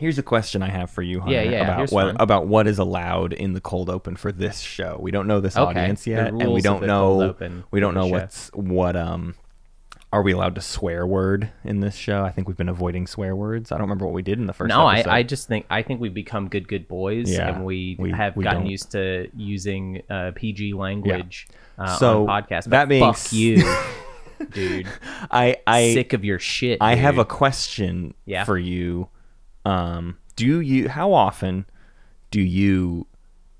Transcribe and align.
Here's 0.00 0.18
a 0.18 0.22
question 0.22 0.62
I 0.62 0.70
have 0.70 0.90
for 0.90 1.02
you, 1.02 1.20
Hunter, 1.20 1.34
Yeah, 1.34 1.42
yeah, 1.42 1.62
about 1.74 1.92
what 1.92 2.06
fun. 2.06 2.16
about 2.18 2.46
what 2.46 2.66
is 2.66 2.78
allowed 2.78 3.32
in 3.34 3.52
the 3.52 3.60
cold 3.60 3.90
open 3.90 4.16
for 4.16 4.32
this 4.32 4.60
show. 4.60 4.96
We 5.00 5.10
don't 5.10 5.26
know 5.26 5.40
this 5.40 5.56
Okay, 5.56 5.78
audience 5.80 6.06
yet, 6.06 6.28
and 6.28 6.50
we 6.52 6.62
don't 6.62 6.84
know 6.86 7.34
we 7.70 7.80
don't 7.80 7.94
know 7.94 8.06
show. 8.06 8.12
what's 8.12 8.48
what 8.54 8.96
um 8.96 9.34
are 10.12 10.22
we 10.22 10.32
allowed 10.32 10.56
to 10.56 10.60
swear 10.60 11.06
word 11.06 11.50
in 11.64 11.78
this 11.80 11.94
show? 11.94 12.24
I 12.24 12.30
think 12.32 12.48
we've 12.48 12.56
been 12.56 12.68
avoiding 12.68 13.06
swear 13.06 13.36
words. 13.36 13.70
I 13.70 13.76
don't 13.76 13.82
remember 13.82 14.06
what 14.06 14.14
we 14.14 14.22
did 14.22 14.38
in 14.40 14.46
the 14.46 14.52
first 14.52 14.70
no, 14.70 14.84
I, 14.86 14.94
episode. 15.00 15.10
I 15.10 15.22
just 15.22 15.46
think 15.48 15.66
I 15.70 15.82
think 15.82 16.00
we've 16.00 16.14
become 16.14 16.48
good 16.48 16.66
good 16.66 16.88
boys, 16.88 17.30
Yeah, 17.30 17.48
and 17.54 17.64
we, 17.64 17.94
we- 17.98 18.10
have 18.10 18.34
we 18.36 18.42
gotten 18.42 18.62
don't. 18.62 18.70
used 18.70 18.90
to 18.92 19.28
using 19.36 20.02
uh, 20.10 20.32
PG 20.34 20.72
language 20.72 21.46
uh, 21.78 21.94
So, 21.96 22.26
on 22.26 22.42
podcasts. 22.42 22.64
But 22.64 22.70
that 22.70 22.88
being 22.88 23.02
fuck 23.04 23.14
s- 23.16 23.32
you, 23.32 23.62
dude. 24.52 24.88
I 25.30 25.58
I 25.66 25.92
Sick 25.94 26.12
of 26.14 26.24
your 26.24 26.38
shit. 26.38 26.78
I 26.80 26.94
have 26.96 27.18
a 27.18 27.24
question 27.24 28.14
Yeah. 28.24 28.44
for 28.44 28.58
you. 28.58 29.08
Um, 29.64 30.18
do 30.36 30.60
you 30.60 30.88
how 30.88 31.12
often 31.12 31.66
do 32.30 32.40
you 32.40 33.06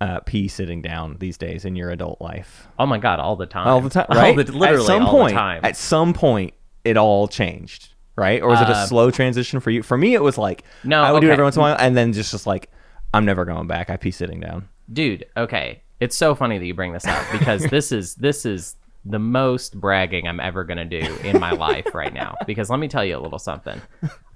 uh, 0.00 0.20
pee 0.20 0.48
sitting 0.48 0.80
down 0.80 1.16
these 1.20 1.36
days 1.36 1.64
in 1.64 1.76
your 1.76 1.90
adult 1.90 2.20
life? 2.20 2.68
Oh 2.78 2.86
my 2.86 2.98
god, 2.98 3.20
all 3.20 3.36
the 3.36 3.46
time. 3.46 3.66
All 3.68 3.80
the 3.80 3.90
time, 3.90 4.06
All 4.08 4.16
right? 4.16 4.34
the- 4.36 4.50
literally 4.52 4.80
at 4.82 4.86
some 4.86 5.04
all 5.06 5.12
point, 5.12 5.30
the 5.34 5.38
time. 5.40 5.60
At 5.64 5.76
some 5.76 6.12
point, 6.14 6.54
it 6.84 6.96
all 6.96 7.28
changed, 7.28 7.92
right? 8.16 8.40
Or 8.40 8.48
was 8.48 8.60
it 8.62 8.68
a 8.68 8.72
Uh, 8.72 8.86
slow 8.86 9.10
transition 9.10 9.60
for 9.60 9.70
you? 9.70 9.82
For 9.82 9.98
me, 9.98 10.14
it 10.14 10.22
was 10.22 10.38
like 10.38 10.64
No, 10.84 11.02
I 11.02 11.12
would 11.12 11.20
do 11.20 11.28
it 11.28 11.32
every 11.32 11.44
once 11.44 11.56
in 11.56 11.60
a 11.60 11.64
while, 11.64 11.76
and 11.78 11.96
then 11.96 12.12
just 12.14 12.30
just 12.30 12.46
like 12.46 12.70
I'm 13.12 13.24
never 13.24 13.44
going 13.44 13.66
back. 13.66 13.90
I 13.90 13.96
pee 13.96 14.10
sitting 14.12 14.40
down. 14.40 14.68
dude 14.92 15.24
okay 15.36 15.82
it's 16.00 16.16
so 16.16 16.34
funny 16.34 16.56
that 16.58 16.64
you 16.66 16.74
bring 16.74 16.92
this 16.92 17.04
up 17.06 17.24
because 17.30 17.62
this 17.66 17.92
is 17.92 18.14
this 18.16 18.44
is 18.46 18.74
the 19.04 19.18
most 19.20 19.78
bragging 19.80 20.26
i'm 20.26 20.40
ever 20.40 20.64
going 20.64 20.76
to 20.78 21.00
do 21.00 21.14
in 21.22 21.38
my 21.38 21.50
life 21.52 21.94
right 21.94 22.12
now 22.12 22.34
because 22.46 22.68
let 22.70 22.80
me 22.80 22.88
tell 22.88 23.04
you 23.04 23.16
a 23.16 23.20
little 23.20 23.38
something 23.38 23.80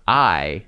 i 0.07 0.63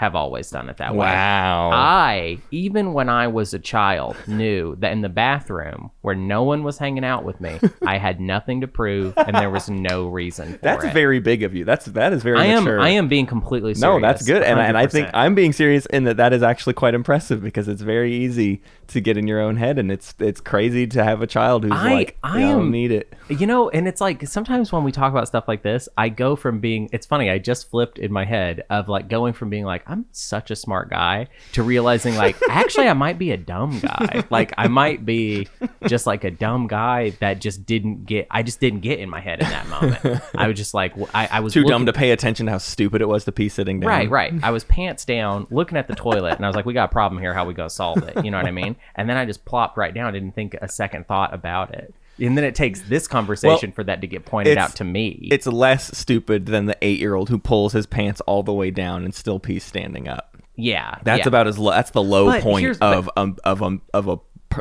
have 0.00 0.14
always 0.14 0.48
done 0.48 0.70
it 0.70 0.78
that 0.78 0.92
way 0.94 1.00
Wow. 1.06 1.70
I, 1.74 2.38
even 2.50 2.94
when 2.94 3.10
I 3.10 3.26
was 3.26 3.52
a 3.52 3.58
child, 3.58 4.16
knew 4.26 4.74
that 4.76 4.92
in 4.92 5.02
the 5.02 5.10
bathroom 5.10 5.90
where 6.00 6.14
no 6.14 6.42
one 6.42 6.62
was 6.62 6.78
hanging 6.78 7.04
out 7.04 7.22
with 7.22 7.38
me, 7.38 7.60
I 7.86 7.98
had 7.98 8.18
nothing 8.18 8.62
to 8.62 8.66
prove 8.66 9.12
and 9.18 9.36
there 9.36 9.50
was 9.50 9.68
no 9.68 10.08
reason 10.08 10.54
for 10.54 10.58
that's 10.62 10.84
it. 10.86 10.94
very 10.94 11.20
big 11.20 11.42
of 11.42 11.54
you. 11.54 11.66
That's 11.66 11.84
that 11.84 12.14
is 12.14 12.22
very 12.22 12.38
I 12.38 12.46
am 12.46 12.64
mature. 12.64 12.80
I 12.80 12.88
am 12.88 13.08
being 13.08 13.26
completely 13.26 13.74
serious. 13.74 13.82
No, 13.82 14.00
that's 14.00 14.24
good, 14.26 14.42
and 14.42 14.58
I- 14.58 14.64
and 14.68 14.78
I 14.78 14.86
think 14.86 15.10
I'm 15.12 15.34
being 15.34 15.52
serious 15.52 15.84
in 15.86 16.04
that 16.04 16.16
that 16.16 16.32
is 16.32 16.42
actually 16.42 16.72
quite 16.74 16.94
impressive 16.94 17.42
because 17.42 17.68
it's 17.68 17.82
very 17.82 18.14
easy 18.14 18.62
to 18.90 19.00
get 19.00 19.16
in 19.16 19.26
your 19.26 19.40
own 19.40 19.56
head, 19.56 19.78
and 19.78 19.90
it's 19.90 20.14
it's 20.18 20.40
crazy 20.40 20.86
to 20.88 21.02
have 21.04 21.22
a 21.22 21.26
child 21.26 21.64
who's 21.64 21.72
I- 21.72 21.92
like, 21.94 22.16
I 22.22 22.38
I 22.38 22.40
don't 22.42 22.60
am- 22.66 22.70
need 22.70 22.92
it. 22.92 23.14
You 23.28 23.46
know, 23.46 23.68
and 23.70 23.86
it's 23.86 24.00
like 24.00 24.26
sometimes 24.26 24.72
when 24.72 24.82
we 24.82 24.90
talk 24.90 25.12
about 25.12 25.28
stuff 25.28 25.46
like 25.46 25.62
this, 25.62 25.88
I 25.96 26.08
go 26.08 26.34
from 26.36 26.58
being 26.60 26.88
it's 26.92 27.06
funny, 27.06 27.30
I 27.30 27.38
just 27.38 27.70
flipped 27.70 27.98
in 27.98 28.12
my 28.12 28.24
head 28.24 28.64
of 28.70 28.88
like 28.88 29.08
going 29.08 29.32
from 29.34 29.50
being 29.50 29.64
like, 29.64 29.82
I'm 29.86 30.06
such 30.10 30.50
a 30.50 30.56
smart 30.56 30.90
guy 30.90 31.28
to 31.52 31.62
realizing 31.62 32.16
like 32.16 32.36
actually 32.48 32.88
I 32.88 32.92
might 32.94 33.18
be 33.18 33.30
a 33.30 33.36
dumb 33.36 33.78
guy. 33.80 34.24
Like 34.30 34.52
I 34.58 34.66
might 34.66 35.06
be 35.06 35.46
just 35.86 36.06
like 36.06 36.24
a 36.24 36.30
dumb 36.32 36.66
guy 36.66 37.10
that 37.20 37.40
just 37.40 37.64
didn't 37.66 38.04
get 38.06 38.26
I 38.32 38.42
just 38.42 38.58
didn't 38.58 38.80
get 38.80 38.98
in 38.98 39.08
my 39.08 39.20
head 39.20 39.40
in 39.40 39.48
that 39.48 39.68
moment. 39.68 40.22
I 40.34 40.48
was 40.48 40.56
just 40.56 40.74
like 40.74 40.94
I, 41.14 41.28
I 41.30 41.40
was 41.40 41.52
Too 41.52 41.60
looking- 41.60 41.70
dumb 41.70 41.86
to 41.86 41.92
pay 41.92 42.10
attention 42.10 42.46
to 42.46 42.52
how 42.52 42.58
stupid 42.58 43.00
it 43.00 43.06
was 43.08 43.24
to 43.26 43.32
pee 43.32 43.48
sitting 43.48 43.78
down. 43.78 43.88
Right, 43.88 44.10
right. 44.10 44.34
I 44.42 44.50
was 44.50 44.64
pants 44.64 45.04
down, 45.04 45.46
looking 45.50 45.78
at 45.78 45.86
the 45.86 45.94
toilet, 45.94 46.34
and 46.34 46.44
I 46.44 46.48
was 46.48 46.56
like, 46.56 46.66
"We 46.66 46.74
got 46.74 46.90
a 46.90 46.92
problem 46.92 47.20
here. 47.20 47.32
How 47.32 47.44
we 47.44 47.54
gonna 47.54 47.70
solve 47.70 48.02
it?" 48.02 48.24
You 48.24 48.30
know 48.32 48.38
what 48.38 48.46
I 48.46 48.50
mean? 48.50 48.74
And 48.94 49.08
then 49.08 49.16
I 49.16 49.24
just 49.24 49.44
plopped 49.44 49.76
right 49.76 49.92
down. 49.94 50.12
Didn't 50.12 50.32
think 50.32 50.54
a 50.60 50.68
second 50.68 51.06
thought 51.06 51.32
about 51.34 51.74
it. 51.74 51.94
And 52.18 52.36
then 52.36 52.44
it 52.44 52.54
takes 52.54 52.82
this 52.82 53.06
conversation 53.08 53.72
for 53.72 53.82
that 53.84 54.02
to 54.02 54.06
get 54.06 54.26
pointed 54.26 54.58
out 54.58 54.76
to 54.76 54.84
me. 54.84 55.28
It's 55.30 55.46
less 55.46 55.96
stupid 55.96 56.46
than 56.46 56.66
the 56.66 56.76
eight 56.82 56.98
year 57.00 57.14
old 57.14 57.30
who 57.30 57.38
pulls 57.38 57.72
his 57.72 57.86
pants 57.86 58.20
all 58.22 58.42
the 58.42 58.52
way 58.52 58.70
down 58.70 59.04
and 59.04 59.14
still 59.14 59.38
pees 59.38 59.64
standing 59.64 60.06
up. 60.06 60.36
yeah, 60.56 60.98
That's 61.02 61.20
yeah. 61.20 61.28
about 61.28 61.46
as 61.46 61.58
low. 61.58 61.70
That's 61.70 61.92
the 61.92 62.02
low 62.02 62.26
But 62.26 62.42
point 62.42 62.76
of 62.82 63.08
um, 63.16 63.36
of 63.44 63.62
um, 63.62 63.80
of 63.94 64.08
a 64.08 64.18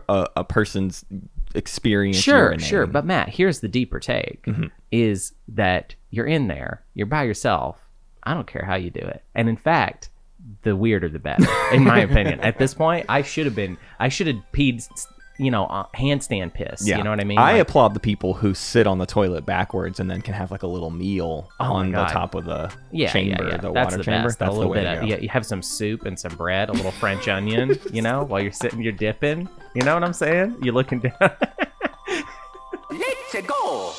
a, 0.08 0.28
a 0.38 0.44
person's 0.46 1.04
experience. 1.56 2.18
sure, 2.18 2.52
urinating. 2.54 2.62
sure. 2.62 2.86
But 2.86 3.06
Matt, 3.06 3.30
here's 3.30 3.60
the 3.60 3.68
deeper 3.68 4.00
take: 4.00 4.44
Mm-hmm. 4.46 4.68
is 4.92 5.34
that 5.50 5.96
you're 6.12 6.28
in 6.28 6.48
there, 6.48 6.84
you're 6.94 7.08
by 7.08 7.24
yourself. 7.24 7.78
I 8.24 8.34
don't 8.34 8.48
care 8.48 8.64
how 8.66 8.76
you 8.76 8.90
do 8.90 9.02
it, 9.02 9.24
and 9.36 9.50
in 9.50 9.58
fact. 9.58 10.09
The 10.64 10.76
weirder 10.76 11.10
the 11.10 11.20
better, 11.20 11.46
in 11.74 11.84
my 11.84 12.00
opinion. 12.00 12.40
At 12.42 12.58
this 12.58 12.74
point, 12.74 13.06
I 13.10 13.22
should 13.22 13.46
have 13.46 13.56
been, 13.56 13.78
I 14.00 14.10
should 14.10 14.28
have 14.28 14.38
peed, 14.54 14.86
you 15.38 15.52
know, 15.52 15.66
uh, 15.68 15.86
handstand 15.96 16.54
piss. 16.54 16.86
Yeah. 16.88 16.98
You 16.98 17.04
know 17.04 17.12
what 17.12 17.20
I 17.22 17.24
mean? 17.24 17.38
I 17.38 17.54
Like- 17.54 17.62
applaud 17.62 17.94
the 17.94 18.00
people 18.00 18.34
who 18.34 18.54
sit 18.54 18.88
on 18.88 18.98
the 18.98 19.06
toilet 19.06 19.46
backwards 19.46 20.00
and 20.00 20.10
then 20.12 20.22
can 20.22 20.34
have 20.34 20.52
like 20.52 20.64
a 20.64 20.68
little 20.68 20.90
meal 20.90 21.50
Oh 21.60 21.66
on 21.74 21.92
the 21.92 22.04
top 22.06 22.36
of 22.36 22.46
the 22.46 22.72
yeah, 22.92 23.12
chamber, 23.12 23.44
yeah, 23.46 23.50
yeah. 23.52 23.58
the 23.58 23.72
That's 23.72 23.86
water 23.86 23.98
the 23.98 24.04
chamber. 24.04 24.28
best. 24.28 24.40
That's 24.40 24.50
a 24.50 24.54
the 24.54 24.58
little 24.58 24.72
way 24.72 24.80
bit 24.80 24.84
to 24.86 24.94
of 24.96 25.00
go. 25.02 25.06
yeah, 25.08 25.18
you 25.18 25.30
have 25.30 25.46
some 25.46 25.62
soup 25.62 26.06
and 26.06 26.20
some 26.20 26.36
bread, 26.36 26.70
a 26.70 26.74
little 26.74 26.92
French 26.92 27.28
onion, 27.28 27.80
you 27.92 28.02
know, 28.02 28.24
while 28.24 28.42
you're 28.42 28.52
sitting, 28.52 28.82
you're 28.82 28.92
dipping. 28.92 29.48
You 29.76 29.84
know 29.84 29.94
what 29.94 30.04
I'm 30.04 30.14
saying? 30.14 30.58
You're 30.62 30.74
looking 30.74 31.00
down. 31.00 31.14
Let's 32.92 33.42
go! 33.48 33.94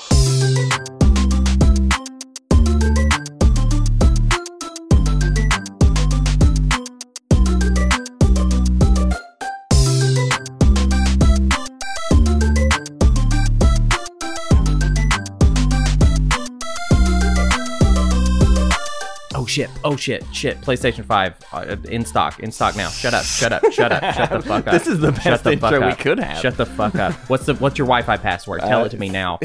Shit! 19.50 19.70
Oh 19.84 19.96
shit! 19.96 20.24
Shit! 20.32 20.60
PlayStation 20.60 21.04
Five 21.04 21.34
uh, 21.52 21.76
in 21.88 22.04
stock, 22.04 22.40
in 22.40 22.52
stock 22.52 22.76
now. 22.76 22.88
Shut 22.88 23.12
up! 23.14 23.24
Shut 23.24 23.52
up! 23.52 23.72
Shut 23.72 23.92
up! 23.92 24.14
Shut 24.14 24.30
the 24.30 24.40
fuck 24.42 24.66
up! 24.68 24.72
This 24.72 24.86
is 24.86 25.00
the 25.00 25.12
Shut 25.14 25.24
best 25.24 25.44
the 25.44 25.52
intro 25.52 25.86
we 25.86 25.94
could 25.94 26.18
have. 26.20 26.38
Shut 26.38 26.56
the 26.56 26.66
fuck 26.66 26.94
up! 26.94 27.12
What's 27.28 27.46
the 27.46 27.54
what's 27.56 27.76
your 27.78 27.86
Wi-Fi 27.86 28.16
password? 28.18 28.60
Tell 28.60 28.82
Uh, 28.82 28.84
it 28.86 28.90
to 28.90 28.96
me 28.98 29.08
now. 29.08 29.38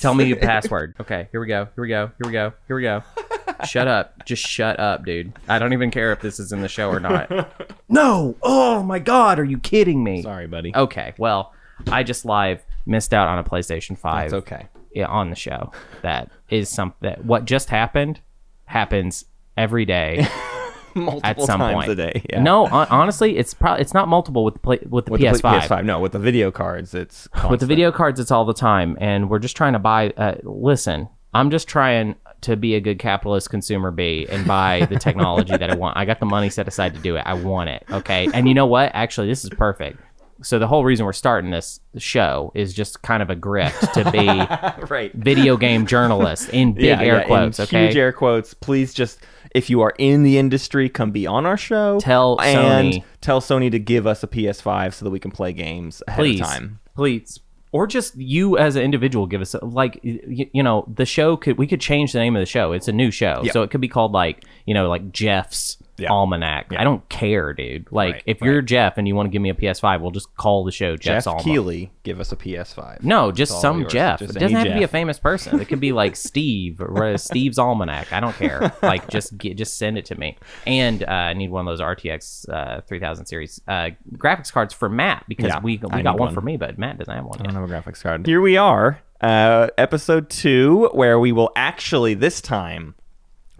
Tell 0.00 0.14
me 0.14 0.24
your 0.24 0.36
password. 0.40 0.94
Okay, 1.00 1.28
here 1.32 1.40
we 1.40 1.46
go. 1.46 1.68
Here 1.74 1.82
we 1.82 1.88
go. 1.88 2.06
Here 2.18 2.26
we 2.26 2.32
go. 2.32 2.52
Here 2.66 2.76
we 2.76 2.82
go. 2.82 3.02
shut 3.64 3.88
up. 3.88 4.24
Just 4.26 4.46
shut 4.46 4.78
up, 4.78 5.04
dude. 5.04 5.32
I 5.48 5.58
don't 5.58 5.72
even 5.72 5.90
care 5.90 6.12
if 6.12 6.20
this 6.20 6.38
is 6.38 6.52
in 6.52 6.60
the 6.60 6.68
show 6.68 6.90
or 6.90 7.00
not. 7.00 7.30
no. 7.88 8.36
Oh 8.42 8.82
my 8.82 8.98
god, 8.98 9.38
are 9.38 9.44
you 9.44 9.58
kidding 9.58 10.04
me? 10.04 10.22
Sorry, 10.22 10.46
buddy. 10.46 10.72
Okay, 10.74 11.14
well, 11.18 11.52
I 11.90 12.02
just 12.02 12.24
live 12.24 12.62
missed 12.86 13.12
out 13.14 13.28
on 13.28 13.38
a 13.38 13.44
PlayStation 13.44 13.96
5 13.98 14.24
It's 14.26 14.34
okay. 14.34 14.66
yeah, 14.94 15.06
on 15.06 15.30
the 15.30 15.36
show. 15.36 15.72
That 16.02 16.30
is 16.50 16.68
something 16.68 16.98
that 17.02 17.24
what 17.24 17.44
just 17.44 17.68
happened 17.70 18.20
happens 18.66 19.24
every 19.58 19.84
day 19.84 20.26
Multiple 20.94 21.20
at 21.24 21.40
some 21.42 21.60
times 21.60 21.74
point. 21.74 21.90
a 21.90 21.94
day. 21.94 22.22
Yeah. 22.30 22.42
No, 22.42 22.66
honestly, 22.66 23.36
it's 23.36 23.54
probably 23.54 23.82
it's 23.82 23.94
not 23.94 24.08
multiple 24.08 24.44
with 24.44 24.54
the 24.54 24.60
play, 24.60 24.78
with 24.88 25.04
the 25.04 25.12
with 25.12 25.20
PS5. 25.20 25.32
the 25.32 25.74
PS5. 25.74 25.84
No, 25.84 26.00
with 26.00 26.12
the 26.12 26.18
video 26.18 26.50
cards, 26.50 26.94
it's 26.94 27.28
With 27.50 27.60
the 27.60 27.66
video 27.66 27.92
cards, 27.92 28.18
it's 28.18 28.30
all 28.30 28.44
the 28.44 28.54
time, 28.54 28.96
and 29.00 29.28
we're 29.28 29.38
just 29.38 29.56
trying 29.56 29.74
to 29.74 29.78
buy. 29.78 30.10
Uh, 30.16 30.36
listen, 30.42 31.08
I'm 31.34 31.50
just 31.50 31.68
trying 31.68 32.16
to 32.40 32.56
be 32.56 32.74
a 32.74 32.80
good 32.80 32.98
capitalist 32.98 33.50
consumer 33.50 33.90
bee 33.90 34.26
and 34.30 34.46
buy 34.46 34.86
the 34.88 34.98
technology 35.00 35.56
that 35.56 35.70
I 35.70 35.74
want. 35.74 35.96
I 35.96 36.04
got 36.04 36.20
the 36.20 36.26
money 36.26 36.50
set 36.50 36.68
aside 36.68 36.94
to 36.94 37.00
do 37.00 37.16
it. 37.16 37.22
I 37.26 37.34
want 37.34 37.68
it. 37.70 37.84
Okay, 37.90 38.28
and 38.32 38.48
you 38.48 38.54
know 38.54 38.66
what? 38.66 38.90
Actually, 38.94 39.28
this 39.28 39.44
is 39.44 39.50
perfect. 39.50 40.00
So 40.40 40.60
the 40.60 40.68
whole 40.68 40.84
reason 40.84 41.04
we're 41.04 41.12
starting 41.14 41.50
this 41.50 41.80
show 41.96 42.52
is 42.54 42.72
just 42.72 43.02
kind 43.02 43.22
of 43.24 43.30
a 43.30 43.34
grift 43.34 43.92
to 43.92 44.08
be 44.12 44.86
right. 44.86 45.12
video 45.12 45.56
game 45.56 45.84
journalist 45.84 46.48
in 46.50 46.74
big 46.74 46.84
yeah, 46.84 47.00
air 47.00 47.14
yeah, 47.16 47.20
in 47.22 47.26
quotes. 47.26 47.60
Okay, 47.60 47.86
Huge 47.86 47.96
air 47.96 48.12
quotes. 48.12 48.54
Please 48.54 48.94
just, 48.94 49.18
if 49.54 49.70
you 49.70 49.80
are 49.80 49.94
in 49.98 50.22
the 50.22 50.38
industry, 50.38 50.88
come 50.88 51.10
be 51.10 51.26
on 51.26 51.46
our 51.46 51.56
show. 51.56 51.98
Tell 52.00 52.40
and 52.40 52.92
Sony. 52.94 53.04
tell 53.20 53.40
Sony 53.40 53.70
to 53.70 53.78
give 53.78 54.06
us 54.06 54.22
a 54.22 54.26
PS5 54.26 54.94
so 54.94 55.04
that 55.04 55.10
we 55.10 55.18
can 55.20 55.30
play 55.30 55.52
games 55.52 56.02
ahead 56.06 56.18
please, 56.20 56.40
of 56.40 56.46
time. 56.46 56.80
please, 56.94 57.40
or 57.72 57.86
just 57.86 58.16
you 58.16 58.56
as 58.58 58.76
an 58.76 58.82
individual 58.82 59.26
give 59.26 59.40
us 59.40 59.54
a, 59.54 59.64
like 59.64 59.98
you, 60.02 60.48
you 60.52 60.62
know 60.62 60.84
the 60.94 61.04
show 61.06 61.36
could 61.36 61.58
we 61.58 61.66
could 61.66 61.80
change 61.80 62.12
the 62.12 62.18
name 62.18 62.34
of 62.36 62.40
the 62.40 62.46
show. 62.46 62.72
It's 62.72 62.88
a 62.88 62.92
new 62.92 63.10
show, 63.10 63.42
Yeah. 63.44 63.52
so 63.52 63.62
it 63.62 63.70
could 63.70 63.80
be 63.80 63.88
called 63.88 64.12
like 64.12 64.44
you 64.66 64.74
know 64.74 64.88
like 64.88 65.12
Jeff's. 65.12 65.76
Yeah. 65.98 66.10
Almanac. 66.12 66.72
I 66.76 66.84
don't 66.84 67.06
care, 67.08 67.52
dude. 67.52 67.86
Like, 67.90 68.14
Right, 68.14 68.22
if 68.26 68.40
you're 68.40 68.62
Jeff 68.62 68.98
and 68.98 69.08
you 69.08 69.14
want 69.14 69.26
to 69.26 69.30
give 69.30 69.42
me 69.42 69.50
a 69.50 69.54
PS5, 69.54 70.00
we'll 70.00 70.10
just 70.10 70.34
call 70.36 70.64
the 70.64 70.72
show 70.72 70.96
Jeff's 70.96 71.24
Jeff 71.24 71.32
Almanac. 71.32 71.44
Keeley, 71.44 71.90
give 72.04 72.20
us 72.20 72.32
a 72.32 72.36
PS5. 72.36 73.02
No, 73.02 73.32
just 73.32 73.52
all 73.52 73.60
some. 73.60 73.88
Jeff. 73.88 74.20
Just 74.20 74.36
it 74.36 74.40
doesn't 74.40 74.56
any 74.56 74.68
have 74.68 74.74
to 74.74 74.78
be 74.78 74.84
a 74.84 74.88
famous 74.88 75.18
person. 75.18 75.60
It 75.60 75.66
could 75.68 75.80
be 75.80 75.92
like 75.92 76.14
Steve 76.28 76.80
or 76.80 77.04
uh, 77.04 77.16
Steve's 77.16 77.58
Almanac. 77.58 78.12
I 78.12 78.20
don't 78.20 78.34
care. 78.36 78.72
Like 78.82 79.08
just 79.08 79.36
get, 79.36 79.56
just 79.56 79.76
send 79.76 79.98
it 79.98 80.04
to 80.06 80.14
me. 80.18 80.36
And 80.66 81.02
uh, 81.02 81.06
I 81.06 81.34
need 81.34 81.50
one 81.50 81.66
of 81.66 81.70
those 81.78 81.80
RTX 81.84 82.48
uh, 82.48 82.80
3000 82.82 83.26
series 83.26 83.60
uh, 83.68 83.90
graphics 84.16 84.52
cards 84.52 84.72
for 84.72 84.88
Matt 84.88 85.24
because 85.28 85.46
Yeah, 85.48 85.60
we 85.60 85.80
I 85.90 85.96
we 85.96 86.02
got 86.02 86.18
one, 86.18 86.28
one. 86.28 86.34
for 86.34 86.40
me, 86.40 86.56
but 86.56 86.78
Matt 86.78 86.98
doesn't 86.98 87.12
have 87.12 87.24
one 87.24 87.40
I 87.40 87.44
don't 87.44 87.54
have 87.54 87.64
a 87.64 87.66
graphics 87.90 88.02
card. 88.02 88.24
Here 88.26 88.40
we 88.40 88.56
are, 88.56 89.00
uh, 89.20 89.68
episode 89.76 90.30
two, 90.30 90.88
where 90.92 91.18
we 91.18 91.32
will 91.32 91.50
actually 91.56 92.14
this 92.14 92.40
time 92.40 92.94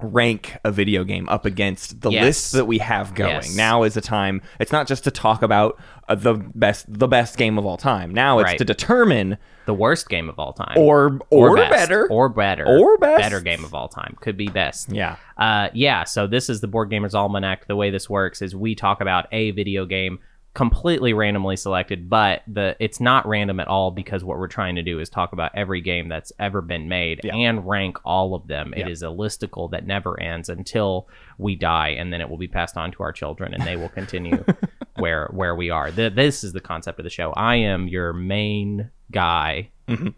rank 0.00 0.56
a 0.64 0.70
video 0.70 1.02
game 1.04 1.28
up 1.28 1.44
against 1.44 2.00
the 2.02 2.10
Yes. 2.10 2.22
list 2.24 2.52
that 2.52 2.66
we 2.66 2.78
have 2.78 3.14
going. 3.14 3.30
Yes. 3.30 3.56
Now 3.56 3.82
is 3.82 3.96
a 3.96 4.00
time. 4.00 4.42
It's 4.60 4.72
not 4.72 4.86
just 4.86 5.04
to 5.04 5.10
talk 5.10 5.42
about 5.42 5.78
uh, 6.08 6.14
the 6.14 6.34
best 6.54 6.86
the 6.88 7.08
best 7.08 7.36
game 7.36 7.58
of 7.58 7.66
all 7.66 7.76
time. 7.76 8.14
Now 8.14 8.38
it's 8.38 8.46
Right. 8.46 8.58
to 8.58 8.64
determine 8.64 9.38
The 9.66 9.74
worst 9.74 10.08
game 10.08 10.28
of 10.28 10.38
all 10.38 10.52
time. 10.52 10.74
or 10.78 11.18
or, 11.30 11.56
best, 11.56 11.70
better 11.70 12.06
or 12.10 12.28
better 12.28 12.64
or 12.66 12.96
best. 12.98 13.20
better 13.22 13.40
game 13.40 13.64
of 13.64 13.74
all 13.74 13.88
time 13.88 14.16
could 14.20 14.36
be 14.36 14.46
best 14.48 14.90
Yeah. 14.92 15.16
uh 15.36 15.68
yeah 15.74 16.04
so 16.04 16.26
this 16.26 16.48
is 16.48 16.60
the 16.62 16.68
board 16.68 16.90
gamers 16.90 17.14
almanac 17.14 17.66
the 17.66 17.76
way 17.76 17.90
this 17.90 18.08
works 18.08 18.40
is 18.40 18.54
we 18.56 18.74
talk 18.74 19.00
about 19.02 19.26
a 19.32 19.50
video 19.50 19.84
game 19.84 20.20
completely 20.58 21.12
randomly 21.12 21.54
selected 21.54 22.10
but 22.10 22.42
the 22.48 22.74
it's 22.80 22.98
not 22.98 23.24
random 23.28 23.60
at 23.60 23.68
all 23.68 23.92
because 23.92 24.24
what 24.24 24.36
we're 24.40 24.48
trying 24.48 24.74
to 24.74 24.82
do 24.82 24.98
is 24.98 25.08
talk 25.08 25.32
about 25.32 25.52
every 25.54 25.80
game 25.80 26.08
that's 26.08 26.32
ever 26.40 26.60
been 26.60 26.88
made 26.88 27.20
Yeah. 27.22 27.36
and 27.36 27.64
rank 27.64 27.96
all 28.04 28.34
of 28.34 28.48
them 28.48 28.74
It 28.74 28.80
Yeah. 28.80 28.88
is 28.88 29.04
a 29.04 29.06
listicle 29.06 29.70
that 29.70 29.86
never 29.86 30.20
ends 30.20 30.48
until 30.48 31.06
we 31.38 31.54
die 31.54 31.90
and 31.90 32.12
then 32.12 32.20
it 32.20 32.28
will 32.28 32.38
be 32.38 32.48
passed 32.48 32.76
on 32.76 32.90
to 32.90 33.04
our 33.04 33.12
children 33.12 33.54
and 33.54 33.62
they 33.62 33.76
will 33.76 33.88
continue 33.88 34.44
where 34.98 35.28
where 35.32 35.54
we 35.54 35.70
are 35.70 35.92
the, 35.92 36.10
this 36.10 36.42
is 36.42 36.52
the 36.52 36.60
concept 36.60 36.98
of 36.98 37.04
the 37.04 37.10
show 37.10 37.30
i 37.36 37.54
am 37.54 37.86
your 37.86 38.12
main 38.12 38.90
guy 39.12 39.70
Mhm. 39.88 40.12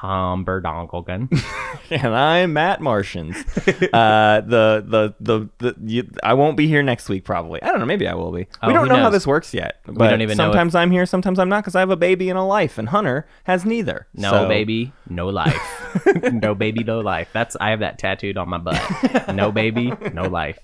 Humberdonkelgun. 0.00 1.28
and 1.90 2.14
I'm 2.14 2.52
Matt 2.54 2.80
Martians. 2.80 3.36
uh, 3.92 4.40
the 4.40 4.84
the 4.86 5.14
the, 5.20 5.48
the 5.58 5.76
you, 5.84 6.10
I 6.22 6.34
won't 6.34 6.56
be 6.56 6.66
here 6.66 6.82
next 6.82 7.08
week 7.08 7.24
probably. 7.24 7.62
I 7.62 7.66
don't 7.66 7.80
know. 7.80 7.86
Maybe 7.86 8.08
I 8.08 8.14
will 8.14 8.32
be. 8.32 8.46
Oh, 8.62 8.68
we 8.68 8.72
don't 8.72 8.88
know 8.88 8.96
how 8.96 9.10
this 9.10 9.26
works 9.26 9.52
yet. 9.52 9.80
But 9.86 10.10
don't 10.10 10.22
even 10.22 10.36
know 10.36 10.44
if- 10.44 10.52
sometimes 10.52 10.74
I'm 10.74 10.90
here, 10.90 11.04
sometimes 11.06 11.38
I'm 11.38 11.48
not 11.48 11.62
because 11.62 11.74
I 11.74 11.80
have 11.80 11.90
a 11.90 11.96
baby 11.96 12.30
and 12.30 12.38
a 12.38 12.42
life, 12.42 12.78
and 12.78 12.88
Hunter 12.88 13.26
has 13.44 13.64
neither. 13.64 14.06
No 14.14 14.30
So- 14.30 14.48
baby, 14.48 14.92
no 15.08 15.28
life. 15.28 16.06
no 16.32 16.54
baby, 16.54 16.82
no 16.82 17.00
life. 17.00 17.28
That's 17.32 17.56
I 17.60 17.70
have 17.70 17.80
that 17.80 17.98
tattooed 17.98 18.36
on 18.38 18.48
my 18.48 18.58
butt. 18.58 19.34
No 19.34 19.52
baby, 19.52 19.92
no 20.12 20.28
life. 20.28 20.58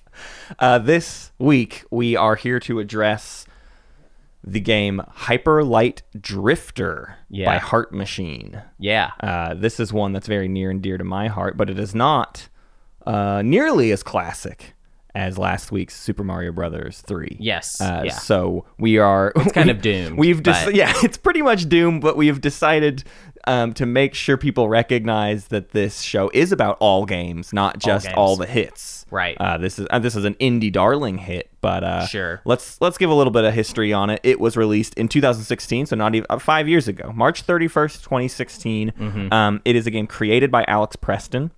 Uh, 0.57 0.79
this 0.79 1.31
week 1.37 1.83
we 1.91 2.15
are 2.15 2.35
here 2.35 2.59
to 2.61 2.79
address 2.79 3.45
the 4.49 4.59
game 4.61 5.01
Hyper 5.09 5.63
Light 5.63 6.03
Drifter 6.19 7.17
Yeah. 7.29 7.45
by 7.45 7.57
Heart 7.57 7.93
Machine. 7.93 8.61
Yeah. 8.79 9.11
Uh, 9.19 9.53
this 9.53 9.79
is 9.79 9.91
one 9.91 10.13
that's 10.13 10.27
very 10.27 10.47
near 10.47 10.69
and 10.71 10.81
dear 10.81 10.97
to 10.97 11.03
my 11.03 11.27
heart, 11.27 11.57
but 11.57 11.69
it 11.69 11.77
is 11.77 11.93
not 11.93 12.47
uh, 13.05 13.41
nearly 13.43 13.91
as 13.91 14.03
classic 14.03 14.73
as 15.15 15.37
last 15.37 15.71
week's 15.71 15.99
Super 15.99 16.23
Mario 16.23 16.51
Brothers 16.51 17.01
3. 17.01 17.37
Yes, 17.39 17.81
Uh, 17.81 18.03
yeah. 18.05 18.11
So 18.13 18.65
we 18.77 18.97
are. 18.99 19.33
It's 19.35 19.51
kind 19.51 19.69
of 19.75 19.81
doomed, 19.81 20.17
We've 20.17 20.41
dec- 20.41 20.65
but- 20.65 20.75
yeah, 20.81 20.93
it's 21.03 21.17
pretty 21.17 21.41
much 21.41 21.67
doomed, 21.67 22.01
but 22.01 22.15
we 22.15 22.27
have 22.27 22.39
decided 22.39 23.03
um, 23.47 23.73
to 23.73 23.85
make 23.85 24.13
sure 24.13 24.37
people 24.37 24.69
recognize 24.69 25.47
that 25.47 25.71
this 25.71 26.01
show 26.01 26.29
is 26.33 26.51
about 26.51 26.77
all 26.79 27.05
games, 27.05 27.53
not 27.53 27.79
just 27.79 28.05
games. 28.05 28.17
all, 28.17 28.35
the 28.35 28.45
hits. 28.45 29.05
Right. 29.09 29.37
Uh, 29.39 29.57
this 29.57 29.79
is 29.79 29.87
uh, 29.89 29.99
this 29.99 30.15
is 30.15 30.25
an 30.25 30.35
indie 30.35 30.71
darling 30.71 31.17
hit, 31.17 31.49
but 31.61 31.83
uh, 31.83 32.05
Sure. 32.05 32.41
Let's 32.45 32.79
let's 32.81 32.97
give 32.97 33.09
a 33.09 33.13
little 33.13 33.31
bit 33.31 33.45
of 33.45 33.53
history 33.53 33.93
on 33.93 34.09
it. 34.09 34.19
It 34.23 34.39
was 34.39 34.57
released 34.57 34.93
in 34.95 35.07
2016, 35.07 35.87
so 35.87 35.95
not 35.95 36.13
even 36.13 36.27
uh, 36.29 36.39
five 36.39 36.67
years 36.67 36.87
ago, 36.87 37.11
March 37.15 37.47
31st, 37.47 38.03
2016. 38.03 38.91
Mm-hmm. 38.91 39.33
Um, 39.33 39.61
it 39.63 39.75
is 39.75 39.87
a 39.87 39.91
game 39.91 40.07
created 40.07 40.51
by 40.51 40.65
Alex 40.67 40.97
Preston. 40.97 41.51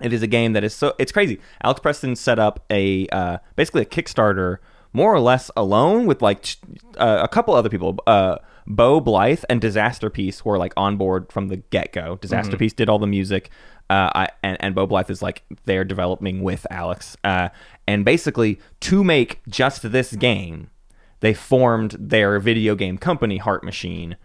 It 0.00 0.12
is 0.12 0.22
a 0.22 0.28
game 0.28 0.52
that 0.52 0.62
is 0.64 0.72
so 0.72 0.94
it's 0.98 1.12
crazy. 1.12 1.40
Alex 1.62 1.80
Preston 1.80 2.14
set 2.14 2.38
up 2.38 2.64
a 2.70 3.08
uh, 3.08 3.38
basically 3.56 3.82
a 3.82 3.86
Kickstarter 3.86 4.58
more 4.92 5.12
or 5.12 5.20
less 5.20 5.50
alone 5.56 6.06
with 6.06 6.22
like 6.22 6.46
uh, 6.96 7.20
a 7.22 7.28
couple 7.28 7.54
other 7.54 7.68
people. 7.68 7.98
Uh, 8.06 8.36
Beau 8.66 9.00
Blyth 9.00 9.44
and 9.48 9.60
Disasterpeace 9.60 10.44
were 10.44 10.58
like 10.58 10.72
on 10.76 10.96
board 10.96 11.30
from 11.32 11.48
the 11.48 11.56
get 11.56 11.92
go. 11.92 12.16
Disasterpeace 12.16 12.74
did 12.74 12.88
all 12.88 12.98
the 12.98 13.06
music. 13.06 13.50
Uh, 13.90 14.10
I, 14.14 14.28
and, 14.42 14.56
and 14.60 14.74
Beau 14.74 14.86
Blyth 14.86 15.10
is 15.10 15.20
like 15.20 15.42
they're 15.66 15.84
developing 15.84 16.42
with 16.42 16.66
Alex. 16.70 17.16
Uh, 17.22 17.50
and 17.86 18.04
basically, 18.04 18.58
to 18.80 19.04
make 19.04 19.40
just 19.48 19.92
this 19.92 20.12
game, 20.14 20.70
they 21.20 21.34
formed 21.34 21.96
their 21.98 22.38
video 22.38 22.74
game 22.74 22.96
company, 22.96 23.36
Heart 23.36 23.64
Machine. 23.64 24.16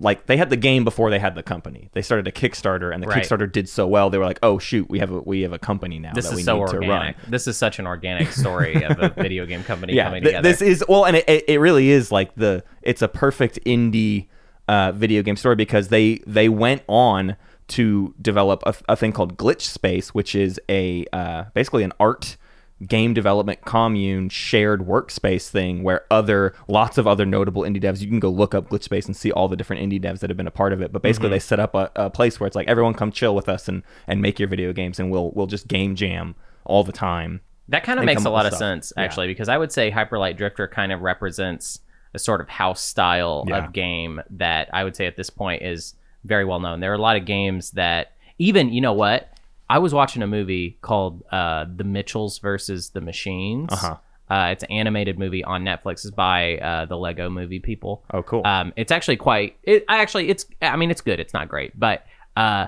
Like 0.00 0.26
they 0.26 0.36
had 0.36 0.48
the 0.50 0.56
game 0.56 0.84
before 0.84 1.10
they 1.10 1.18
had 1.18 1.34
the 1.34 1.42
company. 1.42 1.90
They 1.92 2.02
started 2.02 2.28
a 2.28 2.32
Kickstarter, 2.32 2.94
and 2.94 3.02
the 3.02 3.08
Right. 3.08 3.22
Kickstarter 3.22 3.50
did 3.50 3.68
so 3.68 3.86
well. 3.86 4.10
They 4.10 4.18
were 4.18 4.24
like, 4.24 4.38
"Oh 4.42 4.58
shoot, 4.58 4.88
we 4.88 5.00
have 5.00 5.10
a 5.10 5.18
we 5.20 5.42
have 5.42 5.52
a 5.52 5.58
company 5.58 5.98
now 5.98 6.12
This 6.14 6.26
that 6.28 6.34
we 6.34 6.40
is 6.42 6.46
so 6.46 6.60
need 6.60 6.70
to 6.70 6.78
run." 6.78 6.88
organic. 6.90 7.16
This 7.26 7.46
is 7.46 7.56
such 7.56 7.78
an 7.78 7.86
organic 7.86 8.30
story 8.32 8.82
of 8.84 8.98
a 9.00 9.08
video 9.16 9.44
game 9.46 9.64
company 9.64 9.94
Yeah, 9.94 10.04
coming 10.04 10.22
th- 10.22 10.34
together. 10.34 10.48
this 10.48 10.62
is 10.62 10.84
well, 10.88 11.04
and 11.04 11.16
it, 11.16 11.24
it 11.28 11.44
it 11.48 11.58
really 11.58 11.90
is 11.90 12.12
like 12.12 12.34
the 12.36 12.62
it's 12.82 13.02
a 13.02 13.08
perfect 13.08 13.58
indie 13.66 14.26
uh, 14.68 14.92
video 14.92 15.22
game 15.22 15.36
story 15.36 15.56
because 15.56 15.88
they 15.88 16.20
they 16.26 16.48
went 16.48 16.82
on 16.86 17.36
to 17.68 18.14
develop 18.22 18.62
a, 18.66 18.74
a 18.88 18.96
thing 18.96 19.12
called 19.12 19.36
Glitch 19.36 19.62
Space, 19.62 20.14
which 20.14 20.34
is 20.34 20.60
a 20.68 21.04
uh, 21.12 21.44
basically 21.54 21.82
an 21.82 21.92
art 21.98 22.36
game 22.86 23.12
development 23.12 23.60
commune 23.64 24.28
shared 24.28 24.82
workspace 24.86 25.48
thing 25.48 25.82
where 25.82 26.04
other 26.12 26.54
lots 26.68 26.96
of 26.96 27.06
other 27.08 27.26
notable 27.26 27.62
indie 27.62 27.82
devs 27.82 28.00
you 28.00 28.06
can 28.06 28.20
go 28.20 28.30
look 28.30 28.54
up 28.54 28.68
glitch 28.70 28.84
space 28.84 29.06
and 29.06 29.16
see 29.16 29.32
all 29.32 29.48
the 29.48 29.56
different 29.56 29.82
indie 29.82 30.00
devs 30.00 30.20
that 30.20 30.30
have 30.30 30.36
been 30.36 30.46
a 30.46 30.50
part 30.52 30.72
of 30.72 30.80
it 30.80 30.92
but 30.92 31.02
basically 31.02 31.26
Mm-hmm. 31.26 31.32
they 31.34 31.38
set 31.40 31.58
up 31.58 31.74
a, 31.74 31.90
a 31.96 32.08
place 32.10 32.38
where 32.38 32.46
it's 32.46 32.54
like 32.54 32.68
everyone 32.68 32.94
come 32.94 33.10
chill 33.10 33.34
with 33.34 33.48
us 33.48 33.66
and 33.68 33.82
and 34.06 34.22
make 34.22 34.38
your 34.38 34.48
video 34.48 34.72
games 34.72 35.00
and 35.00 35.10
we'll 35.10 35.32
we'll 35.32 35.48
just 35.48 35.66
game 35.66 35.96
jam 35.96 36.36
all 36.64 36.84
the 36.84 36.92
time 36.92 37.40
That 37.68 37.82
kind 37.82 37.98
of 37.98 38.04
makes 38.04 38.24
a 38.24 38.30
lot 38.30 38.46
of 38.46 38.52
stuff. 38.52 38.58
sense, 38.60 38.92
Yeah. 38.96 39.02
actually, 39.04 39.26
because 39.26 39.48
I 39.48 39.58
would 39.58 39.72
say 39.72 39.90
Hyper 39.90 40.18
Light 40.18 40.36
Drifter 40.36 40.68
kind 40.68 40.92
of 40.92 41.00
represents 41.02 41.80
a 42.14 42.18
sort 42.18 42.40
of 42.40 42.48
house 42.48 42.80
style 42.80 43.44
Yeah. 43.48 43.64
of 43.66 43.72
game 43.72 44.20
that 44.30 44.68
I 44.72 44.84
would 44.84 44.94
say 44.96 45.06
at 45.06 45.16
this 45.16 45.30
point 45.30 45.62
is 45.62 45.94
very 46.24 46.44
well 46.44 46.60
known. 46.60 46.80
There 46.80 46.90
are 46.92 46.94
a 46.94 47.00
lot 47.00 47.16
of 47.16 47.24
games 47.26 47.72
that 47.72 48.12
even, 48.38 48.72
you 48.72 48.80
know 48.80 48.92
what? 48.92 49.28
I 49.70 49.78
was 49.78 49.92
watching 49.92 50.22
a 50.22 50.26
movie 50.26 50.78
called 50.80 51.22
uh, 51.30 51.66
The 51.74 51.84
Mitchells 51.84 52.38
versus 52.38 52.90
the 52.90 53.00
Machines. 53.00 53.68
Uh-huh. 53.72 53.96
Uh, 54.30 54.48
it's 54.52 54.62
an 54.62 54.70
animated 54.70 55.18
movie 55.18 55.42
on 55.44 55.64
Netflix. 55.64 56.04
It's 56.04 56.10
by 56.10 56.58
uh, 56.58 56.84
the 56.84 56.96
Lego 56.96 57.30
Movie 57.30 57.60
people. 57.60 58.04
oh 58.12 58.22
cool 58.22 58.42
Um, 58.46 58.72
it's 58.76 58.92
actually 58.92 59.16
quite. 59.16 59.56
It 59.62 59.84
I 59.88 60.00
actually 60.00 60.28
it's. 60.28 60.44
I 60.60 60.76
mean, 60.76 60.90
it's 60.90 61.00
good. 61.00 61.18
It's 61.20 61.32
not 61.32 61.48
great, 61.48 61.78
but 61.78 62.04
uh, 62.36 62.66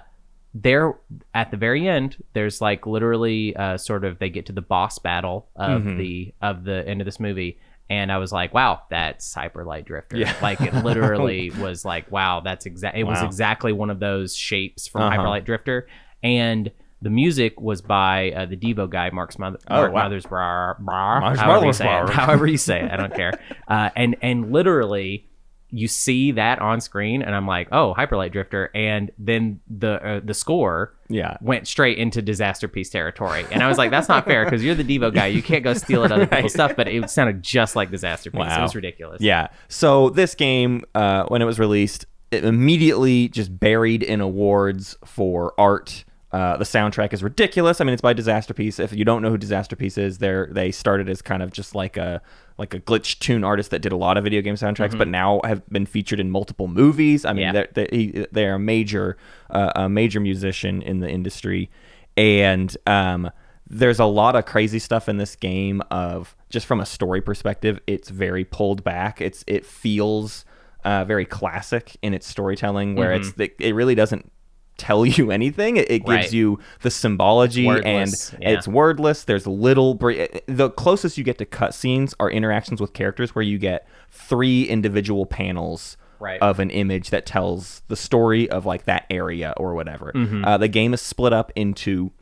there 0.55 0.95
at 1.35 1.51
the 1.51 1.57
very 1.59 1.87
end, 1.87 2.17
there's 2.33 2.61
like 2.63 2.87
literally 2.87 3.55
uh, 3.57 3.77
sort 3.77 4.05
of 4.05 4.19
they 4.19 4.31
get 4.31 4.47
to 4.47 4.53
the 4.53 4.63
boss 4.63 4.99
battle 4.99 5.49
of 5.55 5.83
Mhm. 5.83 5.99
the 5.99 6.35
of 6.41 6.65
the 6.65 6.87
end 6.89 7.03
of 7.03 7.05
this 7.05 7.21
movie, 7.21 7.59
and 7.91 8.11
I 8.11 8.17
was 8.19 8.33
like, 8.33 8.55
wow, 8.55 8.81
that's 8.89 9.33
Hyper 9.35 9.65
Light 9.65 9.85
Drifter. 9.85 10.17
Yeah. 10.17 10.35
Like 10.41 10.63
it 10.63 10.73
literally 10.75 11.51
was 11.61 11.85
like, 11.85 12.11
wow, 12.11 12.41
that's 12.41 12.65
exact. 12.65 12.97
It 12.97 13.05
was 13.05 13.21
Wow. 13.21 13.27
exactly 13.27 13.73
one 13.73 13.91
of 13.91 14.01
those 14.01 14.35
shapes 14.35 14.87
from 14.89 15.03
Uh-huh. 15.03 15.11
Hyper 15.11 15.29
Light 15.29 15.45
Drifter, 15.45 15.89
and. 16.23 16.71
The 17.03 17.11
music 17.11 17.61
was 17.61 17.81
by 17.83 18.31
uh, 18.33 18.47
the 18.47 18.57
Devo 18.57 18.89
guy, 18.89 19.11
Mark 19.11 19.33
Smother, 19.33 19.59
Oh, 19.69 19.75
Mark 19.77 19.93
wow. 19.93 20.03
Mothers, 20.05 20.27
brar, 20.27 20.79
brar, 20.81 21.21
Mark 21.21 21.39
however 21.39 21.67
you 21.67 21.73
say 21.73 22.01
it. 22.03 22.11
However 22.11 22.47
you 22.47 22.59
say 22.59 22.81
it, 22.83 22.91
I 22.91 22.97
don't 22.97 23.15
care. 23.15 23.33
Uh, 23.69 23.89
and 23.97 24.17
and 24.21 24.51
literally, 24.53 25.27
you 25.71 25.87
see 25.87 26.33
that 26.33 26.59
on 26.59 26.81
screen, 26.81 27.23
and 27.23 27.33
I'm 27.37 27.47
like, 27.47 27.69
oh, 27.71 27.95
Hyper 27.95 28.17
Light 28.17 28.33
Drifter, 28.33 28.69
and 28.75 29.13
then 29.17 29.61
the 29.69 29.93
uh, 30.05 30.21
the 30.25 30.35
score 30.35 30.93
yeah 31.09 31.37
went 31.41 31.69
straight 31.69 31.99
into 31.99 32.21
Disasterpeace 32.21 32.91
territory, 32.91 33.47
and 33.53 33.63
I 33.63 33.69
was 33.69 33.79
like, 33.79 33.93
that's 33.93 34.09
not 34.09 34.25
fair 34.25 34.45
because 34.45 34.65
you're 34.65 34.75
the 34.75 34.83
Devo 34.83 35.15
guy, 35.15 35.27
you 35.29 35.41
can't 35.43 35.63
go 35.63 35.73
steal 35.75 36.05
at 36.05 36.11
other 36.11 36.23
Right. 36.31 36.31
people's 36.31 36.53
stuff, 36.53 36.75
but 36.75 36.89
it 36.89 37.09
sounded 37.11 37.43
just 37.45 37.77
like 37.77 37.91
Disasterpeace. 37.93 38.59
It 38.59 38.61
was 38.61 38.75
ridiculous. 38.75 39.23
Yeah. 39.23 39.49
So 39.69 40.11
this 40.11 40.35
game, 40.35 40.83
uh, 40.97 41.25
when 41.29 41.41
it 41.41 41.45
was 41.47 41.61
released, 41.61 42.07
it 42.33 42.45
immediately 42.45 43.29
just 43.29 43.57
buried 43.59 44.03
in 44.03 44.21
awards 44.21 44.97
for 45.05 45.55
art. 45.59 46.05
Uh, 46.33 46.57
the 46.57 46.65
soundtrack 46.65 47.13
is 47.13 47.25
ridiculous. 47.25 47.81
I 47.81 47.85
mean, 47.85 47.93
it's 47.93 48.03
by 48.03 48.15
Disasterpeace. 48.15 48.79
If 48.79 48.93
you 48.93 49.05
don't 49.05 49.21
know 49.21 49.31
who 49.31 49.39
Disasterpeace 49.39 49.99
is, 49.99 50.19
they 50.19 50.45
they 50.49 50.71
started 50.71 51.09
as 51.09 51.21
kind 51.23 51.43
of 51.43 51.53
just 51.53 51.75
like 51.75 51.97
a 51.97 52.23
like 52.57 52.73
a 52.73 52.79
glitch 52.79 53.19
tune 53.19 53.43
artist 53.43 53.71
that 53.73 53.81
did 53.81 53.91
a 53.91 53.97
lot 53.97 54.17
of 54.17 54.23
video 54.25 54.41
game 54.41 54.55
soundtracks, 54.55 54.97
but 54.97 55.09
now 55.09 55.41
have 55.45 55.69
been 55.71 55.87
featured 55.87 56.21
in 56.21 56.31
multiple 56.31 56.69
movies. 56.69 57.25
I 57.25 57.33
mean, 57.33 57.47
Yeah. 57.47 57.53
they're, 57.73 57.87
they're, 57.89 58.27
they're 58.31 58.55
a 58.55 58.59
major 58.61 59.17
uh, 59.51 59.73
a 59.75 59.89
major 59.89 60.21
musician 60.21 60.83
in 60.83 61.01
the 61.01 61.09
industry, 61.11 61.69
and 62.17 62.77
um, 62.87 63.31
there's 63.69 63.99
a 63.99 64.05
lot 64.05 64.37
of 64.37 64.45
crazy 64.47 64.79
stuff 64.79 65.09
in 65.09 65.17
this 65.17 65.35
game. 65.35 65.83
Of 65.91 66.37
just 66.49 66.67
from 66.67 66.81
a 66.81 66.87
story 66.87 67.21
perspective, 67.21 67.81
it's 67.89 68.09
very 68.09 68.45
pulled 68.45 68.85
back. 68.85 69.21
It's 69.21 69.43
it 69.49 69.67
feels 69.67 70.45
uh, 70.85 71.05
very 71.05 71.25
classic 71.25 71.97
in 72.03 72.15
its 72.15 72.27
storytelling, 72.29 72.95
where 72.95 73.13
it's 73.13 73.33
it, 73.39 73.57
it 73.59 73.75
really 73.75 73.95
doesn't 73.97 74.31
tell 74.81 75.05
you 75.07 75.31
anything. 75.31 75.77
It, 75.77 75.91
it 75.91 75.99
gives 76.01 76.09
Right. 76.09 76.33
you 76.33 76.59
the 76.83 76.91
symbology 76.91 77.67
Wordless, 77.67 78.33
and 78.33 78.43
yeah. 78.43 78.51
it's 78.51 78.67
wordless. 78.67 79.25
There's 79.25 79.47
little. 79.47 79.95
br- 79.95 80.25
The 80.47 80.71
closest 80.71 81.17
you 81.19 81.25
get 81.25 81.39
to 81.39 81.47
cutscenes 81.47 82.15
are 82.19 82.31
interactions 82.31 82.81
with 82.81 82.93
characters, 82.93 83.35
where 83.35 83.43
you 83.45 83.59
get 83.59 83.87
three 84.11 84.65
individual 84.65 85.27
panels 85.27 85.97
Right. 86.19 86.41
of 86.43 86.59
an 86.61 86.69
image 86.71 87.09
that 87.11 87.25
tells 87.25 87.83
the 87.89 87.97
story 87.97 88.51
of 88.51 88.67
like 88.67 88.85
that 88.85 89.07
area 89.11 89.55
or 89.57 89.75
whatever. 89.75 90.13
Mm-hmm. 90.15 90.45
Uh, 90.45 90.59
the 90.59 90.69
game 90.69 90.93
is 90.93 91.01
split 91.01 91.33
up 91.33 91.51
into 91.57 92.13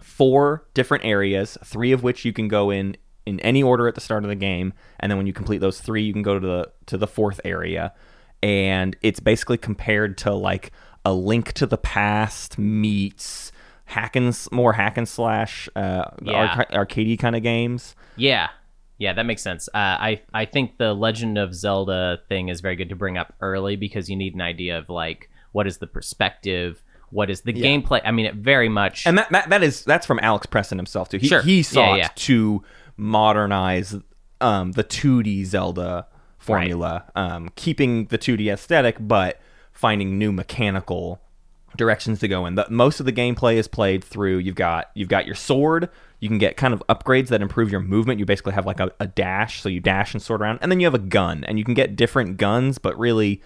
four 0.00 0.64
different 0.74 1.04
areas, 1.04 1.56
three 1.64 1.92
of 1.92 2.02
which 2.02 2.24
you 2.24 2.32
can 2.32 2.48
go 2.48 2.70
in 2.70 2.96
in 3.26 3.38
any 3.40 3.62
order 3.62 3.86
at 3.86 3.94
the 3.94 4.00
start 4.00 4.24
of 4.24 4.28
the 4.30 4.34
game, 4.34 4.72
and 5.00 5.10
then 5.10 5.16
when 5.18 5.26
you 5.26 5.32
complete 5.32 5.58
those 5.58 5.80
three, 5.80 6.02
you 6.02 6.12
can 6.12 6.22
go 6.22 6.38
to 6.38 6.46
the 6.46 6.70
to 6.86 6.96
the 6.96 7.06
fourth 7.06 7.40
area, 7.44 7.92
and 8.42 8.96
it's 9.02 9.20
basically 9.20 9.58
compared 9.58 10.16
to 10.18 10.32
like 10.34 10.72
a 11.04 11.12
Link 11.12 11.52
to 11.54 11.66
the 11.66 11.78
Past 11.78 12.58
meets 12.58 13.52
hack 13.84 14.16
and 14.16 14.36
more 14.52 14.74
hack 14.74 14.96
and 14.98 15.08
slash 15.08 15.68
uh, 15.74 16.04
Yeah. 16.22 16.56
arca- 16.56 16.72
arcadey 16.74 17.18
kind 17.18 17.34
of 17.36 17.42
games. 17.42 17.94
Yeah. 18.16 18.48
Yeah, 18.98 19.12
that 19.12 19.24
makes 19.26 19.42
sense. 19.42 19.68
Uh, 19.68 19.78
I 19.78 20.22
I 20.34 20.44
think 20.44 20.76
the 20.78 20.92
Legend 20.92 21.38
of 21.38 21.54
Zelda 21.54 22.18
thing 22.28 22.48
is 22.48 22.60
very 22.60 22.74
good 22.74 22.88
to 22.88 22.96
bring 22.96 23.16
up 23.16 23.32
early 23.40 23.76
because 23.76 24.10
you 24.10 24.16
need 24.16 24.34
an 24.34 24.40
idea 24.40 24.76
of 24.76 24.88
like 24.88 25.30
what 25.52 25.66
is 25.68 25.78
the 25.78 25.86
perspective, 25.86 26.82
what 27.10 27.30
is 27.30 27.42
the 27.42 27.52
gameplay. 27.52 28.00
I 28.04 28.10
mean, 28.10 28.26
it 28.26 28.34
very 28.34 28.68
much. 28.68 29.06
And 29.06 29.16
that, 29.16 29.30
that 29.30 29.48
that 29.50 29.62
is 29.62 29.84
that's 29.84 30.04
from 30.04 30.18
Alex 30.20 30.46
Preston 30.46 30.78
himself 30.78 31.08
too. 31.08 31.18
He 31.18 31.28
Sure. 31.28 31.42
he 31.42 31.62
sought 31.62 31.98
yeah. 31.98 32.08
to 32.14 32.64
modernize 32.96 33.94
um, 34.40 34.72
the 34.72 34.84
2D 34.84 35.44
Zelda 35.46 36.06
formula, 36.38 37.04
um, 37.14 37.50
keeping 37.56 38.06
the 38.06 38.18
2D 38.18 38.52
aesthetic, 38.52 38.96
but 39.00 39.40
finding 39.78 40.18
new 40.18 40.32
mechanical 40.32 41.20
directions 41.76 42.18
to 42.18 42.26
go 42.26 42.46
in. 42.46 42.56
The, 42.56 42.66
most 42.68 42.98
of 42.98 43.06
the 43.06 43.12
gameplay 43.12 43.54
is 43.54 43.68
played 43.68 44.02
through. 44.02 44.38
You've 44.38 44.56
got 44.56 44.90
you've 44.94 45.08
got 45.08 45.24
your 45.26 45.36
sword. 45.36 45.88
You 46.18 46.28
can 46.28 46.38
get 46.38 46.56
kind 46.56 46.74
of 46.74 46.82
upgrades 46.88 47.28
that 47.28 47.40
improve 47.42 47.70
your 47.70 47.80
movement. 47.80 48.18
You 48.18 48.26
basically 48.26 48.54
have 48.54 48.66
like 48.66 48.80
a, 48.80 48.90
a 48.98 49.06
dash, 49.06 49.60
so 49.62 49.68
you 49.68 49.78
dash 49.78 50.14
and 50.14 50.20
sword 50.22 50.40
around, 50.40 50.58
and 50.62 50.72
then 50.72 50.80
you 50.80 50.86
have 50.86 50.94
a 50.94 50.98
gun, 50.98 51.44
and 51.44 51.58
you 51.60 51.64
can 51.64 51.74
get 51.74 51.94
different 51.96 52.36
guns, 52.38 52.78
but 52.78 52.98
really. 52.98 53.40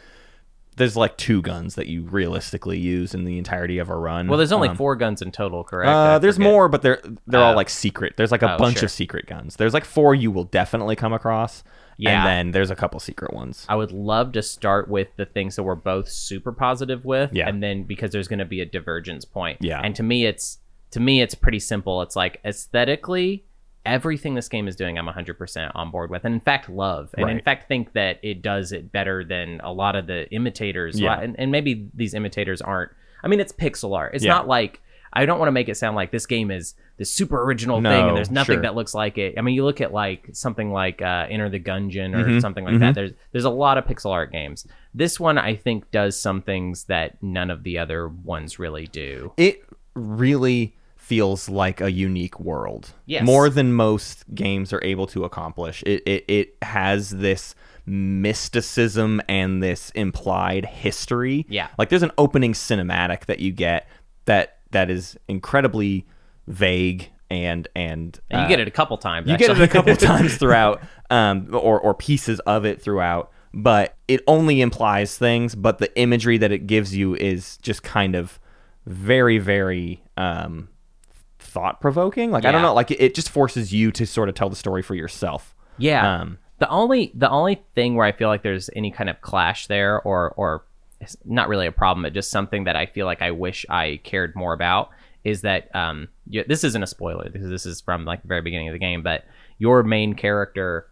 There's 0.76 0.96
like 0.96 1.18
two 1.18 1.42
guns 1.42 1.74
that 1.74 1.86
you 1.86 2.00
realistically 2.04 2.78
use 2.78 3.12
in 3.14 3.24
the 3.24 3.36
entirety 3.36 3.76
of 3.76 3.90
a 3.90 3.94
run. 3.94 4.26
well, 4.26 4.38
there's 4.38 4.52
only 4.52 4.68
Um, 4.70 4.76
four 4.78 4.96
guns 4.96 5.20
in 5.20 5.30
total, 5.30 5.64
correct? 5.64 5.90
uh, 5.90 6.18
there's 6.18 6.36
forget. 6.36 6.50
more, 6.50 6.66
but 6.70 6.80
they're 6.80 6.98
they're 7.26 7.42
all 7.42 7.52
Oh. 7.52 7.56
like 7.56 7.68
secret. 7.68 8.14
There's 8.16 8.32
like 8.32 8.40
a 8.40 8.54
Oh, 8.54 8.56
bunch 8.56 8.78
sure. 8.78 8.86
of 8.86 8.90
secret 8.90 9.26
guns. 9.26 9.56
There's 9.56 9.74
like 9.74 9.84
four 9.84 10.14
you 10.14 10.30
will 10.30 10.44
definitely 10.44 10.96
come 10.96 11.12
across. 11.12 11.62
Yeah. 11.99 12.18
And 12.18 12.26
then 12.26 12.50
there's 12.52 12.70
a 12.70 12.76
couple 12.76 12.99
secret 13.00 13.32
ones. 13.32 13.66
I 13.68 13.75
would 13.76 13.92
love 13.92 14.32
to 14.32 14.42
start 14.42 14.88
with 14.88 15.08
the 15.16 15.26
things 15.26 15.56
that 15.56 15.62
we're 15.62 15.75
both 15.75 16.08
super 16.08 16.52
positive 16.52 17.04
with, 17.04 17.30
Yeah. 17.32 17.49
and 17.49 17.62
then 17.62 17.84
because 17.84 18.11
there's 18.11 18.28
going 18.28 18.38
to 18.40 18.44
be 18.44 18.61
a 18.61 18.66
divergence 18.66 19.25
point. 19.25 19.58
Yeah. 19.61 19.80
And 19.82 19.94
to 19.96 20.02
me, 20.02 20.25
it's 20.26 20.58
to 20.92 21.00
me 21.00 21.20
it's 21.22 21.34
pretty 21.34 21.58
simple. 21.61 22.02
It's 22.02 22.16
like 22.16 22.40
aesthetically, 22.44 23.44
everything 23.84 24.34
this 24.34 24.49
game 24.49 24.68
is 24.68 24.76
doing, 24.76 24.99
I'm 24.99 25.06
100% 25.06 25.72
on 25.75 25.90
board 25.90 26.11
with, 26.11 26.25
and 26.25 26.34
in 26.34 26.40
fact, 26.40 26.68
love, 26.68 27.11
and 27.18 27.28
in 27.30 27.40
fact, 27.40 27.68
think 27.68 27.92
that 27.94 28.18
it 28.22 28.40
does 28.42 28.72
it 28.72 28.92
better 28.92 29.25
than 29.25 29.61
a 29.64 29.72
lot 29.72 29.96
of 29.96 30.06
the 30.06 30.30
imitators. 30.30 30.99
Yeah. 31.00 31.20
And, 31.20 31.34
and 31.38 31.50
maybe 31.50 31.88
these 31.94 32.14
imitators 32.14 32.62
aren't. 32.62 32.92
I 33.25 33.28
mean, 33.28 33.40
it's 33.40 33.52
pixel 33.52 33.96
art. 33.96 34.14
It's 34.14 34.25
Yeah. 34.25 34.32
not 34.32 34.49
like. 34.49 34.80
I 35.12 35.26
don't 35.26 35.38
want 35.38 35.49
to 35.49 35.52
make 35.52 35.69
it 35.69 35.76
sound 35.76 35.95
like 35.97 36.11
this 36.11 36.26
game 36.26 36.50
is 36.50 36.75
this 36.97 37.12
super 37.12 37.42
original 37.42 37.83
thing 37.83 38.09
and 38.09 38.16
there's 38.16 38.31
nothing 38.31 38.57
sure. 38.57 38.62
that 38.62 38.75
looks 38.75 38.95
like 38.95 39.19
it. 39.19 39.35
I 39.38 39.42
mean, 39.42 39.54
you 39.54 39.64
look 39.64 39.81
at 39.81 39.92
like 39.92 40.31
something 40.33 40.73
like 40.73 41.02
uh, 41.02 41.26
Enter 41.28 41.49
the 41.50 41.61
Gungeon 41.61 42.14
or 42.14 42.25
Mhm, 42.25 42.40
something 42.40 42.64
like 42.64 42.75
mhm. 42.75 42.81
that. 42.81 42.95
There's 42.95 43.12
there's 43.33 43.45
a 43.45 43.50
lot 43.50 43.78
of 43.78 43.85
pixel 43.85 44.11
art 44.11 44.33
games. 44.33 44.66
This 44.95 45.19
one 45.21 45.38
I 45.38 45.54
think 45.57 45.90
does 45.90 46.21
some 46.21 46.42
things 46.42 46.85
that 46.85 47.23
none 47.23 47.50
of 47.50 47.62
the 47.62 47.78
other 47.78 48.09
ones 48.09 48.59
really 48.59 48.87
do. 48.87 49.33
It 49.37 49.64
really 49.95 50.76
feels 50.97 51.49
like 51.49 51.81
a 51.81 51.90
unique 51.90 52.38
world. 52.40 52.92
Yes. 53.07 53.25
More 53.25 53.50
than 53.50 53.73
most 53.73 54.25
games 54.35 54.73
are 54.73 54.83
able 54.85 55.07
to 55.09 55.25
accomplish. 55.25 55.83
It 55.85 56.02
it, 56.07 56.25
it 56.28 56.57
has 56.62 57.11
this 57.11 57.54
mysticism 57.85 59.21
and 59.28 59.62
this 59.62 59.90
implied 59.90 60.64
history. 60.66 61.45
Yeah. 61.49 61.69
Like 61.78 61.88
there's 61.88 62.02
an 62.02 62.12
opening 62.19 62.52
cinematic 62.52 63.26
that 63.26 63.40
you 63.40 63.52
get 63.52 63.88
that 64.25 64.59
that 64.72 64.90
is 64.90 65.16
incredibly 65.28 66.06
vague 66.46 67.10
and 67.30 67.66
and 67.74 68.20
And 68.30 68.40
you 68.40 68.44
uh, 68.44 68.48
get 68.48 68.60
it 68.60 68.68
a 68.68 68.70
couple 68.70 68.98
times. 68.98 69.28
You 69.28 69.36
get 69.38 69.50
it 69.50 69.60
a 69.60 69.68
couple 69.68 69.96
times 69.96 70.36
throughout, 70.36 70.82
um, 71.10 71.48
or 71.52 71.80
or 71.80 71.94
pieces 71.94 72.40
of 72.40 72.64
it 72.64 72.82
throughout, 72.82 73.30
but 73.54 73.96
it 74.06 74.20
only 74.26 74.60
implies 74.60 75.16
things. 75.16 75.54
But 75.54 75.78
the 75.78 75.96
imagery 75.98 76.38
that 76.38 76.52
it 76.52 76.66
gives 76.66 76.94
you 76.94 77.14
is 77.14 77.56
just 77.58 77.82
kind 77.82 78.14
of 78.14 78.38
very, 78.86 79.38
very 79.38 80.02
um, 80.16 80.68
thought 81.38 81.80
provoking. 81.80 82.30
Like 82.30 82.44
I 82.44 82.52
don't 82.52 82.62
know, 82.62 82.74
like 82.74 82.90
it, 82.90 83.00
it 83.00 83.14
just 83.14 83.30
forces 83.30 83.72
you 83.72 83.90
to 83.92 84.06
sort 84.06 84.28
of 84.28 84.34
tell 84.34 84.50
the 84.50 84.56
story 84.56 84.82
for 84.82 84.94
yourself. 84.94 85.54
Yeah. 85.78 86.20
Um, 86.20 86.38
the 86.58 86.68
only 86.68 87.12
the 87.14 87.30
only 87.30 87.62
thing 87.74 87.96
where 87.96 88.06
I 88.06 88.12
feel 88.12 88.28
like 88.28 88.42
there's 88.42 88.68
any 88.76 88.90
kind 88.90 89.08
of 89.08 89.20
clash 89.20 89.66
there, 89.68 90.00
or 90.02 90.32
or 90.36 90.64
not 91.25 91.49
really 91.49 91.66
a 91.66 91.73
problem, 91.73 92.02
but 92.02 92.12
just 92.12 92.30
something 92.30 92.64
that 92.64 92.76
I 92.76 92.87
feel 92.87 93.06
like 93.06 93.23
I 93.23 93.30
wish 93.32 93.64
I 93.68 94.00
cared 94.04 94.35
more 94.37 94.52
about 94.52 94.90
is 95.25 95.42
that 95.42 95.75
um 95.75 96.09
you, 96.28 96.44
this 96.49 96.64
isn't 96.64 96.82
a 96.82 96.87
spoiler 96.87 97.28
because 97.30 97.49
this 97.50 97.66
is 97.66 97.80
from 97.80 98.04
like 98.04 98.23
the 98.23 98.28
very 98.28 98.42
beginning 98.42 98.68
of 98.68 98.73
the 98.73 98.78
game, 98.78 99.02
but 99.02 99.25
your 99.59 99.82
main 99.82 100.14
character 100.14 100.88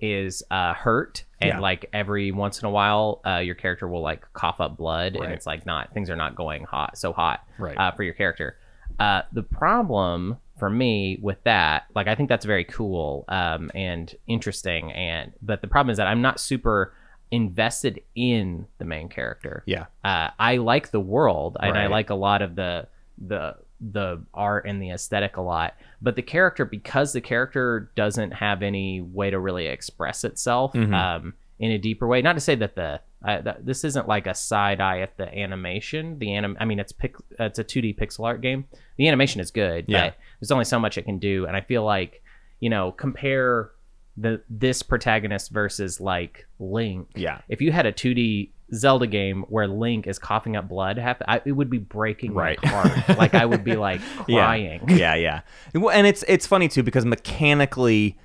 is 0.00 0.42
uh 0.50 0.74
hurt 0.74 1.24
and 1.40 1.48
Yeah. 1.50 1.58
like 1.60 1.86
every 1.92 2.32
once 2.32 2.60
in 2.60 2.66
a 2.66 2.70
while 2.70 3.20
uh 3.24 3.38
your 3.38 3.54
character 3.54 3.86
will 3.86 4.02
like 4.02 4.26
cough 4.32 4.60
up 4.60 4.76
blood 4.76 5.14
Right. 5.14 5.24
and 5.24 5.32
it's 5.32 5.46
like 5.46 5.64
not 5.64 5.92
things 5.94 6.10
are 6.10 6.16
not 6.16 6.34
going 6.34 6.64
hot 6.64 6.98
so 6.98 7.12
hot 7.12 7.44
Right. 7.56 7.76
uh, 7.78 7.92
for 7.92 8.02
your 8.02 8.14
character 8.14 8.56
uh 8.98 9.22
the 9.32 9.44
problem 9.44 10.38
for 10.58 10.68
me 10.68 11.18
with 11.22 11.40
that 11.44 11.84
like 11.94 12.08
i 12.08 12.16
think 12.16 12.28
that's 12.28 12.44
very 12.44 12.64
cool 12.64 13.24
um 13.28 13.70
and 13.76 14.12
interesting 14.26 14.90
and 14.92 15.32
but 15.40 15.60
the 15.60 15.68
problem 15.68 15.90
is 15.90 15.98
that 15.98 16.08
i'm 16.08 16.20
not 16.20 16.40
super 16.40 16.92
invested 17.32 18.00
in 18.14 18.66
the 18.78 18.84
main 18.84 19.08
character 19.08 19.64
Yeah, 19.66 19.86
uh, 20.04 20.28
I 20.38 20.58
like 20.58 20.90
the 20.92 21.00
world 21.00 21.56
and 21.58 21.76
I 21.76 21.88
like 21.88 22.10
a 22.10 22.14
lot 22.14 22.42
of 22.42 22.54
the 22.54 22.86
the 23.18 23.56
the 23.80 24.22
art 24.32 24.64
and 24.66 24.80
the 24.80 24.90
aesthetic 24.90 25.36
a 25.38 25.40
lot. 25.40 25.74
But 26.00 26.14
the 26.14 26.22
character, 26.22 26.64
because 26.64 27.12
the 27.12 27.20
character 27.20 27.90
doesn't 27.96 28.30
have 28.30 28.62
any 28.62 29.00
way 29.00 29.30
to 29.30 29.40
really 29.40 29.66
express 29.66 30.22
itself 30.22 30.72
Mhm. 30.74 30.94
um, 30.94 31.34
in 31.58 31.72
a 31.72 31.78
deeper 31.78 32.06
way. 32.06 32.22
Not 32.22 32.34
to 32.34 32.40
say 32.40 32.54
that 32.54 32.76
the 32.76 33.00
uh, 33.24 33.40
that 33.40 33.64
this 33.66 33.82
isn't 33.84 34.06
like 34.08 34.26
a 34.28 34.34
side 34.34 34.80
eye 34.80 35.00
at 35.00 35.16
the 35.16 35.26
animation. 35.36 36.18
The 36.18 36.32
anim, 36.34 36.56
I 36.60 36.64
mean, 36.64 36.78
it's 36.80 36.92
pic, 36.92 37.14
it's 37.38 37.58
a 37.58 37.64
2D 37.64 37.96
pixel 37.96 38.24
art 38.24 38.40
game. 38.40 38.66
The 38.98 39.06
animation 39.08 39.40
is 39.40 39.50
good, 39.52 39.84
Yeah. 39.88 40.08
but 40.08 40.14
there's 40.40 40.50
only 40.50 40.64
so 40.64 40.78
much 40.80 40.98
it 40.98 41.02
can 41.04 41.18
do. 41.18 41.46
And 41.46 41.56
I 41.56 41.60
feel 41.60 41.84
like 41.84 42.22
you 42.60 42.68
know 42.70 42.92
compare 42.92 43.70
the 44.16 44.42
this 44.50 44.82
protagonist 44.82 45.50
versus 45.50 46.00
like 46.00 46.46
Link 46.58 47.08
yeah. 47.14 47.40
if 47.48 47.60
you 47.62 47.72
had 47.72 47.86
a 47.86 47.92
2D 47.92 48.50
Zelda 48.74 49.06
game 49.06 49.44
where 49.48 49.68
Link 49.68 50.06
is 50.06 50.18
coughing 50.18 50.56
up 50.56 50.68
blood, 50.68 50.96
half 50.98 51.18
I, 51.28 51.42
it 51.44 51.52
would 51.52 51.68
be 51.68 51.78
breaking 51.78 52.32
Right. 52.34 52.58
my 52.62 52.70
heart. 52.70 53.08
like 53.18 53.34
I 53.34 53.44
would 53.44 53.64
be 53.64 53.76
like 53.76 54.00
crying. 54.16 54.82
Yeah, 54.88 55.14
yeah. 55.14 55.40
Well, 55.74 55.90
and 55.90 56.06
it's 56.06 56.24
it's 56.26 56.46
funny 56.46 56.68
too 56.68 56.82
because 56.82 57.04
mechanically, 57.04 58.18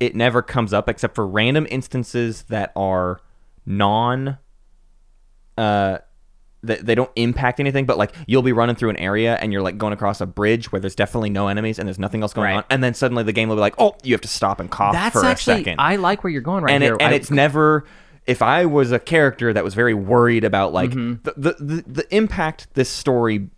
it 0.00 0.14
never 0.14 0.42
comes 0.42 0.72
up 0.74 0.88
except 0.88 1.14
for 1.14 1.26
random 1.26 1.66
instances 1.70 2.42
that 2.44 2.72
are 2.76 3.20
non. 3.64 4.38
Uh, 5.56 5.98
that 6.66 6.84
they 6.86 6.94
don't 6.94 7.10
impact 7.16 7.60
anything, 7.60 7.86
but 7.86 7.98
like 7.98 8.12
you'll 8.26 8.42
be 8.42 8.52
running 8.52 8.76
through 8.76 8.90
an 8.90 8.96
area 8.96 9.36
and 9.40 9.52
you're 9.52 9.62
like 9.62 9.78
going 9.78 9.92
across 9.92 10.20
a 10.20 10.26
bridge 10.26 10.70
where 10.72 10.80
there's 10.80 10.94
definitely 10.94 11.30
no 11.30 11.48
enemies 11.48 11.78
and 11.78 11.86
there's 11.88 11.98
nothing 11.98 12.22
else 12.22 12.32
going 12.32 12.46
Right. 12.46 12.56
on, 12.56 12.64
and 12.70 12.82
then 12.82 12.94
suddenly 12.94 13.22
the 13.22 13.32
game 13.32 13.48
will 13.48 13.56
be 13.56 13.60
like, 13.60 13.74
oh, 13.78 13.96
you 14.02 14.12
have 14.14 14.20
to 14.22 14.28
stop 14.28 14.60
and 14.60 14.70
cough 14.70 14.92
That's 14.94 15.12
for 15.18 15.24
actually 15.24 15.54
a 15.54 15.58
second 15.58 15.76
I 15.80 15.96
like 15.96 16.24
where 16.24 16.30
you're 16.32 16.42
going 16.42 16.64
right 16.64 16.72
and 16.72 16.82
here. 16.82 16.94
it, 16.94 17.02
and 17.02 17.12
I- 17.12 17.16
it's 17.16 17.30
never 17.30 17.84
if 18.26 18.40
I 18.40 18.64
was 18.64 18.90
a 18.92 18.98
character 18.98 19.52
that 19.52 19.62
was 19.64 19.74
very 19.74 19.92
worried 19.94 20.44
about 20.44 20.72
like 20.72 20.90
Mm-hmm. 20.90 21.22
the, 21.24 21.34
the, 21.36 21.64
the 21.64 21.84
the 22.02 22.16
impact 22.16 22.68
this 22.74 22.88
story 22.88 23.50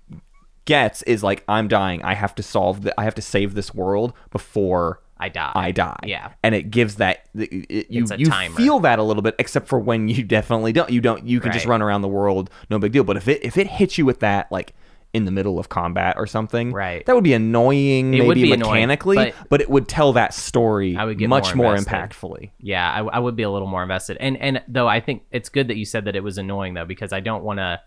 gets 0.65 1.03
is 1.03 1.23
like 1.23 1.45
I'm 1.49 1.69
dying 1.69 2.03
I 2.03 2.15
have 2.15 2.35
to 2.37 2.43
solve 2.43 2.83
the 2.83 3.01
I 3.01 3.05
have 3.05 3.15
to 3.15 3.23
save 3.23 3.55
this 3.55 3.73
world 3.75 4.13
before 4.31 5.01
I 5.19 5.29
die. 5.31 5.53
I 5.55 5.71
die 5.73 5.99
Yeah. 6.05 6.33
and 6.43 6.55
it 6.55 6.71
gives 6.71 6.97
that 6.97 7.25
it, 7.35 7.49
it- 7.71 7.91
you 7.91 8.07
you 8.19 8.27
timer. 8.27 8.55
feel 8.57 8.81
that 8.81 8.99
a 8.99 9.03
little 9.03 9.23
bit 9.23 9.35
except 9.39 9.67
for 9.69 9.79
when 9.79 10.09
you 10.09 10.23
definitely 10.23 10.73
don't 10.73 10.91
you 10.91 11.01
don't 11.01 11.27
you 11.27 11.41
can 11.41 11.53
just 11.53 11.67
run 11.67 11.81
around 11.83 12.03
the 12.03 12.09
world 12.09 12.51
no 12.71 12.79
big 12.79 12.93
deal 12.93 13.05
but 13.05 13.17
if 13.17 13.27
it 13.29 13.43
if 13.45 13.57
it 13.57 13.67
hits 13.67 13.97
you 13.99 14.05
with 14.05 14.21
that 14.21 14.51
like 14.53 14.75
in 15.15 15.25
the 15.25 15.31
middle 15.31 15.59
of 15.59 15.71
combat 15.71 16.15
or 16.19 16.27
something 16.27 16.73
Right. 16.73 17.07
that 17.07 17.15
would 17.15 17.25
be 17.25 17.33
annoying 17.33 18.13
It 18.13 18.19
maybe 18.27 18.43
be 18.43 18.53
annoying, 18.53 18.73
mechanically 18.75 19.17
but- 19.17 19.35
but, 19.49 19.61
it 19.63 19.71
would 19.71 19.89
tell 19.89 20.13
that 20.15 20.35
story 20.35 20.97
I 20.97 21.05
would 21.07 21.17
get 21.19 21.29
much 21.31 21.55
more 21.55 21.69
more 21.73 21.77
impactfully 21.77 22.51
Yeah, 22.61 22.87
I, 22.91 22.99
I 23.17 23.19
would 23.19 23.37
be 23.37 23.43
a 23.45 23.51
little 23.51 23.69
more 23.69 23.83
invested. 23.83 24.19
And 24.21 24.37
and 24.37 24.63
though 24.69 24.87
I 24.89 25.01
think 25.01 25.23
it's 25.31 25.49
good 25.49 25.69
that 25.69 25.77
you 25.79 25.87
said 25.87 26.05
that 26.05 26.17
it 26.17 26.23
was 26.23 26.37
annoying 26.37 26.75
though 26.75 26.85
because 26.85 27.15
I 27.15 27.21
don't 27.21 27.43
want 27.45 27.59
to 27.61 27.81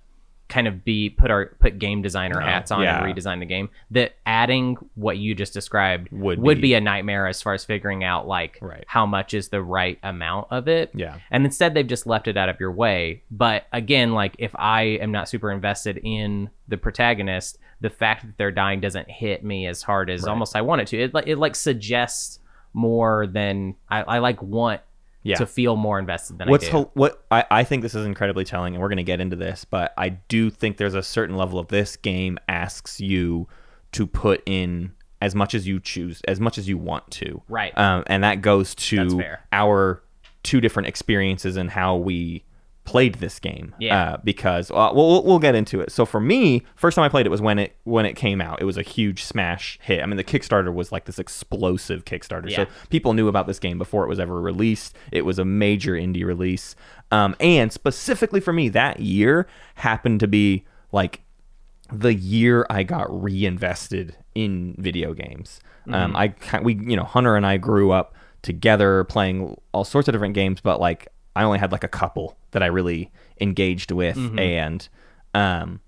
kind 0.49 0.67
of 0.67 0.83
be 0.83 1.09
put 1.11 1.29
our 1.31 1.45
put 1.59 1.77
game 1.79 2.01
designer 2.01 2.39
No, 2.39 2.45
hats 2.45 2.71
on 2.71 2.81
yeah. 2.81 3.03
and 3.05 3.15
redesign 3.15 3.39
the 3.39 3.45
game. 3.45 3.69
That 3.91 4.15
adding 4.25 4.75
what 4.95 5.17
you 5.19 5.35
just 5.35 5.53
described 5.53 6.11
Would 6.11 6.39
would 6.39 6.57
be- 6.57 6.61
be 6.69 6.73
a 6.73 6.81
nightmare 6.81 7.27
as 7.27 7.41
far 7.41 7.53
as 7.53 7.63
figuring 7.63 8.03
out 8.03 8.27
like 8.27 8.57
Right. 8.61 8.83
how 8.87 9.05
much 9.05 9.33
is 9.33 9.49
the 9.49 9.61
right 9.61 9.99
amount 10.03 10.47
of 10.49 10.67
it. 10.67 10.89
Yeah. 10.95 11.19
And 11.29 11.45
instead 11.45 11.73
they've 11.75 11.85
just 11.87 12.07
left 12.07 12.27
it 12.27 12.35
out 12.35 12.49
of 12.49 12.59
your 12.59 12.71
way. 12.71 13.21
But 13.29 13.65
again, 13.71 14.13
like 14.13 14.35
if 14.39 14.51
I 14.57 14.81
am 15.01 15.11
not 15.11 15.29
super 15.29 15.51
invested 15.51 15.99
in 16.03 16.49
the 16.67 16.77
protagonist, 16.77 17.59
the 17.79 17.89
fact 17.89 18.25
that 18.25 18.37
they're 18.37 18.51
dying 18.51 18.81
doesn't 18.81 19.09
hit 19.09 19.43
me 19.43 19.67
as 19.67 19.83
hard 19.83 20.09
as 20.09 20.23
Right. 20.23 20.29
almost 20.31 20.55
I 20.55 20.61
want 20.61 20.81
it 20.81 20.87
to. 20.87 20.97
It 20.99 21.13
like 21.13 21.27
it 21.27 21.37
like 21.37 21.55
suggests 21.55 22.39
more 22.73 23.27
than 23.27 23.75
I, 23.89 24.01
I 24.01 24.17
like 24.19 24.41
want 24.41 24.81
Yeah. 25.23 25.35
to 25.35 25.45
feel 25.45 25.75
more 25.75 25.99
invested 25.99 26.37
than 26.37 26.49
What's 26.49 26.67
I 26.69 26.71
do. 26.71 26.89
what 26.93 27.25
I, 27.29 27.43
I 27.51 27.63
think 27.63 27.83
this 27.83 27.93
is 27.93 28.05
incredibly 28.05 28.45
telling, 28.45 28.73
and 28.73 28.81
we're 28.81 28.87
going 28.87 28.97
to 28.97 29.03
get 29.03 29.19
into 29.19 29.35
this, 29.35 29.65
but 29.65 29.93
I 29.97 30.09
do 30.09 30.49
think 30.49 30.77
there's 30.77 30.95
a 30.95 31.03
certain 31.03 31.35
level 31.35 31.59
of 31.59 31.67
this 31.67 31.97
game 31.97 32.37
asks 32.47 32.99
you 33.01 33.47
to 33.91 34.07
put 34.07 34.41
in 34.45 34.93
as 35.21 35.35
much 35.35 35.53
as 35.53 35.67
you 35.67 35.79
choose, 35.81 36.21
as 36.27 36.39
much 36.39 36.57
as 36.57 36.69
you 36.69 36.77
want 36.77 37.09
to, 37.11 37.41
Right. 37.49 37.77
Um, 37.77 38.03
and 38.07 38.23
that 38.23 38.41
goes 38.41 38.73
to 38.75 39.21
our 39.51 40.01
two 40.43 40.61
different 40.61 40.87
experiences 40.87 41.57
and 41.57 41.69
how 41.69 41.97
we 41.97 42.45
played 42.89 43.15
this 43.15 43.39
game. 43.39 43.75
Yeah. 43.79 44.13
Uh, 44.13 44.17
because 44.23 44.71
uh, 44.71 44.91
we'll, 44.95 45.07
we'll 45.07 45.23
we'll 45.23 45.39
get 45.39 45.53
into 45.53 45.79
it. 45.79 45.91
So 45.91 46.07
for 46.07 46.19
me, 46.19 46.63
first 46.75 46.95
time 46.95 47.03
I 47.03 47.09
played 47.09 47.27
it 47.27 47.29
was 47.29 47.39
when 47.39 47.59
it 47.59 47.75
when 47.83 48.03
it 48.07 48.15
came 48.15 48.41
out. 48.41 48.59
It 48.59 48.65
was 48.65 48.77
a 48.77 48.81
huge 48.81 49.23
smash 49.23 49.77
hit. 49.83 50.01
I 50.01 50.07
mean, 50.07 50.17
the 50.17 50.23
Kickstarter 50.23 50.73
was 50.73 50.91
like 50.91 51.05
this 51.05 51.19
explosive 51.19 52.03
Kickstarter. 52.03 52.49
Yeah. 52.49 52.63
So 52.63 52.71
people 52.89 53.13
knew 53.13 53.27
about 53.27 53.45
this 53.45 53.59
game 53.59 53.77
before 53.77 54.03
it 54.05 54.07
was 54.07 54.19
ever 54.19 54.41
released. 54.41 54.95
It 55.11 55.23
was 55.23 55.37
a 55.37 55.45
major 55.45 55.93
indie 55.93 56.25
release. 56.25 56.75
Um, 57.11 57.35
and 57.39 57.71
specifically 57.71 58.39
for 58.39 58.53
me, 58.53 58.69
that 58.69 58.99
year 58.99 59.47
happened 59.75 60.19
to 60.21 60.27
be 60.27 60.65
like 60.91 61.21
the 61.93 62.15
year 62.15 62.65
I 62.71 62.81
got 62.81 63.05
reinvested 63.09 64.15
in 64.33 64.73
video 64.79 65.13
games. 65.13 65.59
Um, 65.91 66.15
I 66.15 66.33
we 66.63 66.73
you 66.73 66.95
know 66.95 67.03
Hunter 67.03 67.35
and 67.35 67.45
I 67.45 67.57
grew 67.57 67.91
up 67.91 68.15
together 68.41 69.03
playing 69.03 69.59
all 69.73 69.83
sorts 69.83 70.07
of 70.07 70.13
different 70.13 70.33
games, 70.33 70.59
but 70.59 70.79
like 70.79 71.07
I 71.39 71.43
only 71.43 71.59
had 71.59 71.71
like 71.71 71.83
a 71.83 71.89
couple 71.89 72.37
that 72.51 72.61
I 72.61 72.67
really 72.67 73.11
engaged 73.39 73.91
with, 73.91 74.17
and 74.39 74.87
um, 75.33 75.79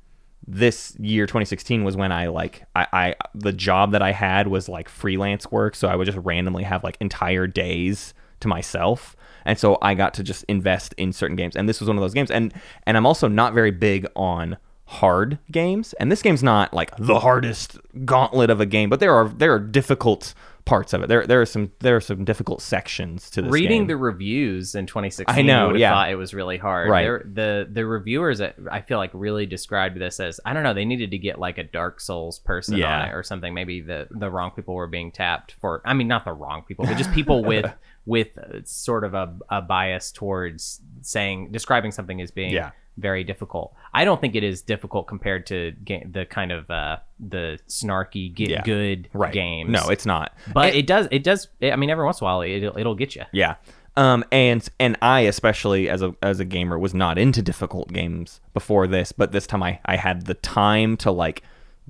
this 0.48 0.96
year 1.00 1.26
2016 1.26 1.84
was 1.84 1.96
when 1.96 2.12
I 2.12 2.28
like 2.28 2.64
I, 2.76 2.88
I 2.94 3.16
the 3.36 3.54
job 3.54 3.92
that 3.92 4.02
I 4.02 4.12
had 4.12 4.48
was 4.48 4.68
like 4.70 4.90
freelance 4.90 5.52
work, 5.52 5.76
so 5.76 5.88
I 5.88 5.96
would 5.96 6.06
just 6.06 6.18
randomly 6.20 6.64
have 6.64 6.84
like 6.84 6.98
entire 7.00 7.48
days 7.48 8.14
to 8.40 8.48
myself. 8.48 9.16
And 9.46 9.58
so 9.58 9.78
I 9.82 9.94
got 9.94 10.14
to 10.16 10.24
just 10.24 10.44
invest 10.48 10.94
in 10.98 11.14
certain 11.14 11.36
games. 11.36 11.56
And 11.56 11.68
this 11.68 11.80
was 11.80 11.88
one 11.88 11.98
of 11.98 12.02
those 12.02 12.14
games. 12.14 12.32
And 12.32 12.54
and 12.86 12.98
I'm 12.98 13.06
also 13.06 13.28
not 13.28 13.54
very 13.54 13.72
big 13.72 14.08
on 14.16 14.58
hard 14.86 15.40
games. 15.52 15.94
And 15.94 16.12
this 16.12 16.22
game's 16.22 16.44
not 16.44 16.74
like 16.74 16.96
the 16.98 17.20
hardest 17.20 17.78
gauntlet 18.06 18.50
of 18.50 18.60
a 18.60 18.66
game, 18.66 18.90
but 18.90 19.00
there 19.00 19.14
are 19.14 19.30
there 19.30 19.54
are 19.54 19.60
difficult 19.60 20.34
parts 20.66 20.94
of 20.94 21.02
it. 21.04 21.08
There 21.08 21.26
there 21.26 21.42
are 21.42 21.46
some 21.46 21.72
there 21.80 21.96
are 21.96 22.02
some 22.02 22.24
difficult 22.26 22.62
sections 22.62 23.30
to 23.32 23.42
this 23.42 23.52
Reading 23.52 23.82
game. 23.82 23.88
the 23.88 23.98
reviews 23.98 24.76
in 24.76 24.86
2016, 24.86 25.36
I 25.38 25.42
know, 25.42 25.62
you 25.62 25.66
would 25.68 25.76
have 25.76 25.80
yeah. 25.82 25.92
thought 25.92 26.10
it 26.12 26.16
was 26.16 26.34
really 26.34 26.58
hard. 26.58 26.90
Right. 26.90 27.04
They're- 27.04 27.26
the 27.34 27.68
the 27.72 27.86
reviewers, 27.86 28.42
I 28.42 28.82
feel 28.82 28.98
like, 28.98 29.12
really 29.14 29.46
described 29.46 30.00
this 30.00 30.20
as 30.20 30.40
I 30.46 30.54
don't 30.54 30.64
know. 30.64 30.74
They 30.74 30.86
needed 30.86 31.12
to 31.12 31.18
get 31.18 31.40
like 31.40 31.58
a 31.58 31.64
Dark 31.64 32.00
Souls 32.00 32.40
person 32.40 32.78
Yeah. 32.78 33.02
on 33.02 33.10
it 33.10 33.14
or 33.14 33.24
something. 33.24 33.54
Maybe 33.54 33.82
the 33.82 34.08
the 34.12 34.30
wrong 34.30 34.52
people 34.52 34.76
were 34.76 34.88
being 34.88 35.12
tapped 35.12 35.56
for. 35.62 35.82
I 35.86 35.94
mean, 35.94 36.08
not 36.08 36.26
the 36.26 36.34
wrong 36.34 36.64
people, 36.68 36.86
but 36.86 36.98
just 36.98 37.12
people 37.14 37.44
with 37.44 37.72
with 38.06 38.38
uh, 38.38 38.60
sort 38.66 39.04
of 39.04 39.14
a, 39.14 39.36
a 39.50 39.62
bias 39.62 40.12
towards 40.12 40.82
saying 41.02 41.52
describing 41.52 41.92
something 41.92 42.20
as 42.22 42.32
being 42.32 42.52
Yeah. 42.54 42.72
Very 42.98 43.24
difficult. 43.24 43.74
I 43.94 44.06
don't 44.06 44.20
think 44.22 44.36
it 44.36 44.44
is 44.44 44.62
difficult 44.62 45.08
compared 45.08 45.46
to 45.48 45.72
ga- 45.84 46.06
the 46.10 46.26
kind 46.26 46.52
of 46.52 46.70
uh, 46.70 46.98
the 47.20 47.60
snarky 47.68 48.34
get 48.34 48.50
Yeah. 48.50 48.62
good 48.64 49.10
right. 49.14 49.34
games. 49.34 49.70
No, 49.70 49.90
it's 49.90 50.06
not. 50.06 50.34
but 50.54 50.76
it 50.76 50.88
does 50.88 51.08
it 51.12 51.24
does. 51.24 51.48
I 51.62 51.76
mean, 51.76 51.90
every 51.90 52.06
once 52.06 52.20
in 52.22 52.26
a 52.26 52.28
while, 52.28 52.42
it'll, 52.42 52.78
it'll 52.78 52.96
get 52.96 53.16
you. 53.16 53.24
Yeah. 53.32 53.56
Um, 53.98 54.24
and 54.32 54.68
and 54.80 54.98
I 55.02 55.22
especially 55.22 55.90
as 55.90 56.02
a 56.02 56.16
as 56.22 56.40
a 56.40 56.46
gamer 56.46 56.80
was 56.80 56.94
not 56.94 57.18
into 57.18 57.42
difficult 57.42 57.92
games 57.92 58.40
before 58.54 58.88
this, 58.88 59.12
but 59.12 59.32
this 59.34 59.46
time 59.48 59.64
I 59.64 59.80
I 59.86 59.98
had 59.98 60.26
the 60.28 60.34
time 60.36 60.96
to 60.98 61.12
like 61.12 61.44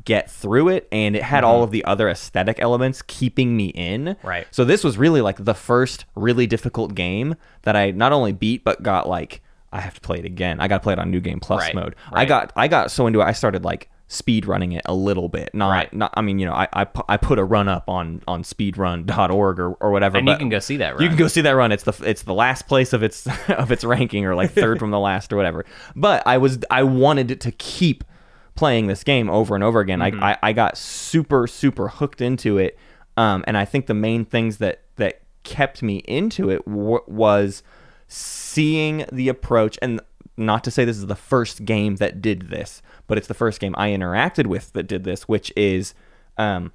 get 0.03 0.31
through 0.31 0.69
it 0.69 0.87
and 0.91 1.15
it 1.15 1.21
had 1.21 1.43
all 1.43 1.61
of 1.61 1.69
the 1.69 1.85
other 1.85 2.09
aesthetic 2.09 2.59
elements 2.59 3.03
keeping 3.05 3.55
me 3.55 3.67
in. 3.67 4.05
Mm-hmm. 4.05 4.27
Right. 4.27 4.47
So 4.49 4.65
this 4.65 4.83
was 4.83 4.97
really 4.97 5.21
like 5.21 5.43
the 5.45 5.53
first 5.53 6.05
really 6.15 6.47
difficult 6.47 6.95
game 6.95 7.35
that 7.63 7.75
I 7.75 7.91
not 7.91 8.11
only 8.11 8.31
beat 8.31 8.63
but 8.63 8.81
got 8.81 9.07
like 9.07 9.43
I 9.71 9.79
have 9.81 9.93
to 9.95 10.01
play 10.01 10.17
it 10.19 10.25
again. 10.25 10.59
I 10.59 10.67
got 10.67 10.77
to 10.77 10.83
play 10.83 10.93
it 10.93 10.99
on 10.99 11.11
New 11.11 11.21
Game 11.21 11.39
Plus 11.39 11.61
Right, 11.61 11.75
mode. 11.75 11.95
I 12.11 12.25
got 12.25 12.51
I 12.55 12.67
got 12.67 12.91
so 12.91 13.07
into 13.07 13.21
it 13.21 13.25
I 13.25 13.31
started 13.31 13.63
like 13.63 13.89
speed 14.07 14.45
running 14.45 14.73
it 14.73 14.81
a 14.85 14.93
little 14.93 15.29
bit. 15.29 15.49
Not 15.53 15.69
Right. 15.69 15.93
not 15.93 16.13
I 16.15 16.21
mean, 16.21 16.37
you 16.39 16.45
know, 16.45 16.53
I 16.53 16.67
I, 16.73 16.87
I 17.07 17.15
put 17.17 17.39
a 17.39 17.43
run 17.45 17.67
up 17.69 17.87
on 17.89 18.21
on 18.27 18.43
speedrun.org 18.43 19.59
or 19.59 19.71
or 19.73 19.91
whatever 19.91 20.17
And 20.17 20.27
you 20.27 20.35
can 20.37 20.49
go 20.49 20.59
see 20.59 20.77
that. 20.77 20.95
Run. 20.95 21.03
You 21.03 21.07
can 21.07 21.17
go 21.17 21.27
see 21.27 21.41
that 21.41 21.51
run. 21.51 21.71
It's 21.71 21.83
the 21.83 21.93
it's 22.03 22.23
the 22.23 22.33
last 22.33 22.67
place 22.67 22.91
of 22.93 23.03
its 23.03 23.27
of 23.49 23.71
its 23.71 23.83
ranking, 23.83 24.25
or 24.25 24.35
like 24.35 24.51
third 24.51 24.79
from 24.79 24.91
the 24.91 24.99
last, 24.99 25.31
or 25.31 25.37
whatever. 25.37 25.65
But 25.95 26.23
I 26.25 26.37
was 26.37 26.59
I 26.69 26.83
wanted 26.83 27.39
to 27.41 27.51
keep 27.51 28.03
playing 28.55 28.87
this 28.87 29.03
game 29.05 29.29
over 29.29 29.55
and 29.55 29.63
over 29.63 29.79
again. 29.79 29.99
Mm-hmm. 29.99 30.21
I, 30.21 30.33
I 30.33 30.37
I 30.49 30.53
got 30.53 30.77
super 30.77 31.47
super 31.47 31.87
hooked 31.87 32.19
into 32.19 32.57
it, 32.57 32.77
um, 33.15 33.45
and 33.47 33.57
I 33.57 33.63
think 33.65 33.85
the 33.87 33.93
main 33.93 34.25
things 34.25 34.57
that 34.57 34.81
that 34.97 35.21
kept 35.43 35.81
me 35.81 35.97
into 35.99 36.49
it 36.49 36.63
w- 36.65 36.99
was 37.07 37.63
seeing 38.15 39.05
the 39.11 39.29
approach 39.29 39.77
and. 39.81 40.01
Not 40.37 40.63
to 40.63 40.71
say 40.71 40.85
this 40.85 40.97
is 40.97 41.05
the 41.07 41.15
first 41.15 41.65
game 41.65 41.97
that 41.97 42.21
did 42.21 42.49
this, 42.49 42.81
but 43.05 43.17
it's 43.17 43.27
the 43.27 43.33
first 43.33 43.59
game 43.59 43.75
I 43.77 43.89
interacted 43.89 44.47
with 44.47 44.71
that 44.73 44.83
did 44.87 45.03
this, 45.03 45.23
which 45.27 45.51
is 45.57 45.93
um, 46.37 46.71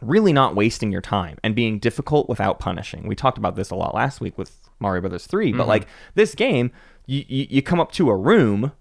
really 0.00 0.32
not 0.32 0.54
wasting 0.54 0.92
your 0.92 1.02
time 1.02 1.36
and 1.42 1.56
being 1.56 1.80
difficult 1.80 2.28
without 2.28 2.60
punishing. 2.60 3.06
We 3.06 3.16
talked 3.16 3.36
about 3.36 3.56
this 3.56 3.70
a 3.70 3.74
lot 3.74 3.94
last 3.94 4.20
week 4.20 4.38
with 4.38 4.56
Mario 4.78 5.00
Brothers 5.02 5.26
3, 5.26 5.48
Mm-hmm. 5.50 5.58
but 5.58 5.66
like 5.66 5.86
this 6.14 6.34
game, 6.36 6.70
you, 7.04 7.24
you, 7.26 7.46
you 7.50 7.62
come 7.62 7.80
up 7.80 7.90
to 7.92 8.08
a 8.08 8.16
room, 8.16 8.72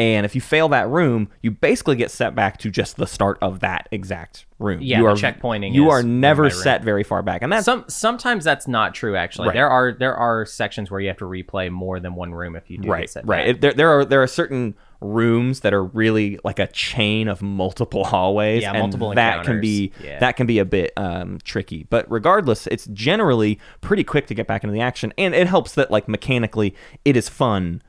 and 0.00 0.24
if 0.24 0.34
you 0.34 0.40
fail 0.40 0.70
that 0.70 0.88
room, 0.88 1.28
you 1.42 1.50
basically 1.50 1.94
get 1.94 2.10
set 2.10 2.34
back 2.34 2.56
to 2.60 2.70
just 2.70 2.96
the 2.96 3.06
start 3.06 3.36
of 3.42 3.60
that 3.60 3.86
exact 3.90 4.46
room. 4.58 4.80
Yeah, 4.80 4.98
you 4.98 5.06
are 5.06 5.12
checkpointing 5.14 5.74
You 5.74 5.90
are 5.90 6.02
never 6.02 6.48
set 6.48 6.82
very 6.82 7.04
far 7.04 7.22
back, 7.22 7.42
and 7.42 7.52
that's 7.52 7.66
Some 7.66 7.84
sometimes 7.86 8.42
that's 8.42 8.66
not 8.66 8.94
true. 8.94 9.14
Actually, 9.14 9.48
Right. 9.48 9.54
there 9.54 9.68
are 9.68 9.92
there 9.92 10.16
are 10.16 10.46
sections 10.46 10.90
where 10.90 11.00
you 11.00 11.08
have 11.08 11.18
to 11.18 11.26
replay 11.26 11.70
more 11.70 12.00
than 12.00 12.14
one 12.14 12.32
room 12.32 12.56
if 12.56 12.70
you 12.70 12.78
do 12.78 12.88
right, 12.88 13.00
get 13.02 13.10
set 13.10 13.26
right. 13.26 13.48
It, 13.48 13.60
there, 13.60 13.74
there 13.74 13.90
are 13.98 14.04
there 14.06 14.22
are 14.22 14.26
certain 14.26 14.74
rooms 15.02 15.60
that 15.60 15.74
are 15.74 15.84
really 15.84 16.38
like 16.44 16.58
a 16.58 16.66
chain 16.68 17.28
of 17.28 17.42
multiple 17.42 18.04
hallways, 18.12 18.62
Yeah, 18.62 18.70
and 18.70 18.78
multiple 18.80 19.14
that 19.14 19.44
can 19.44 19.60
be. 19.60 19.92
Yeah. 20.02 20.18
that 20.20 20.36
can 20.36 20.46
be 20.46 20.58
a 20.60 20.64
bit 20.64 20.92
um, 20.96 21.38
tricky. 21.44 21.86
But 21.90 22.10
regardless, 22.10 22.66
it's 22.68 22.86
generally 22.86 23.58
pretty 23.82 24.04
quick 24.04 24.26
to 24.28 24.34
get 24.34 24.46
back 24.46 24.64
into 24.64 24.72
the 24.72 24.80
action, 24.80 25.12
and 25.18 25.34
it 25.34 25.46
helps 25.46 25.74
that 25.74 25.90
like 25.90 26.08
mechanically, 26.08 26.74
it 27.04 27.18
is 27.18 27.28
fun, 27.28 27.82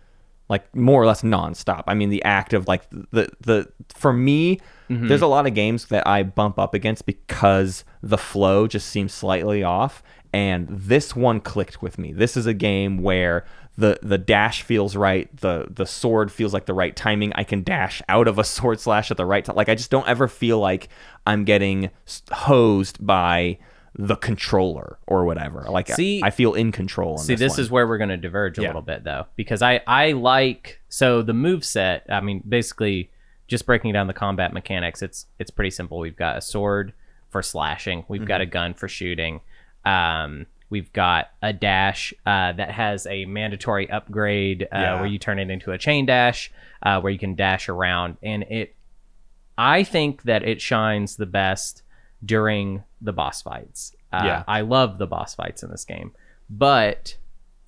like 0.52 0.76
more 0.76 1.02
or 1.02 1.06
less 1.06 1.22
nonstop. 1.22 1.86
I 1.88 1.94
mean, 1.94 2.10
the 2.10 2.22
act 2.24 2.52
of 2.52 2.68
like 2.68 2.88
the 2.90 3.30
the 3.40 3.72
for 3.96 4.12
me. 4.12 4.60
Mm-hmm. 4.90 5.08
There's 5.08 5.22
a 5.22 5.28
lot 5.28 5.48
of 5.48 5.54
games 5.54 5.86
that 5.86 6.06
I 6.06 6.24
bump 6.24 6.60
up 6.60 6.74
against 6.74 7.06
because 7.06 7.86
the 8.04 8.18
flow 8.18 8.68
just 8.68 8.88
seems 8.90 9.14
slightly 9.14 9.64
off, 9.64 10.04
and 10.34 10.68
this 10.70 11.16
one 11.16 11.40
clicked 11.40 11.82
with 11.82 11.98
me. 11.98 12.12
This 12.12 12.36
is 12.36 12.46
a 12.46 12.54
game 12.54 12.98
where 12.98 13.46
the 13.78 13.98
the 14.04 14.18
dash 14.18 14.64
feels 14.64 14.98
right, 14.98 15.34
the 15.38 15.68
the 15.70 15.86
sword 15.86 16.34
feels 16.34 16.54
like 16.54 16.66
the 16.66 16.74
right 16.74 16.98
timing. 16.98 17.32
I 17.36 17.46
can 17.46 17.64
dash 17.64 18.02
out 18.10 18.28
of 18.28 18.38
a 18.38 18.44
sword 18.58 18.82
slash 18.82 19.10
at 19.10 19.16
the 19.16 19.26
right 19.26 19.46
time. 19.46 19.56
Like 19.56 19.70
I 19.70 19.76
just 19.76 19.90
don't 19.90 20.08
ever 20.08 20.28
feel 20.28 20.60
like 20.60 20.90
I'm 21.26 21.46
getting 21.46 21.92
hosed 22.30 23.06
by 23.06 23.58
the 23.94 24.16
controller 24.16 24.98
or 25.06 25.26
whatever. 25.26 25.66
Like 25.70 25.90
I- 25.90 25.94
See- 25.96 26.22
I, 26.24 26.30
feel 26.30 26.54
in 26.54 26.72
control. 26.72 27.18
See, 27.18 27.36
this 27.36 27.58
is 27.60 27.70
where 27.70 27.86
we're 27.88 27.98
going 27.98 28.10
to 28.10 28.18
diverge 28.18 28.58
a 28.58 28.62
Yeah. 28.62 28.70
little 28.70 28.82
bit, 28.82 29.04
though, 29.04 29.26
because 29.36 29.62
I 29.62 29.82
I 29.86 30.14
like 30.14 30.80
so 30.90 31.22
the 31.22 31.34
move 31.34 31.66
set. 31.66 32.06
I 32.10 32.22
mean, 32.22 32.42
basically, 32.48 33.10
just 33.48 33.66
breaking 33.66 33.92
down 33.94 34.08
the 34.08 34.14
combat 34.14 34.54
mechanics. 34.54 35.02
It's 35.02 35.26
it's 35.40 35.52
pretty 35.52 35.72
simple. 35.72 36.00
We've 36.00 36.16
got 36.16 36.38
a 36.38 36.42
sword 36.42 36.94
for 37.30 37.42
slashing. 37.42 38.06
We've 38.08 38.26
got 38.26 38.40
a 38.42 38.46
Mm-hmm. 38.46 38.52
gun 38.52 38.74
for 38.76 38.88
shooting. 38.88 39.42
Um, 39.86 40.46
we've 40.70 40.92
got 40.94 41.32
a 41.42 41.52
dash 41.52 42.14
uh, 42.26 42.54
that 42.54 42.72
has 42.72 43.06
a 43.08 43.26
mandatory 43.26 43.90
upgrade 43.90 44.64
uh, 44.64 44.68
Yeah. 44.78 44.96
where 45.02 45.06
you 45.08 45.20
turn 45.20 45.38
it 45.40 45.50
into 45.50 45.72
a 45.74 45.78
chain 45.78 46.06
dash, 46.06 46.50
uh, 46.82 47.02
where 47.02 47.12
you 47.12 47.20
can 47.20 47.36
dash 47.36 47.68
around, 47.68 48.16
and 48.24 48.44
it. 48.44 48.74
I 49.58 49.84
think 49.84 50.24
that 50.24 50.44
it 50.44 50.62
shines 50.62 51.18
the 51.18 51.26
best 51.26 51.84
during 52.24 52.84
the 53.02 53.14
boss 53.14 53.42
fights. 53.42 53.96
Uh, 54.14 54.22
Yeah. 54.26 54.44
I 54.48 54.62
love 54.62 54.98
the 54.98 55.08
boss 55.08 55.36
fights 55.36 55.64
in 55.64 55.72
this 55.72 55.86
game, 55.86 56.12
but 56.50 57.16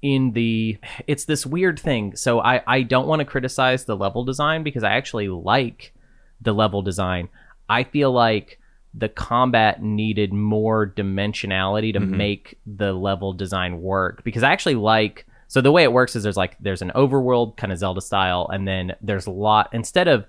in 0.02 0.34
the 0.34 0.78
it's 1.08 1.26
this 1.26 1.46
weird 1.46 1.80
thing. 1.80 2.16
So 2.16 2.39
I 2.42 2.62
I 2.68 2.82
don't 2.84 3.08
want 3.08 3.20
to 3.22 3.26
criticize 3.26 3.86
the 3.86 3.96
level 3.96 4.24
design 4.26 4.63
because 4.63 4.84
I 4.84 4.92
actually 4.94 5.30
like 5.30 5.94
the 6.42 6.54
level 6.54 6.82
design. 6.82 7.30
I 7.70 7.84
feel 7.86 8.12
like 8.12 8.60
the 8.94 9.10
combat 9.10 9.82
needed 9.82 10.34
more 10.34 10.86
dimensionality 10.88 11.94
to 11.94 12.00
make 12.00 12.60
the 12.68 12.94
level 12.94 13.34
design 13.34 13.82
work 13.82 14.24
because 14.24 14.44
I 14.44 14.52
actually 14.52 14.76
like 14.76 15.26
so 15.48 15.62
the 15.62 15.72
way 15.72 15.84
it 15.84 15.94
works 15.94 16.16
is 16.16 16.24
there's 16.24 16.38
like 16.38 16.58
there's 16.60 16.82
an 16.82 16.92
overworld 16.94 17.58
kind 17.58 17.72
of 17.72 17.80
Zelda 17.80 18.02
style 18.02 18.50
and 18.54 18.68
then 18.68 18.94
there's 19.02 19.26
a 19.26 19.32
lot 19.32 19.70
instead 19.74 20.08
of 20.08 20.26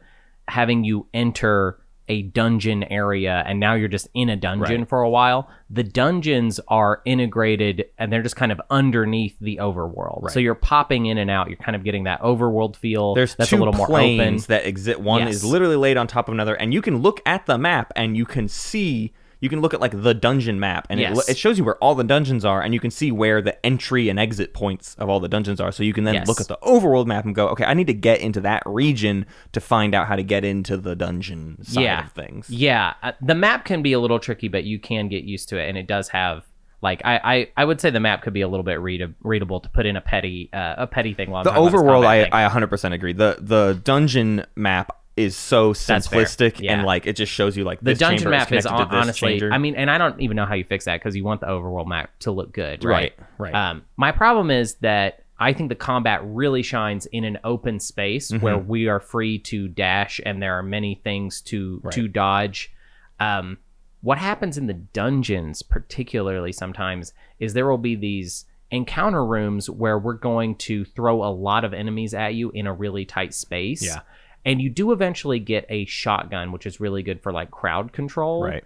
having 0.49 0.85
you 0.85 1.07
enter 1.13 1.79
a 2.09 2.23
dungeon 2.23 2.85
area 2.85 3.43
and 3.47 3.59
now 3.59 3.75
you're 3.75 3.88
just 3.88 4.09
in 4.14 4.29
a 4.29 4.37
dungeon 4.37 4.81
Right. 4.83 4.88
for 4.88 5.01
a 5.03 5.09
while 5.09 5.49
the 5.71 5.83
dungeons 5.83 6.61
are 6.69 7.01
integrated 7.07 7.87
and 7.99 8.12
they're 8.12 8.23
just 8.23 8.37
kind 8.37 8.53
of 8.53 8.61
underneath 8.71 9.37
the 9.40 9.57
overworld 9.62 10.31
so 10.31 10.38
you're 10.38 10.55
popping 10.55 11.07
in 11.07 11.17
and 11.19 11.31
out 11.31 11.49
you're 11.49 11.57
kind 11.57 11.75
of 11.75 11.83
getting 11.85 12.05
that 12.05 12.21
overworld 12.21 12.77
feel 12.77 13.14
There's 13.14 13.35
that's 13.35 13.49
two 13.51 13.57
a 13.57 13.59
little 13.59 13.73
more 13.75 13.87
planes 13.87 14.45
open 14.45 14.55
that 14.55 14.67
exist. 14.67 15.01
One 15.01 15.23
Yes. 15.23 15.37
is 15.37 15.45
literally 15.45 15.77
laid 15.77 15.97
on 15.97 16.07
top 16.07 16.29
of 16.29 16.35
another, 16.35 16.55
and 16.55 16.75
you 16.75 16.83
can 16.83 16.99
look 16.99 17.21
at 17.27 17.47
the 17.47 17.57
map 17.59 17.93
and 17.97 18.17
you 18.17 18.25
can 18.27 18.49
see. 18.49 19.12
You 19.45 19.51
can 19.51 19.61
look 19.61 19.75
at 19.75 19.81
like 19.81 19.93
the 20.03 20.15
dungeon 20.15 20.59
map, 20.59 20.87
and 20.89 20.99
Yes. 20.99 21.29
it, 21.29 21.33
it 21.33 21.37
shows 21.39 21.59
you 21.59 21.65
where 21.65 21.77
all 21.77 21.95
the 21.95 22.03
dungeons 22.05 22.45
are, 22.47 22.63
and 22.63 22.73
you 22.73 22.81
can 22.81 22.91
see 22.91 23.13
where 23.13 23.43
the 23.43 23.55
entry 23.65 24.09
and 24.09 24.19
exit 24.19 24.55
points 24.55 24.95
of 24.99 25.11
all 25.11 25.21
the 25.21 25.29
dungeons 25.29 25.61
are. 25.61 25.71
So 25.71 25.83
you 25.83 25.93
can 25.93 26.05
then 26.05 26.15
Yes. 26.15 26.27
look 26.29 26.41
at 26.41 26.49
the 26.49 26.57
overworld 26.63 27.07
map 27.07 27.27
and 27.27 27.35
go, 27.35 27.49
okay, 27.49 27.65
I 27.65 27.75
need 27.75 27.89
to 27.89 27.95
get 27.95 28.21
into 28.21 28.41
that 28.41 28.63
region 28.65 29.27
to 29.53 29.61
find 29.61 29.95
out 29.95 30.07
how 30.09 30.17
to 30.17 30.23
get 30.23 30.45
into 30.47 30.79
the 30.79 30.97
dungeon 30.97 31.63
side 31.63 31.83
yeah 31.83 32.05
of 32.07 32.13
things. 32.13 32.49
yeah 32.49 32.95
uh, 33.03 33.13
the 33.21 33.35
map 33.35 33.65
can 33.67 33.83
be 33.83 33.93
a 33.93 34.01
little 34.01 34.19
tricky 34.19 34.49
but 34.49 34.65
you 34.65 34.79
can 34.79 35.09
get 35.09 35.25
used 35.25 35.49
to 35.51 35.59
it 35.59 35.69
and 35.69 35.77
it 35.77 35.87
does 35.87 36.09
have 36.09 36.45
Like 36.81 37.01
I, 37.05 37.21
I, 37.35 37.49
I 37.57 37.65
would 37.65 37.81
say 37.81 37.91
the 37.91 38.01
map 38.01 38.23
could 38.23 38.33
be 38.33 38.41
a 38.43 38.49
little 38.49 38.65
bit 38.65 38.81
read- 38.81 39.15
readable 39.23 39.61
to 39.61 39.69
put 39.69 39.85
in 39.87 39.97
a 39.97 40.01
petty 40.01 40.49
uh, 40.53 40.75
a 40.79 40.87
petty 40.87 41.13
thing. 41.15 41.31
While 41.31 41.41
I'm 41.41 41.45
the 41.45 41.51
talking 41.51 41.69
about 41.69 41.73
this 41.73 41.81
overworld 41.83 42.07
I, 42.07 42.23
thing. 42.25 42.33
I 42.33 42.49
100% 42.49 42.93
agree 42.95 43.13
the 43.13 43.37
the 43.41 43.81
dungeon 43.85 44.45
map 44.57 44.89
is 45.16 45.37
so 45.37 45.72
simplistic 45.72 46.59
Yeah. 46.61 46.72
and 46.74 46.85
like 46.85 47.07
it 47.07 47.14
just 47.14 47.31
shows 47.33 47.57
you 47.57 47.62
like 47.64 47.79
the 47.81 47.92
this 47.92 47.98
dungeon 47.98 48.31
map 48.31 48.50
is 48.53 48.64
to 48.64 48.70
this 48.70 48.88
honestly. 48.90 49.40
I 49.50 49.59
mean, 49.59 49.77
and 49.77 49.90
I 49.90 49.96
don't 49.98 50.20
even 50.20 50.37
know 50.37 50.46
how 50.46 50.55
you 50.55 50.64
fix 50.64 50.87
that 50.87 51.00
because 51.00 51.14
you 51.14 51.22
want 51.24 51.40
the 51.40 51.46
overworld 51.46 51.87
map 51.87 52.11
to 52.20 52.33
look 52.33 52.53
good, 52.53 52.85
right? 52.85 53.14
right 53.38 53.53
right 53.53 53.55
Um, 53.55 53.83
my 53.96 54.11
problem 54.12 54.50
is 54.50 54.74
that 54.77 55.20
I 55.38 55.53
think 55.53 55.68
the 55.68 55.74
combat 55.77 56.20
really 56.24 56.62
shines 56.62 57.07
in 57.07 57.24
an 57.24 57.38
open 57.44 57.79
space 57.81 58.31
Mm-hmm. 58.31 58.44
where 58.44 58.59
we 58.59 58.88
are 58.88 59.00
free 59.00 59.38
to 59.40 59.68
dash 59.68 60.20
and 60.24 60.42
there 60.42 60.55
are 60.59 60.62
many 60.62 60.96
things 61.05 61.40
to 61.42 61.81
to 61.92 62.09
dodge. 62.09 62.72
Um, 63.20 63.59
what 64.00 64.18
happens 64.18 64.59
in 64.59 64.66
the 64.66 64.74
dungeons, 64.74 65.62
particularly 65.62 66.53
sometimes, 66.53 67.12
is 67.38 67.55
there 67.55 67.66
will 67.68 67.79
be 67.79 67.94
these 67.94 68.44
encounter 68.70 69.24
rooms 69.24 69.70
where 69.70 69.98
we're 69.98 70.12
going 70.14 70.57
to 70.57 70.85
throw 70.85 71.22
a 71.24 71.31
lot 71.33 71.64
of 71.64 71.72
enemies 71.72 72.12
at 72.14 72.35
you 72.35 72.50
in 72.50 72.66
a 72.66 72.72
really 72.72 73.05
tight 73.05 73.33
space. 73.33 73.83
Yeah. 73.85 74.00
And 74.45 74.61
you 74.61 74.69
do 74.71 74.93
eventually 74.93 75.39
get 75.39 75.65
a 75.69 75.85
shotgun, 75.87 76.53
which 76.53 76.67
is 76.67 76.79
really 76.81 77.03
good 77.03 77.23
for 77.23 77.33
like 77.33 77.51
crowd 77.51 77.93
control. 77.93 78.45
right 78.45 78.65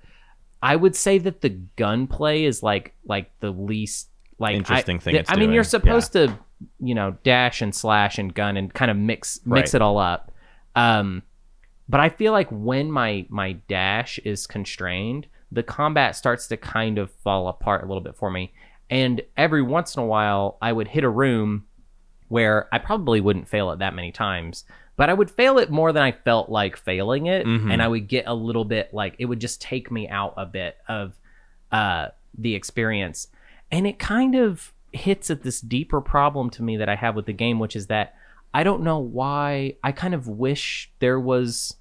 I 0.60 0.74
would 0.74 0.96
say 0.96 1.18
that 1.18 1.40
the 1.40 1.50
gunplay 1.50 2.44
is 2.44 2.62
like 2.62 2.94
like 3.06 3.30
the 3.40 3.50
least 3.50 4.08
like 4.40 4.56
Interesting 4.56 4.96
I, 4.96 5.00
thing 5.00 5.14
it's 5.16 5.30
I 5.30 5.34
mean, 5.36 5.52
you're 5.52 5.62
doing, 5.62 5.70
supposed 5.70 6.12
to 6.14 6.36
you 6.80 6.94
know 6.94 7.16
dash 7.22 7.62
and 7.62 7.72
slash 7.74 8.18
and 8.18 8.34
gun 8.34 8.56
and 8.56 8.72
kind 8.74 8.90
of 8.90 8.96
mix 8.96 9.40
mix 9.46 9.72
Right. 9.72 9.78
it 9.78 9.82
all 9.82 9.98
up. 9.98 10.32
Um, 10.74 11.22
but 11.88 12.00
I 12.00 12.08
feel 12.08 12.32
like 12.32 12.48
when 12.50 12.90
my 12.90 13.26
my 13.28 13.52
dash 13.68 14.18
is 14.20 14.46
constrained, 14.48 15.26
the 15.52 15.62
combat 15.62 16.16
starts 16.16 16.48
to 16.48 16.56
kind 16.56 16.98
of 16.98 17.10
fall 17.10 17.48
apart 17.48 17.84
a 17.84 17.86
little 17.86 18.02
bit 18.02 18.16
for 18.16 18.30
me. 18.30 18.52
And 18.90 19.20
every 19.36 19.62
once 19.62 19.96
in 19.96 20.02
a 20.02 20.06
while, 20.06 20.58
I 20.60 20.72
would 20.72 20.88
hit 20.88 21.04
a 21.04 21.08
room 21.08 21.66
where 22.28 22.68
I 22.72 22.78
probably 22.78 23.20
wouldn't 23.20 23.48
fail 23.48 23.70
it 23.70 23.78
that 23.78 23.94
many 23.94 24.12
times, 24.12 24.64
but 24.98 25.08
I 25.08 25.14
would 25.14 25.30
fail 25.30 25.58
it 25.58 25.70
more 25.70 25.92
than 25.92 26.02
I 26.02 26.12
felt 26.12 26.50
like 26.50 26.76
failing 26.76 27.24
it, 27.26 27.46
Mhm. 27.46 27.72
and 27.72 27.80
I 27.82 27.88
would 27.88 28.06
get 28.08 28.24
a 28.26 28.34
little 28.34 28.64
bit 28.66 28.92
like 28.92 29.14
it 29.18 29.24
would 29.24 29.40
just 29.40 29.62
take 29.62 29.90
me 29.90 30.06
out 30.08 30.34
a 30.36 30.44
bit 30.44 30.76
of 30.88 31.14
uh, 31.72 32.08
the 32.36 32.54
experience, 32.54 33.28
and 33.70 33.86
it 33.86 33.98
kind 33.98 34.34
of 34.34 34.72
hits 34.92 35.30
at 35.30 35.42
this 35.42 35.60
deeper 35.60 36.00
problem 36.00 36.48
to 36.50 36.62
me 36.62 36.76
that 36.78 36.88
I 36.88 36.96
have 36.96 37.14
with 37.16 37.26
the 37.26 37.32
game, 37.32 37.58
which 37.58 37.76
is 37.76 37.86
that 37.88 38.14
I 38.54 38.62
don't 38.64 38.82
know 38.82 38.98
why 38.98 39.74
I 39.84 39.92
kind 39.92 40.14
of 40.14 40.26
wish 40.28 40.90
there 40.98 41.20
was 41.20 41.76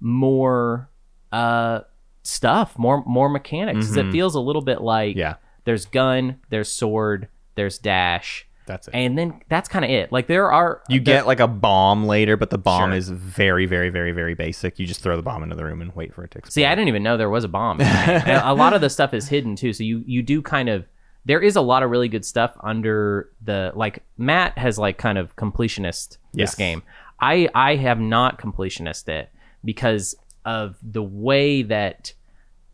more 0.00 0.88
uh 1.32 1.80
stuff, 2.22 2.78
more 2.78 3.02
more 3.06 3.28
mechanics. 3.28 3.88
'cause 3.88 3.96
It 3.96 4.12
feels 4.12 4.34
a 4.34 4.40
little 4.40 4.62
bit 4.62 4.80
like 4.80 5.16
yeah 5.16 5.34
there's 5.64 5.86
gun, 5.86 6.36
there's 6.50 6.68
sword, 6.68 7.28
there's 7.54 7.78
dash, 7.78 8.46
that's 8.66 8.88
it 8.88 8.94
and 8.94 9.16
then 9.18 9.40
that's 9.48 9.68
kind 9.68 9.84
of 9.84 9.90
it. 9.90 10.10
Like 10.12 10.26
there 10.26 10.50
are 10.50 10.82
you 10.88 11.00
there- 11.00 11.18
get 11.18 11.26
like 11.26 11.40
a 11.40 11.46
bomb 11.48 12.06
later 12.06 12.36
but 12.36 12.50
the 12.50 12.58
bomb 12.58 12.90
Sure. 12.90 12.96
is 12.96 13.08
very 13.10 13.66
very 13.66 13.90
very 13.90 14.12
very 14.12 14.34
basic 14.34 14.78
you 14.78 14.86
just 14.86 15.00
throw 15.02 15.16
the 15.16 15.22
bomb 15.22 15.42
into 15.42 15.54
the 15.56 15.64
room 15.64 15.80
and 15.82 15.94
wait 15.94 16.14
for 16.14 16.24
it 16.24 16.30
to 16.32 16.38
explode 16.38 16.52
See, 16.54 16.64
I 16.66 16.74
didn't 16.74 16.88
even 16.88 17.02
know 17.02 17.16
there 17.16 17.30
was 17.30 17.44
a 17.44 17.48
bomb. 17.48 17.80
in 17.80 17.86
it. 17.86 17.90
And 18.26 18.42
a 18.44 18.54
lot 18.54 18.72
of 18.72 18.80
the 18.80 18.90
stuff 18.90 19.12
is 19.14 19.28
hidden 19.28 19.56
too, 19.56 19.72
so 19.72 19.82
you 19.84 20.02
you 20.06 20.22
do 20.22 20.40
kind 20.42 20.68
of 20.68 20.86
there 21.26 21.40
is 21.40 21.56
a 21.56 21.60
lot 21.62 21.82
of 21.82 21.90
really 21.90 22.08
good 22.08 22.24
stuff 22.24 22.54
under 22.62 23.30
the 23.42 23.72
like 23.74 24.02
Matt 24.18 24.58
has 24.58 24.78
like 24.78 24.98
kind 24.98 25.16
of 25.18 25.34
completionist 25.36 26.18
this 26.34 26.54
game. 26.54 26.82
I 27.20 27.48
I 27.54 27.76
have 27.76 27.98
not 28.00 28.38
completionist 28.38 29.08
it 29.08 29.30
because 29.64 30.14
of 30.44 30.76
the 30.82 31.02
way 31.02 31.62
that 31.62 32.12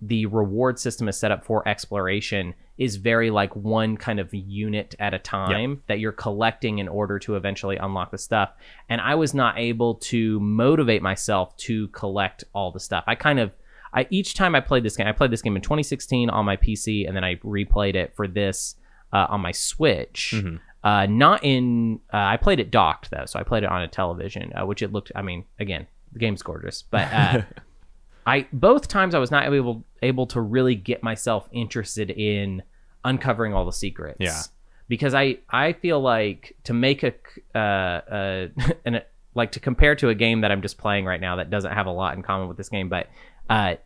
the 0.01 0.27
reward 0.27 0.79
system 0.79 1.09
is 1.09 1.17
set 1.17 1.31
up 1.31 1.45
for 1.45 1.67
exploration 1.69 2.55
is 2.81 2.97
very 2.97 3.31
like 3.31 3.55
one 3.55 3.95
kind 3.99 4.19
of 4.19 4.33
unit 4.33 4.95
at 4.99 5.13
a 5.13 5.19
time 5.19 5.83
that 5.87 6.01
you're 6.01 6.13
collecting 6.13 6.79
in 6.79 6.89
order 6.89 7.19
to 7.19 7.37
eventually 7.37 7.77
unlock 7.77 8.11
the 8.11 8.17
stuff. 8.17 8.51
And 8.89 9.03
I 9.03 9.15
was 9.17 9.35
not 9.35 9.59
able 9.59 9.97
to 9.97 10.41
motivate 10.41 11.03
myself 11.03 11.55
to 11.59 11.89
collect 11.89 12.43
all 12.55 12.73
the 12.73 12.81
stuff. 12.81 13.05
I 13.07 13.15
kind 13.17 13.39
of 13.39 13.53
I 13.93 14.07
each 14.09 14.33
time 14.33 14.55
I 14.55 14.61
played 14.61 14.83
this 14.83 14.97
game, 14.97 15.07
I 15.07 15.13
played 15.13 15.31
this 15.31 15.43
game 15.43 15.57
in 15.57 15.63
2016 15.63 16.31
on 16.31 16.47
my 16.47 16.57
PC, 16.57 17.07
and 17.07 17.15
then 17.15 17.23
I 17.23 17.35
replayed 17.37 17.97
it 17.97 18.17
for 18.17 18.27
this 18.27 18.77
uh, 19.13 19.27
on 19.29 19.43
my 19.43 19.53
Switch. 19.53 20.33
Mhm. 20.35 20.61
Uh, 20.83 21.05
not 21.05 21.45
in. 21.45 22.01
Uh, 22.11 22.17
I 22.17 22.39
played 22.39 22.61
it 22.61 22.71
docked 22.71 23.11
though, 23.11 23.27
so 23.27 23.39
I 23.39 23.43
played 23.43 23.63
it 23.63 23.69
on 23.69 23.83
a 23.83 23.89
television, 23.89 24.53
uh, 24.55 24.65
which 24.65 24.81
it 24.81 24.91
looked. 24.91 25.13
I 25.15 25.21
mean, 25.21 25.45
again, 25.59 25.87
the 26.15 26.19
game's 26.19 26.43
gorgeous, 26.43 26.81
but 26.83 27.13
uh, 27.13 27.43
I 28.27 28.47
both 28.55 28.89
times 28.89 29.15
I 29.15 29.19
was 29.19 29.31
not 29.31 29.53
able 29.53 29.85
able 30.01 30.27
to 30.29 30.41
really 30.41 30.77
get 30.77 31.03
myself 31.03 31.47
interested 31.53 32.09
in 32.09 32.63
uncovering 33.05 33.55
all 33.55 33.65
the 33.65 33.73
secrets. 33.73 34.19
Yeah. 34.21 34.41
Because 34.89 35.15
I 35.15 35.39
I 35.49 35.73
feel 35.75 36.01
like 36.01 36.57
to 36.65 36.73
make 36.73 37.03
a 37.03 37.15
uh 37.55 37.59
uh 37.59 38.49
an 38.85 39.03
like 39.35 39.53
to 39.53 39.61
compare 39.61 39.95
to 39.97 40.09
a 40.09 40.15
game 40.15 40.41
that 40.41 40.51
I'm 40.51 40.63
just 40.63 40.79
playing 40.79 41.05
right 41.05 41.21
now 41.21 41.37
that 41.37 41.51
doesn't 41.51 41.73
have 41.73 41.87
a 41.87 41.93
lot 41.93 42.17
in 42.17 42.23
common 42.23 42.49
with 42.49 42.57
this 42.57 42.69
game, 42.69 42.89
but 42.89 43.09
uh 43.49 43.77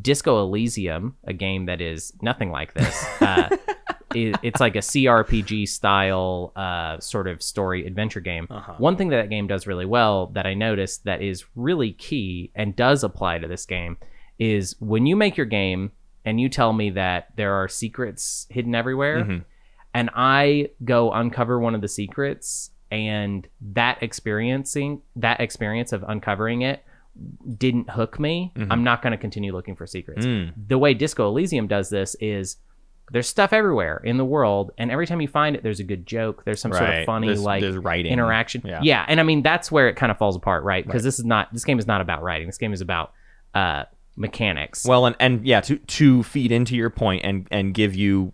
Disco 0.00 0.42
Elysium, 0.42 1.16
a 1.24 1.32
game 1.32 1.66
that 1.66 1.80
is 1.80 2.12
nothing 2.20 2.50
like 2.50 2.74
this. 2.74 3.04
Uh, 3.26 3.48
it, 4.14 4.36
it's 4.42 4.60
like 4.60 4.76
a 4.76 4.80
CRPG 4.80 5.68
style 5.68 6.52
uh, 6.54 6.98
sort 7.00 7.26
of 7.26 7.42
story 7.42 7.86
adventure 7.86 8.20
game. 8.20 8.46
Uh-huh. 8.48 8.74
One 8.78 8.96
thing 8.96 9.08
that 9.08 9.16
that 9.16 9.30
game 9.30 9.46
does 9.46 9.66
really 9.66 9.84
well 9.84 10.28
that 10.28 10.46
I 10.46 10.54
noticed 10.54 11.04
that 11.04 11.22
is 11.22 11.44
really 11.54 11.92
key 11.92 12.50
and 12.54 12.74
does 12.76 13.02
apply 13.02 13.38
to 13.38 13.48
this 13.48 13.66
game 13.66 13.98
is 14.38 14.76
when 14.80 15.06
you 15.06 15.16
make 15.16 15.36
your 15.36 15.46
game 15.46 15.92
and 16.26 16.38
you 16.38 16.48
tell 16.50 16.72
me 16.74 16.90
that 16.90 17.28
there 17.36 17.54
are 17.54 17.68
secrets 17.68 18.46
hidden 18.50 18.74
everywhere, 18.74 19.24
Mhm. 19.24 19.44
and 19.94 20.10
I 20.14 20.68
go 20.84 21.10
uncover 21.12 21.58
one 21.58 21.74
of 21.74 21.80
the 21.80 21.88
secrets, 21.88 22.70
and 22.90 23.46
that 23.72 24.02
experiencing 24.02 25.00
that 25.16 25.40
experience 25.40 25.92
of 25.92 26.04
uncovering 26.06 26.60
it 26.62 26.84
didn't 27.56 27.88
hook 27.90 28.20
me, 28.20 28.52
Mhm. 28.56 28.66
I'm 28.70 28.84
not 28.84 29.00
going 29.00 29.12
to 29.12 29.16
continue 29.16 29.52
looking 29.52 29.74
for 29.74 29.86
secrets. 29.86 30.26
Mm. 30.26 30.52
The 30.68 30.76
way 30.76 30.92
Disco 30.92 31.26
Elysium 31.28 31.66
does 31.66 31.88
this 31.88 32.14
is 32.20 32.58
there's 33.12 33.28
stuff 33.28 33.52
everywhere 33.52 34.00
in 34.04 34.16
the 34.18 34.24
world, 34.24 34.72
and 34.76 34.90
every 34.90 35.06
time 35.06 35.20
you 35.20 35.28
find 35.28 35.54
it, 35.56 35.62
there's 35.62 35.78
a 35.80 35.84
good 35.84 36.04
joke. 36.06 36.42
There's 36.44 36.60
some 36.60 36.72
sort 36.72 36.90
of 36.90 37.04
funny 37.06 37.28
There's- 37.28 37.40
like 37.40 37.62
there's 37.62 37.76
writing. 37.78 38.12
interaction. 38.12 38.62
Yeah. 38.82 39.04
and 39.08 39.18
I 39.20 39.22
mean 39.22 39.42
that's 39.42 39.70
where 39.72 39.88
it 39.88 39.94
kind 39.94 40.10
of 40.12 40.18
falls 40.18 40.36
apart, 40.36 40.64
right? 40.64 40.84
Because 40.84 41.04
this 41.04 41.18
is 41.18 41.24
not 41.24 41.52
this 41.52 41.64
game 41.64 41.78
is 41.78 41.86
not 41.86 42.00
about 42.00 42.22
writing. 42.22 42.46
This 42.48 42.58
game 42.58 42.72
is 42.74 42.80
about 42.82 43.12
uh, 43.54 43.84
mechanics. 44.16 44.84
Well, 44.84 45.06
and 45.06 45.16
and 45.20 45.46
yeah, 45.46 45.60
to 45.62 45.76
to 45.76 46.22
feed 46.22 46.52
into 46.52 46.74
your 46.76 46.90
point 46.90 47.22
and 47.24 47.46
and 47.50 47.72
give 47.74 47.94
you, 47.94 48.32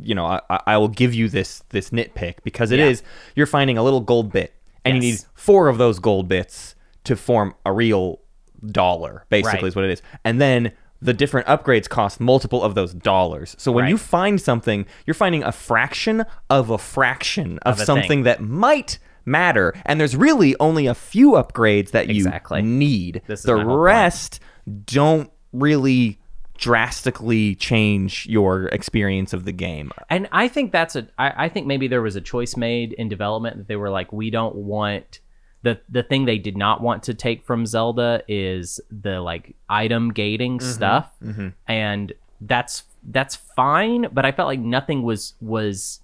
you 0.00 0.14
know, 0.14 0.26
I, 0.26 0.40
I- 0.66 0.76
will 0.78 0.88
give 0.88 1.14
you 1.14 1.28
this 1.28 1.62
this 1.70 1.90
nitpick 1.90 2.36
because 2.44 2.70
it 2.70 2.80
is 2.80 3.00
Yeah. 3.02 3.08
you're 3.36 3.46
finding 3.46 3.78
a 3.78 3.82
little 3.82 4.00
gold 4.00 4.32
bit 4.32 4.52
and 4.84 4.96
you 4.96 5.00
need 5.00 5.20
four 5.34 5.68
of 5.68 5.78
those 5.78 5.98
gold 5.98 6.28
bits 6.28 6.74
to 7.04 7.16
form 7.16 7.54
a 7.64 7.72
real 7.72 8.20
dollar. 8.66 9.24
Basically, 9.30 9.58
Right. 9.60 9.68
is 9.68 9.76
what 9.76 9.84
it 9.84 9.90
is, 9.90 10.02
and 10.24 10.40
then. 10.40 10.72
The 11.02 11.12
different 11.12 11.46
upgrades 11.46 11.86
cost 11.90 12.20
multiple 12.20 12.62
of 12.62 12.74
those 12.74 12.94
dollars. 12.94 13.54
So 13.58 13.70
when 13.70 13.82
Right. 13.82 13.90
you 13.90 13.98
find 13.98 14.40
something, 14.40 14.86
you're 15.06 15.12
finding 15.12 15.42
a 15.44 15.52
fraction 15.52 16.24
of 16.48 16.70
a 16.70 16.78
fraction 16.78 17.58
of, 17.66 17.78
Of 17.78 17.84
something 17.84 18.08
thing. 18.08 18.22
that 18.22 18.40
might 18.40 18.98
matter. 19.26 19.74
And 19.84 20.00
there's 20.00 20.16
really 20.16 20.56
only 20.58 20.86
a 20.86 20.94
few 20.94 21.32
upgrades 21.32 21.90
that 21.90 22.08
Exactly. 22.08 22.60
you 22.60 22.66
need. 22.66 23.20
The 23.26 23.36
whole 23.58 23.64
point. 23.66 24.40
Don't 24.84 25.30
really 25.52 26.18
drastically 26.58 27.54
change 27.54 28.26
your 28.26 28.66
experience 28.68 29.32
of 29.32 29.44
the 29.44 29.52
game. 29.52 29.90
And 30.08 30.28
I 30.32 30.48
think 30.48 30.72
that's 30.72 30.96
a. 30.96 31.08
I, 31.18 31.44
I 31.44 31.48
think 31.48 31.66
maybe 31.66 31.88
there 31.88 32.02
was 32.02 32.16
a 32.16 32.20
choice 32.20 32.56
made 32.56 32.92
in 32.94 33.08
development 33.08 33.58
that 33.58 33.68
they 33.68 33.76
were 33.76 33.90
like, 33.90 34.12
we 34.12 34.30
don't 34.30 34.56
want 34.56 35.20
the 35.62 35.80
the 35.88 36.02
thing 36.02 36.24
they 36.24 36.38
did 36.38 36.56
not 36.56 36.80
want 36.80 37.02
to 37.04 37.14
take 37.14 37.44
from 37.44 37.66
Zelda 37.66 38.22
is 38.28 38.80
the 38.90 39.20
like 39.20 39.56
item 39.68 40.12
gating 40.12 40.60
stuff, 40.60 41.10
mhm. 41.22 41.52
and 41.66 42.12
that's 42.40 42.84
that's 43.02 43.36
fine. 43.36 44.08
But 44.12 44.24
I 44.24 44.32
felt 44.32 44.46
like 44.46 44.60
nothing 44.60 45.02
was 45.02 45.34
was 45.40 46.00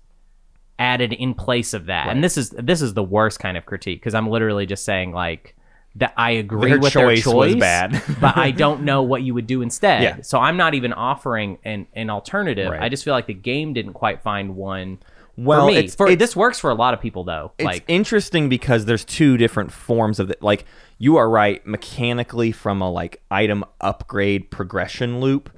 added 0.78 1.12
in 1.12 1.34
place 1.34 1.74
of 1.74 1.86
that. 1.86 2.08
And 2.08 2.24
this 2.24 2.36
is 2.36 2.50
this 2.50 2.82
is 2.82 2.94
the 2.94 3.04
worst 3.04 3.38
kind 3.38 3.56
of 3.56 3.66
critique 3.66 4.00
because 4.00 4.14
I'm 4.14 4.28
literally 4.28 4.66
just 4.66 4.84
saying 4.84 5.12
like 5.12 5.54
that 5.96 6.14
I 6.16 6.32
agree 6.32 6.70
Their 6.70 6.80
with 6.80 6.92
choice 6.92 7.24
their 7.24 7.34
was 7.34 7.52
choice, 7.52 7.60
bad. 7.60 8.02
but 8.20 8.36
I 8.36 8.50
don't 8.50 8.82
know 8.82 9.02
what 9.02 9.22
you 9.22 9.34
would 9.34 9.46
do 9.46 9.60
instead. 9.62 10.02
Yeah. 10.02 10.22
So 10.22 10.38
I'm 10.38 10.56
not 10.56 10.74
even 10.74 10.92
offering 10.92 11.58
an 11.64 11.86
an 11.94 12.08
alternative. 12.10 12.70
Right. 12.70 12.82
I 12.82 12.88
just 12.88 13.04
feel 13.04 13.12
like 13.14 13.26
the 13.26 13.34
game 13.34 13.72
didn't 13.74 13.92
quite 13.92 14.22
find 14.22 14.56
one. 14.56 14.98
Well, 15.36 15.66
for 15.66 15.72
me, 15.72 15.76
it's- 15.78 15.94
for, 15.94 16.14
this 16.14 16.36
works 16.36 16.58
for 16.58 16.70
a 16.70 16.74
lot 16.74 16.92
of 16.94 17.00
people 17.00 17.24
though. 17.24 17.52
It's 17.58 17.64
like 17.66 17.84
interesting 17.88 18.48
because 18.48 18.84
there's 18.84 19.04
two 19.04 19.36
different 19.36 19.72
forms 19.72 20.18
of 20.20 20.30
it. 20.30 20.42
Like 20.42 20.64
you 20.98 21.16
are 21.16 21.28
right, 21.28 21.66
mechanically 21.66 22.52
from 22.52 22.80
a 22.80 22.90
like 22.90 23.22
item 23.30 23.64
upgrade 23.80 24.50
progression 24.50 25.20
loop, 25.20 25.50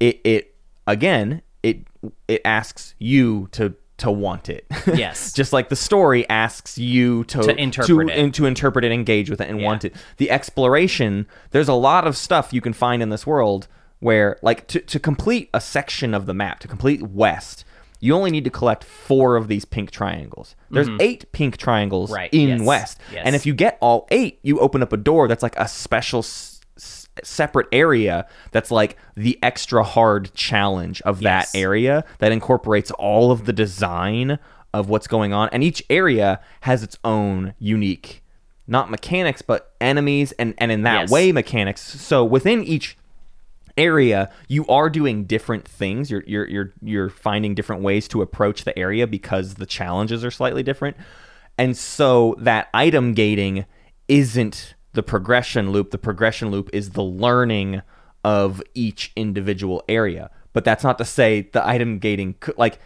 it 0.00 0.20
it 0.24 0.54
again 0.86 1.42
it 1.62 1.86
it 2.28 2.40
asks 2.44 2.94
you 2.98 3.48
to 3.52 3.74
to 4.02 4.10
want 4.10 4.48
it. 4.48 4.64
Yes. 4.94 5.32
Just 5.32 5.52
like 5.52 5.68
the 5.68 5.76
story 5.76 6.28
asks 6.28 6.76
you 6.78 7.24
to 7.24 7.42
To 7.42 7.56
interpret 7.56 8.10
it. 8.10 8.18
and 8.18 8.32
to 8.34 8.46
interpret 8.46 8.84
it, 8.84 8.92
engage 8.92 9.30
with 9.30 9.40
it, 9.40 9.48
and 9.48 9.60
Yeah. 9.60 9.66
want 9.66 9.84
it. 9.84 9.94
The 10.18 10.30
exploration, 10.30 11.26
there's 11.50 11.68
a 11.68 11.74
lot 11.74 12.06
of 12.06 12.16
stuff 12.16 12.52
you 12.52 12.60
can 12.60 12.72
find 12.72 13.02
in 13.02 13.08
this 13.08 13.26
world 13.26 13.66
where 14.00 14.38
like 14.42 14.66
to, 14.68 14.80
to 14.80 14.98
complete 15.00 15.48
a 15.54 15.60
section 15.60 16.14
of 16.14 16.26
the 16.26 16.34
map, 16.34 16.60
to 16.60 16.68
complete 16.68 17.02
west, 17.02 17.64
you 18.00 18.12
only 18.14 18.30
need 18.32 18.42
to 18.44 18.50
collect 18.50 18.82
four 18.82 19.36
of 19.36 19.46
these 19.46 19.64
pink 19.64 19.90
triangles. 19.92 20.56
There's 20.70 20.88
eight 21.00 21.30
pink 21.32 21.56
triangles 21.56 22.10
Mm-hmm. 22.10 22.16
Right, 22.16 22.34
in 22.34 22.48
yes, 22.48 22.60
west. 22.62 23.00
yes. 23.12 23.22
And 23.24 23.36
if 23.36 23.46
you 23.46 23.54
get 23.54 23.78
all 23.80 24.06
eight, 24.10 24.40
you 24.42 24.58
open 24.58 24.82
up 24.82 24.92
a 24.92 24.96
door 24.96 25.28
that's 25.28 25.42
like 25.42 25.56
a 25.56 25.68
special 25.68 26.22
separate 27.22 27.66
area 27.72 28.26
that's 28.52 28.70
like 28.70 28.96
the 29.14 29.38
extra 29.42 29.82
hard 29.84 30.32
challenge 30.34 31.00
of 31.02 31.20
Yes. 31.20 31.52
that 31.52 31.58
area 31.58 32.04
that 32.18 32.32
incorporates 32.32 32.90
all 32.92 33.30
of 33.30 33.44
the 33.44 33.52
design 33.52 34.38
of 34.72 34.88
what's 34.88 35.06
going 35.06 35.32
on 35.32 35.48
and 35.52 35.62
each 35.62 35.82
area 35.90 36.40
has 36.62 36.82
its 36.82 36.96
own 37.04 37.52
unique 37.58 38.22
not 38.66 38.90
mechanics 38.90 39.42
but 39.42 39.74
enemies 39.80 40.32
and 40.38 40.54
and 40.56 40.72
in 40.72 40.82
that 40.82 41.00
Yes. 41.02 41.10
way 41.10 41.32
mechanics 41.32 41.82
so 41.82 42.24
within 42.24 42.64
each 42.64 42.96
area 43.76 44.30
you 44.48 44.66
are 44.66 44.88
doing 44.90 45.24
different 45.24 45.66
things 45.66 46.10
you're 46.10 46.22
you're 46.26 46.46
you're 46.48 46.72
you're 46.82 47.08
finding 47.10 47.54
different 47.54 47.82
ways 47.82 48.06
to 48.08 48.20
approach 48.22 48.64
the 48.64 48.78
area 48.78 49.06
because 49.06 49.54
the 49.54 49.66
challenges 49.66 50.24
are 50.24 50.30
slightly 50.30 50.62
different 50.62 50.96
and 51.58 51.76
so 51.76 52.34
that 52.38 52.68
item 52.74 53.12
gating 53.14 53.64
isn't 54.08 54.74
the 54.94 55.02
progression 55.02 55.70
loop 55.72 55.90
the 55.90 55.98
progression 55.98 56.50
loop 56.50 56.68
is 56.72 56.90
the 56.90 57.02
learning 57.02 57.82
of 58.24 58.62
each 58.74 59.12
individual 59.16 59.82
area 59.88 60.30
but 60.52 60.64
that's 60.64 60.84
not 60.84 60.98
to 60.98 61.04
say 61.04 61.48
the 61.52 61.66
item 61.66 61.98
gating 61.98 62.34
could 62.40 62.56
like 62.58 62.78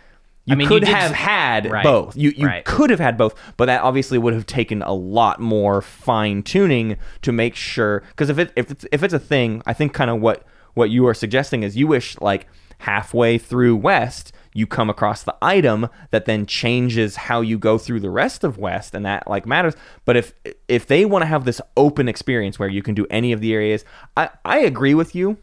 you 0.49 0.55
mean, 0.55 0.69
could 0.69 0.85
did 0.85 0.89
have 0.95 1.11
s- 1.11 1.17
had 1.17 1.69
Right, 1.71 1.83
both 1.83 2.17
you 2.17 2.31
you 2.37 2.47
right. 2.47 2.65
could 2.65 2.91
have 2.91 3.01
had 3.01 3.19
both, 3.19 3.35
but 3.57 3.65
that 3.67 3.83
obviously 3.83 4.17
would 4.17 4.33
have 4.33 4.47
taken 4.47 4.81
a 4.83 4.93
lot 4.93 5.41
more 5.41 5.83
fine 5.83 6.45
tuning 6.45 6.99
to 7.23 7.33
make 7.33 7.57
sure. 7.57 8.05
Because 8.11 8.29
if 8.31 8.39
it 8.39 8.53
if 8.55 8.71
it's 8.71 8.87
if 8.93 9.03
it's 9.03 9.13
a 9.13 9.19
thing, 9.19 9.61
I 9.67 9.73
think 9.73 9.93
kind 9.93 10.09
of 10.09 10.21
what 10.21 10.45
what 10.75 10.89
you 10.91 11.05
are 11.09 11.15
suggesting 11.15 11.65
is 11.65 11.77
you 11.77 11.89
wish 11.89 12.17
like 12.21 12.47
halfway 12.79 13.39
through 13.39 13.75
West 13.75 14.33
you 14.57 14.67
come 14.67 14.89
across 14.89 15.23
the 15.23 15.37
item 15.43 15.89
that 16.11 16.25
then 16.25 16.47
changes 16.47 17.17
how 17.17 17.43
you 17.43 17.59
go 17.59 17.77
through 17.77 18.01
the 18.01 18.11
rest 18.11 18.43
of 18.43 18.57
West, 18.59 18.95
and 18.95 19.05
that 19.05 19.29
like 19.29 19.47
matters. 19.47 19.75
But 20.05 20.17
if 20.17 20.33
if 20.67 20.87
they 20.87 21.05
want 21.05 21.23
to 21.23 21.27
have 21.27 21.45
this 21.45 21.61
open 21.77 22.09
experience 22.09 22.59
where 22.59 22.69
you 22.69 22.83
can 22.83 22.95
do 22.95 23.07
any 23.11 23.33
of 23.33 23.41
the 23.41 23.53
areas, 23.53 23.85
I 24.17 24.31
I 24.45 24.59
agree 24.61 24.95
with 24.95 25.15
you 25.15 25.37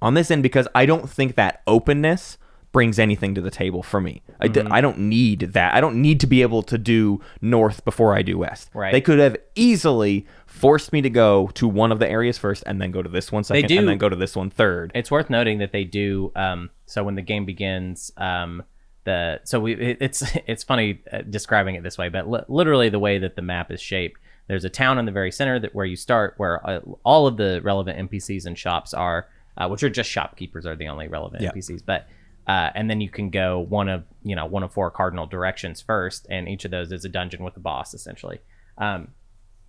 on 0.00 0.14
this 0.14 0.30
end 0.30 0.42
because 0.42 0.68
I 0.74 0.86
don't 0.86 1.10
think 1.10 1.34
that 1.34 1.62
openness 1.66 2.38
brings 2.76 2.98
anything 2.98 3.34
to 3.34 3.40
the 3.40 3.50
table 3.50 3.82
for 3.82 4.00
me. 4.02 4.22
I, 4.38 4.48
Mm-hmm. 4.48 4.66
d- 4.68 4.70
I 4.70 4.80
don't 4.82 4.98
need 4.98 5.40
that. 5.58 5.74
I 5.74 5.80
don't 5.80 5.96
need 6.02 6.20
to 6.20 6.26
be 6.26 6.42
able 6.42 6.62
to 6.64 6.76
do 6.76 7.22
north 7.40 7.84
before 7.86 8.14
I 8.14 8.20
do 8.20 8.36
west. 8.36 8.68
Right. 8.74 8.92
They 8.92 9.00
could 9.00 9.18
have 9.18 9.36
easily 9.54 10.26
forced 10.46 10.92
me 10.92 11.00
to 11.00 11.08
go 11.08 11.48
to 11.54 11.66
one 11.66 11.90
of 11.90 11.98
the 12.00 12.08
areas 12.18 12.36
first 12.36 12.62
and 12.66 12.78
then 12.80 12.90
go 12.90 13.00
to 13.02 13.08
this 13.08 13.32
one 13.32 13.44
second 13.44 13.70
and 13.72 13.88
then 13.88 13.96
go 13.96 14.10
to 14.10 14.16
this 14.16 14.36
one 14.36 14.50
third. 14.50 14.92
It's 14.94 15.10
worth 15.10 15.30
noting 15.30 15.56
that 15.60 15.72
they 15.72 15.84
do. 15.84 16.32
Um, 16.36 16.68
so 16.84 17.02
when 17.02 17.14
the 17.14 17.22
game 17.22 17.46
begins, 17.46 18.12
um, 18.18 18.62
the 19.04 19.40
so 19.44 19.58
we 19.60 19.72
it, 19.74 19.98
it's 20.00 20.22
it's 20.46 20.62
funny 20.64 21.00
uh, 21.12 21.22
describing 21.22 21.76
it 21.76 21.82
this 21.82 21.96
way, 21.96 22.08
but 22.10 22.28
li- 22.28 22.44
literally 22.48 22.88
the 22.90 22.98
way 22.98 23.16
that 23.18 23.36
the 23.36 23.42
map 23.42 23.70
is 23.70 23.80
shaped. 23.80 24.20
There's 24.48 24.64
a 24.66 24.70
town 24.70 24.98
in 24.98 25.06
the 25.06 25.12
very 25.12 25.32
center 25.32 25.58
that 25.60 25.74
where 25.74 25.86
you 25.86 25.96
start, 25.96 26.34
where 26.36 26.54
uh, 26.68 26.80
all 27.04 27.26
of 27.26 27.36
the 27.38 27.60
relevant 27.64 28.10
NPCs 28.10 28.44
and 28.46 28.56
shops 28.58 28.92
are, 28.92 29.28
uh, 29.56 29.66
which 29.68 29.82
are 29.82 29.88
just 29.90 30.10
shopkeepers 30.10 30.66
are 30.66 30.76
the 30.76 30.88
only 30.88 31.08
relevant 31.08 31.42
Yeah. 31.42 31.52
NPCs. 31.52 31.82
But 31.86 32.06
uh, 32.46 32.70
and 32.74 32.88
then 32.90 33.00
you 33.00 33.08
can 33.10 33.30
go 33.30 33.58
one 33.58 33.88
of 33.88 34.04
you 34.22 34.36
know 34.36 34.46
one 34.46 34.62
of 34.62 34.72
four 34.72 34.90
cardinal 34.90 35.26
directions 35.26 35.80
first, 35.80 36.26
and 36.30 36.48
each 36.48 36.64
of 36.64 36.70
those 36.70 36.92
is 36.92 37.04
a 37.04 37.08
dungeon 37.08 37.42
with 37.44 37.56
a 37.56 37.60
boss 37.60 37.94
essentially. 37.94 38.38
Um, 38.78 39.08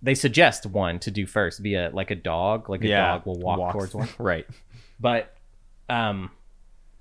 they 0.00 0.14
suggest 0.14 0.64
one 0.66 0.98
to 1.00 1.10
do 1.10 1.26
first 1.26 1.58
via 1.60 1.90
like 1.92 2.10
a 2.10 2.14
dog, 2.14 2.68
like 2.70 2.82
a 2.84 2.88
dog 2.88 3.26
will 3.26 3.38
walk, 3.40 3.72
towards 3.72 3.94
one 3.94 4.08
right. 4.18 4.46
but 5.00 5.34
um 5.88 6.30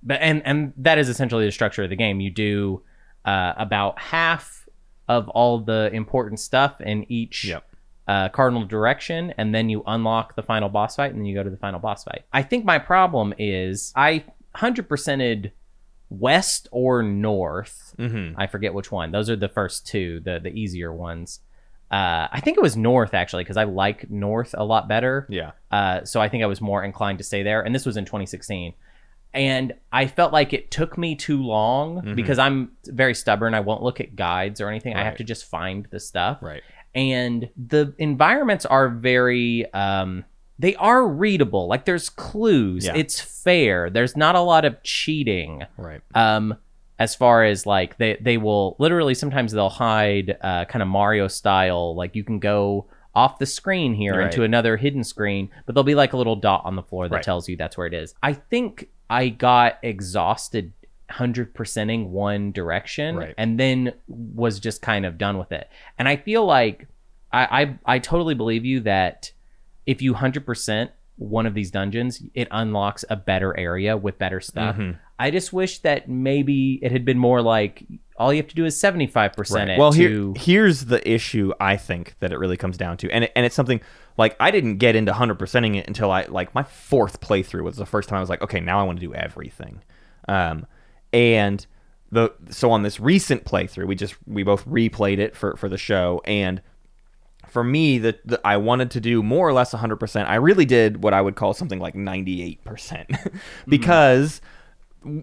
but 0.02 0.20
and 0.22 0.42
and 0.46 0.74
that 0.78 0.98
is 0.98 1.10
essentially 1.10 1.46
the 1.46 1.52
structure 1.52 1.84
of 1.84 1.90
the 1.90 1.96
game 1.96 2.20
you 2.22 2.30
do 2.32 2.82
uh 3.26 3.54
about 3.58 4.00
half 4.00 4.68
of 5.08 5.28
all 5.30 5.60
the 5.60 5.90
important 5.94 6.40
stuff 6.40 6.80
in 6.82 7.06
each 7.12 7.46
Yep. 7.46 7.64
uh, 8.08 8.30
cardinal 8.30 8.66
direction 8.66 9.34
and 9.38 9.54
then 9.54 9.70
you 9.70 9.84
unlock 9.86 10.36
the 10.36 10.42
final 10.44 10.70
boss 10.70 10.96
fight 10.96 11.12
and 11.12 11.20
then 11.20 11.26
you 11.26 11.36
go 11.36 11.44
to 11.44 11.50
the 11.50 11.58
final 11.58 11.80
boss 11.80 12.04
fight 12.04 12.24
i 12.34 12.42
think 12.42 12.64
my 12.66 12.80
problem 12.80 13.34
is 13.38 13.92
i 13.96 14.24
100%ed 14.56 15.52
west 16.10 16.68
or 16.72 17.04
north 17.04 17.84
Mm-hmm. 17.98 18.40
I 18.40 18.46
forget 18.48 18.74
which 18.76 18.92
one. 18.92 19.12
Those 19.12 19.28
are 19.30 19.36
the 19.36 19.50
first 19.50 19.88
two, 19.88 20.20
the 20.20 20.40
the 20.40 20.50
easier 20.50 20.94
ones. 20.94 21.40
Uh, 21.90 22.28
I 22.32 22.42
think 22.42 22.58
it 22.58 22.62
was 22.62 22.78
North 22.78 23.14
actually 23.16 23.44
because 23.44 23.58
I 23.58 23.64
like 23.64 24.10
North 24.10 24.54
a 24.56 24.64
lot 24.64 24.88
better. 24.88 25.26
Yeah. 25.30 25.52
Uh, 25.72 26.04
so 26.04 26.22
I 26.22 26.30
think 26.30 26.44
I 26.44 26.46
was 26.46 26.62
more 26.62 26.84
inclined 26.84 27.18
to 27.18 27.24
stay 27.24 27.42
there. 27.44 27.62
And 27.62 27.74
this 27.74 27.86
was 27.86 27.98
in 27.98 28.06
2016. 28.06 28.74
And 29.34 29.74
I 29.92 30.06
felt 30.08 30.32
like 30.34 30.54
it 30.54 30.70
took 30.70 30.98
me 30.98 31.16
too 31.16 31.42
long 31.42 32.14
because 32.16 32.38
I'm 32.40 32.72
very 32.86 33.14
stubborn. 33.16 33.54
I 33.54 33.62
won't 33.62 33.82
look 33.84 34.00
at 34.00 34.16
guides 34.16 34.62
or 34.62 34.70
anything. 34.70 34.96
I 34.96 35.04
have 35.06 35.14
Mm-hmm. 35.14 35.18
To 35.18 35.24
just 35.24 35.46
find 35.46 35.88
the 35.90 36.00
stuff. 36.00 36.40
Right. 36.42 36.62
And 36.94 37.50
the 37.58 37.94
environments 37.98 38.66
are 38.66 38.90
very 38.90 39.72
um 39.74 40.26
they 40.60 40.76
are 40.76 41.08
readable. 41.08 41.68
Like 41.68 41.86
there's 41.86 42.10
clues. 42.10 42.86
Yeah. 42.86 42.94
It's 42.96 43.20
fair. 43.20 43.90
There's 43.90 44.16
not 44.18 44.36
a 44.36 44.42
lot 44.42 44.66
of 44.66 44.82
cheating 44.84 45.64
Right. 45.78 46.02
um 46.16 46.56
as 47.00 47.14
far 47.16 47.44
as 47.44 47.66
like 47.66 47.98
they 47.98 48.18
they 48.20 48.38
will 48.38 48.76
literally 48.80 49.14
sometimes 49.14 49.52
they'll 49.52 49.70
hide 49.70 50.36
uh, 50.42 50.66
kind 50.66 50.82
of 50.82 50.88
Mario 50.88 51.28
style 51.28 51.96
like 51.96 52.16
you 52.16 52.24
can 52.24 52.40
go 52.40 52.88
off 53.14 53.38
the 53.40 53.46
screen 53.46 53.94
here 53.94 54.18
Right. 54.18 54.26
into 54.26 54.44
another 54.44 54.78
hidden 54.78 55.04
screen 55.04 55.50
but 55.66 55.76
there'll 55.76 55.84
be 55.84 55.96
like 55.96 56.14
a 56.14 56.18
little 56.18 56.36
dot 56.36 56.62
on 56.66 56.76
the 56.76 56.82
floor 56.84 57.08
that 57.08 57.16
Right. 57.18 57.24
tells 57.24 57.48
you 57.48 57.56
that's 57.56 57.78
where 57.78 57.86
it 57.88 57.94
is. 57.94 58.16
I 58.24 58.34
think 58.34 58.90
I 59.10 59.30
got 59.30 59.78
exhausted 59.84 60.74
100%ing 61.12 62.12
one 62.12 62.52
direction 62.52 63.16
Right. 63.16 63.36
and 63.38 63.60
then 63.60 63.94
was 64.08 64.60
just 64.60 64.82
kind 64.82 65.06
of 65.06 65.18
done 65.18 65.38
with 65.38 65.52
it. 65.52 65.70
And 65.98 66.08
I 66.08 66.16
feel 66.16 66.46
like 66.46 66.88
I 67.32 67.62
I, 67.86 67.96
I 67.96 68.00
totally 68.00 68.34
believe 68.36 68.66
you 68.66 68.82
that 68.82 69.32
if 69.88 70.02
you 70.02 70.14
100% 70.14 70.90
one 71.16 71.48
of 71.48 71.56
these 71.56 71.72
dungeons, 71.72 72.22
it 72.36 72.48
unlocks 72.52 73.04
a 73.10 73.16
better 73.16 73.58
area 73.58 73.98
with 73.98 74.20
better 74.20 74.40
stuff. 74.40 74.76
Mhm. 74.76 74.98
I 75.18 75.32
just 75.32 75.52
wish 75.52 75.80
that 75.80 76.08
maybe 76.08 76.78
it 76.84 76.92
had 76.92 77.04
been 77.04 77.18
more 77.18 77.42
like 77.42 77.84
all 78.18 78.32
you 78.32 78.38
have 78.38 78.48
to 78.48 78.56
do 78.56 78.66
is 78.66 78.80
75% 78.80 79.70
it 79.70 79.80
Well, 79.80 79.92
here, 79.92 80.34
here's 80.36 80.86
the 80.86 81.08
issue 81.10 81.54
I 81.60 81.76
think 81.76 82.16
that 82.20 82.32
it 82.32 82.38
really 82.38 82.58
comes 82.58 82.78
down 82.78 82.98
to, 82.98 83.10
and 83.12 83.24
it, 83.24 83.32
and 83.36 83.46
it's 83.46 83.56
something 83.56 83.82
like 84.18 84.36
I 84.40 84.52
didn't 84.52 84.78
get 84.78 84.96
into 84.96 85.12
hundred 85.14 85.40
percenting 85.40 85.76
it 85.76 85.88
until 85.88 86.12
I 86.12 86.26
like 86.26 86.54
my 86.54 86.64
fourth 86.64 87.20
playthrough 87.20 87.64
was 87.64 87.78
the 87.78 87.86
first 87.86 88.10
time 88.10 88.18
I 88.18 88.20
was 88.20 88.30
like, 88.30 88.44
okay, 88.44 88.60
now 88.60 88.80
I 88.80 88.84
want 88.84 89.00
to 89.00 89.06
do 89.06 89.14
everything, 89.16 89.82
um, 90.28 90.66
and 91.14 91.66
the 92.12 92.32
so 92.50 92.72
on 92.72 92.84
this 92.84 93.00
recent 93.00 93.44
playthrough, 93.44 93.88
we 93.88 93.96
just 93.96 94.16
we 94.28 94.44
both 94.44 94.66
replayed 94.66 95.18
it 95.20 95.36
for 95.36 95.56
for 95.56 95.68
the 95.70 95.78
show, 95.78 96.22
and 96.26 96.62
for 97.50 97.64
me, 97.64 97.98
the, 97.98 98.20
the 98.26 98.40
I 98.46 98.58
wanted 98.58 98.92
to 98.92 99.00
do 99.00 99.24
more 99.24 99.48
or 99.48 99.54
less 99.54 99.74
100%. 99.74 100.26
I 100.28 100.36
really 100.36 100.66
did 100.66 101.04
what 101.04 101.14
I 101.14 101.22
would 101.22 101.36
call 101.36 101.54
something 101.54 101.80
like 101.80 101.96
98% 101.96 103.32
because 103.68 104.42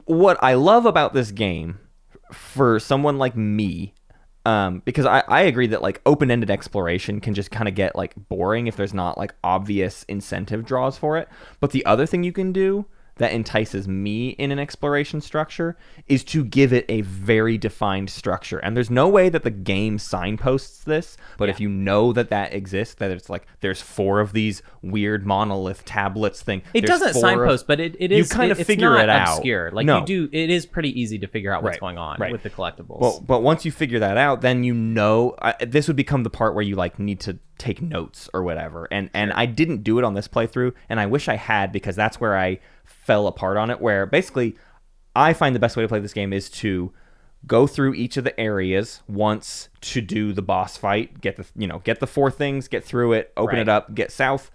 what 0.04 0.38
I 0.42 0.54
love 0.54 0.86
about 0.86 1.14
this 1.14 1.30
game 1.30 1.78
for 2.32 2.80
someone 2.80 3.18
like 3.18 3.36
me 3.36 3.94
um, 4.46 4.82
because 4.84 5.06
I, 5.06 5.22
I 5.26 5.42
agree 5.42 5.68
that 5.68 5.80
like 5.80 6.02
open-ended 6.04 6.50
exploration 6.50 7.20
can 7.20 7.32
just 7.32 7.50
kind 7.50 7.66
of 7.66 7.74
get 7.74 7.96
like 7.96 8.12
boring 8.28 8.66
if 8.66 8.76
there's 8.76 8.92
not 8.92 9.16
like 9.16 9.34
obvious 9.42 10.04
incentive 10.06 10.66
draws 10.66 10.98
for 10.98 11.16
it. 11.16 11.28
But 11.60 11.70
the 11.70 11.84
other 11.86 12.04
thing 12.04 12.24
you 12.24 12.32
can 12.32 12.52
do 12.52 12.84
that 13.16 13.32
entices 13.32 13.86
me 13.86 14.30
in 14.30 14.50
an 14.50 14.58
exploration 14.58 15.20
structure 15.20 15.76
is 16.08 16.24
to 16.24 16.44
give 16.44 16.72
it 16.72 16.84
a 16.88 17.00
very 17.02 17.56
defined 17.56 18.10
structure 18.10 18.58
and 18.58 18.76
there's 18.76 18.90
no 18.90 19.08
way 19.08 19.28
that 19.28 19.44
the 19.44 19.50
game 19.50 19.98
signposts 19.98 20.82
this 20.84 21.16
but 21.38 21.48
if 21.48 21.60
you 21.60 21.68
know 21.68 22.12
that 22.12 22.28
that 22.30 22.52
exists 22.52 22.94
that 22.94 23.10
it's 23.10 23.30
like 23.30 23.46
there's 23.60 23.80
four 23.80 24.20
of 24.20 24.32
these 24.32 24.62
weird 24.82 25.24
monolith 25.26 25.84
tablets 25.84 26.42
thing 26.42 26.62
it 26.72 26.86
doesn't 26.86 27.12
four 27.12 27.18
of- 27.18 27.20
signpost, 27.38 27.66
but 27.66 27.78
it, 27.80 27.96
it 28.00 28.10
You 28.10 28.24
kind 28.24 28.50
it- 28.50 28.58
of 28.58 28.66
figure 28.66 28.96
it 28.96 29.08
out. 29.08 29.36
obscure. 29.38 29.70
Like 29.70 29.86
No. 29.86 30.00
you 30.00 30.06
do, 30.06 30.28
it 30.32 30.50
is 30.50 30.66
pretty 30.66 30.98
easy 31.00 31.18
to 31.20 31.26
figure 31.26 31.52
out 31.52 31.62
what's 31.62 31.74
Right, 31.74 31.80
going 31.80 31.98
on 31.98 32.18
right. 32.18 32.32
with 32.32 32.42
the 32.42 32.50
collectibles. 32.50 33.00
Well, 33.00 33.22
but 33.26 33.42
once 33.42 33.64
you 33.64 33.70
figure 33.72 33.98
that 34.00 34.16
out, 34.16 34.40
then 34.40 34.64
you 34.64 34.74
know 34.74 35.34
I, 35.40 35.54
this 35.64 35.86
would 35.86 35.96
become 35.96 36.22
the 36.22 36.30
part 36.30 36.54
where 36.54 36.62
you 36.64 36.74
like 36.76 36.98
need 36.98 37.20
to 37.20 37.38
take 37.58 37.80
notes 37.80 38.28
or 38.34 38.42
whatever. 38.42 38.88
And 38.90 39.10
and 39.14 39.32
I 39.32 39.46
didn't 39.46 39.82
do 39.84 39.98
it 39.98 40.04
on 40.04 40.14
this 40.14 40.26
playthrough, 40.28 40.72
and 40.88 40.98
I 41.00 41.06
wish 41.06 41.28
I 41.28 41.36
had 41.36 41.70
because 41.72 41.96
that's 41.96 42.20
where 42.20 42.36
I 42.36 42.58
fell 43.04 43.26
apart 43.26 43.56
on 43.56 43.70
it. 43.70 43.80
Where 43.80 44.06
basically, 44.06 44.56
I 45.14 45.32
find 45.32 45.54
the 45.54 45.60
best 45.60 45.76
way 45.76 45.82
to 45.82 45.88
play 45.88 46.00
this 46.00 46.12
game 46.12 46.32
is 46.32 46.50
to 46.50 46.92
go 47.46 47.66
through 47.66 47.94
each 47.94 48.16
of 48.16 48.24
the 48.24 48.38
areas 48.40 49.02
once 49.06 49.68
to 49.80 50.00
do 50.00 50.32
the 50.32 50.42
boss 50.42 50.76
fight. 50.76 51.20
Get 51.20 51.36
the 51.36 51.46
you 51.56 51.66
know 51.66 51.80
get 51.80 52.00
the 52.00 52.06
four 52.06 52.30
things, 52.30 52.68
get 52.68 52.84
through 52.84 53.12
it, 53.12 53.32
open 53.36 53.56
Right. 53.56 53.62
it 53.62 53.68
up, 53.68 53.94
get 53.94 54.10
south. 54.10 54.50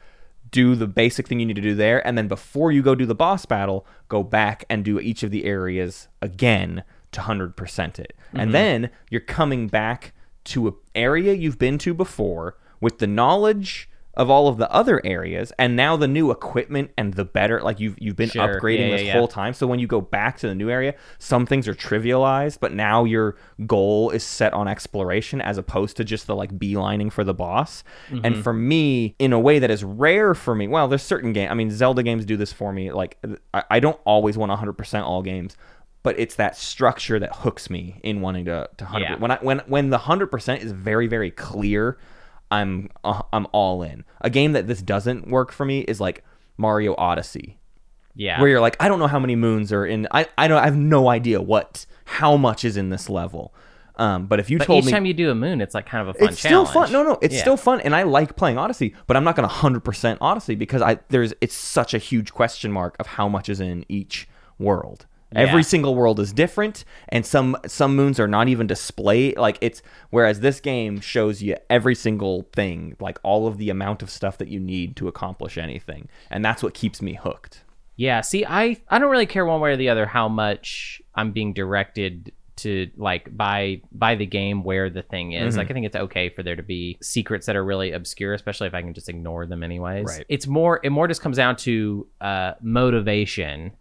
Do 0.52 0.74
the 0.74 0.88
basic 0.88 1.28
thing 1.28 1.40
you 1.40 1.46
need 1.46 1.58
to 1.58 1.62
do 1.62 1.76
there, 1.76 2.06
and 2.08 2.18
then 2.18 2.28
before 2.28 2.72
you 2.72 2.82
go 2.82 2.96
do 2.96 3.06
the 3.06 3.14
boss 3.14 3.46
battle, 3.46 3.86
go 4.08 4.24
back 4.24 4.66
and 4.68 4.84
do 4.84 5.00
each 5.00 5.22
of 5.22 5.30
the 5.30 5.46
areas 5.46 6.08
again 6.24 6.84
to 7.12 7.22
100% 7.22 8.00
it. 8.00 8.14
And 8.32 8.42
mm-hmm. 8.42 8.52
then 8.52 8.90
you're 9.12 9.22
coming 9.22 9.68
back 9.68 10.14
to 10.46 10.68
an 10.68 10.74
area 10.96 11.34
you've 11.34 11.60
been 11.60 11.78
to 11.80 11.94
before 11.94 12.58
with 12.82 12.98
the 12.98 13.06
knowledge 13.06 13.90
of 14.20 14.30
all 14.30 14.48
of 14.50 14.58
the 14.58 14.70
other 14.72 15.02
areas 15.06 15.52
and 15.58 15.76
now 15.76 15.96
the 15.96 16.08
new 16.08 16.30
equipment 16.30 16.92
and 16.98 17.14
the 17.16 17.24
better 17.24 17.62
like 17.62 17.80
you've 17.80 17.96
you've 18.00 18.18
been 18.18 18.30
Sure. 18.30 18.60
upgrading 18.60 18.90
Yeah, 18.90 18.92
this 18.92 19.02
yeah, 19.02 19.08
yeah. 19.08 19.14
whole 19.14 19.30
time 19.30 19.54
so 19.54 19.66
when 19.66 19.80
you 19.80 19.88
go 19.88 20.02
back 20.02 20.38
to 20.40 20.48
the 20.48 20.54
new 20.54 20.70
area 20.70 20.94
some 21.20 21.46
things 21.46 21.68
are 21.70 21.74
trivialized 21.74 22.60
but 22.60 22.74
now 22.74 23.06
your 23.06 23.38
goal 23.66 24.10
is 24.12 24.24
set 24.24 24.54
on 24.54 24.68
exploration 24.68 25.40
as 25.42 25.58
opposed 25.58 25.96
to 25.98 26.04
just 26.04 26.28
the 26.28 26.36
like 26.36 26.52
beelining 26.60 27.12
for 27.12 27.24
the 27.24 27.34
boss 27.34 27.84
Mm-hmm. 28.10 28.26
and 28.26 28.44
for 28.44 28.52
me 28.54 29.16
in 29.20 29.32
a 29.34 29.40
way 29.40 29.58
that 29.60 29.72
is 29.72 29.84
rare 29.86 30.36
for 30.36 30.54
me 30.54 30.68
well 30.68 30.88
there's 30.90 31.02
certain 31.02 31.32
game 31.34 31.50
i 31.50 31.54
mean 31.54 31.72
zelda 31.72 32.04
games 32.04 32.26
do 32.26 32.36
this 32.38 32.52
for 32.52 32.74
me 32.74 32.92
like 32.92 33.18
i, 33.54 33.64
I 33.72 33.80
don't 33.80 34.00
always 34.06 34.38
want 34.38 34.52
100% 34.52 35.04
all 35.04 35.22
games 35.22 35.56
but 36.04 36.20
it's 36.20 36.36
that 36.36 36.58
structure 36.58 37.20
that 37.20 37.36
hooks 37.38 37.70
me 37.70 38.00
in 38.04 38.22
wanting 38.22 38.46
to, 38.46 38.70
to 38.78 38.84
100 38.84 39.04
Yeah. 39.06 39.16
when 39.18 39.32
i 39.32 39.38
when 39.38 39.60
when 39.68 39.90
the 39.92 39.98
100% 40.00 40.60
is 40.62 40.72
very 40.74 41.08
very 41.08 41.32
clear 41.32 41.98
i'm 42.52 42.90
uh, 43.04 43.22
i'm 43.34 43.48
all 43.52 43.84
in 43.84 44.04
a 44.22 44.30
game 44.30 44.54
that 44.54 44.68
this 44.68 44.82
doesn't 44.82 45.28
work 45.28 45.52
for 45.52 45.66
me 45.66 45.80
is 45.82 46.00
like 46.02 46.24
mario 46.58 46.96
odyssey 46.98 47.58
Yeah. 48.16 48.40
where 48.42 48.50
you're 48.50 48.60
like, 48.62 48.76
I 48.80 48.88
don't 48.90 49.00
know 49.00 49.08
how 49.08 49.20
many 49.20 49.36
moons 49.38 49.72
are 49.72 49.86
in. 49.86 50.08
I 50.12 50.26
I 50.38 50.48
don't. 50.50 50.58
I 50.58 50.66
have 50.66 50.76
no 50.76 51.08
idea 51.10 51.40
what 51.42 51.86
how 52.06 52.36
much 52.36 52.66
is 52.66 52.76
in 52.76 52.90
this 52.90 53.08
level. 53.10 53.54
Um, 53.96 54.26
but 54.28 54.40
if 54.40 54.50
you 54.50 54.58
but 54.58 54.66
told 54.66 54.80
each 54.80 54.86
me 54.88 54.92
time 54.92 55.06
you 55.06 55.14
do 55.14 55.30
a 55.32 55.36
moon, 55.36 55.62
it's 55.62 55.74
like 55.76 55.86
kind 55.86 56.02
of 56.02 56.08
a 56.10 56.14
fun 56.14 56.20
challenge. 56.20 56.32
it's 56.34 56.40
still 56.40 56.66
challenge. 56.66 56.92
fun. 56.92 56.92
No, 56.92 57.04
no, 57.14 57.18
it's 57.22 57.36
Yeah. 57.36 57.42
still 57.42 57.58
fun, 57.58 57.80
and 57.82 57.96
I 57.96 58.04
like 58.04 58.36
playing 58.36 58.58
Odyssey. 58.58 58.94
But 59.08 59.16
I'm 59.16 59.24
not 59.24 59.36
going 59.38 59.48
to 59.48 59.54
100% 59.56 60.18
Odyssey 60.22 60.56
because 60.56 60.82
I 60.82 61.00
there's 61.10 61.34
it's 61.40 61.56
such 61.56 61.94
a 61.94 61.98
huge 61.98 62.34
question 62.34 62.72
mark 62.74 62.96
of 63.00 63.08
how 63.08 63.30
much 63.30 63.48
is 63.48 63.60
in 63.62 63.86
each 63.88 64.28
world. 64.58 65.06
Every 65.36 65.64
single 65.64 65.96
world 65.96 66.20
is 66.20 66.34
different, 66.34 66.86
and 67.10 67.26
some 67.26 67.56
some 67.68 67.96
moons 67.96 68.20
are 68.20 68.28
not 68.28 68.48
even 68.48 68.68
display 68.68 69.34
like 69.36 69.58
it's. 69.62 69.82
Whereas 70.10 70.40
this 70.40 70.60
game 70.60 71.00
shows 71.00 71.42
you 71.42 71.56
every 71.70 71.96
single 71.96 72.48
thing, 72.54 72.96
like 73.00 73.20
all 73.22 73.46
of 73.46 73.58
the 73.58 73.70
amount 73.70 74.02
of 74.02 74.10
stuff 74.10 74.38
that 74.40 74.48
you 74.48 74.60
need 74.60 74.96
to 74.98 75.08
accomplish 75.08 75.58
anything, 75.58 76.10
and 76.32 76.44
that's 76.44 76.64
what 76.64 76.74
keeps 76.74 77.02
me 77.02 77.14
hooked. 77.14 77.64
Yeah, 77.96 78.22
see, 78.22 78.46
I 78.46 78.78
I 78.90 78.98
don't 78.98 79.12
really 79.12 79.26
care 79.26 79.46
one 79.46 79.62
way 79.62 79.74
or 79.74 79.78
the 79.78 79.90
other 79.90 80.06
how 80.06 80.30
much 80.30 81.02
I'm 81.14 81.32
being 81.32 81.54
directed 81.54 82.32
to 82.60 82.90
like 82.98 83.36
by 83.36 83.82
by 83.92 84.16
the 84.16 84.26
game 84.26 84.64
where 84.64 84.90
the 84.90 85.02
thing 85.02 85.34
is. 85.34 85.52
Mm-hmm. 85.52 85.60
Like 85.60 85.72
I 85.72 85.74
think 85.74 85.86
it's 85.86 85.96
okay 85.96 86.30
for 86.30 86.44
there 86.44 86.56
to 86.56 86.64
be 86.64 86.98
secrets 87.02 87.46
that 87.46 87.56
are 87.56 87.64
really 87.64 87.92
obscure, 87.92 88.34
especially 88.34 88.68
if 88.68 88.74
I 88.74 88.82
can 88.82 88.94
just 88.94 89.10
ignore 89.10 89.46
them 89.46 89.64
anyways. 89.64 90.06
Right. 90.06 90.26
It's 90.30 90.48
more 90.48 90.80
it 90.84 90.92
more 90.92 91.08
just 91.08 91.22
comes 91.22 91.38
down 91.38 91.56
to 91.58 92.08
uh 92.22 92.54
motivation 92.62 93.72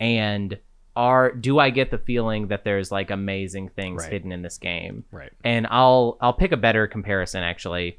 and 0.00 0.58
are 0.96 1.30
do 1.32 1.58
I 1.58 1.70
get 1.70 1.90
the 1.90 1.98
feeling 1.98 2.48
that 2.48 2.64
there's 2.64 2.90
like 2.90 3.10
amazing 3.10 3.68
things 3.68 4.02
Right. 4.02 4.12
hidden 4.12 4.32
in 4.32 4.42
this 4.42 4.58
game? 4.58 5.04
Right. 5.12 5.32
And 5.44 5.66
I'll 5.70 6.16
I'll 6.20 6.32
pick 6.32 6.52
a 6.52 6.56
better 6.56 6.86
comparison 6.86 7.42
actually, 7.42 7.98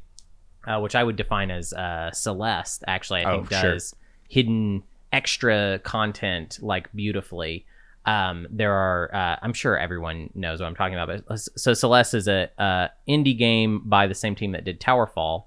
uh, 0.66 0.80
which 0.80 0.96
I 0.96 1.04
would 1.04 1.16
define 1.16 1.52
as 1.52 1.72
uh, 1.74 2.12
Celeste. 2.12 2.84
Actually, 2.88 3.22
I 3.26 3.32
Oh, 3.32 3.36
think 3.38 3.52
sure. 3.52 3.74
does 3.74 3.96
hidden 4.28 4.84
extra 5.14 5.80
content 5.84 6.60
like 6.62 6.92
beautifully. 6.94 7.66
Um, 8.06 8.48
there 8.50 8.74
are 8.74 9.14
uh, 9.14 9.36
I'm 9.42 9.54
sure 9.54 9.78
everyone 9.78 10.30
knows 10.34 10.60
what 10.60 10.66
I'm 10.68 10.76
talking 10.76 10.98
about. 10.98 11.24
But 11.28 11.40
so 11.40 11.74
Celeste 11.74 12.14
is 12.16 12.28
a 12.28 12.50
uh, 12.58 12.88
indie 13.08 13.38
game 13.38 13.82
by 13.86 14.08
the 14.08 14.16
same 14.16 14.34
team 14.36 14.54
that 14.54 14.64
did 14.66 14.80
Towerfall. 14.82 15.44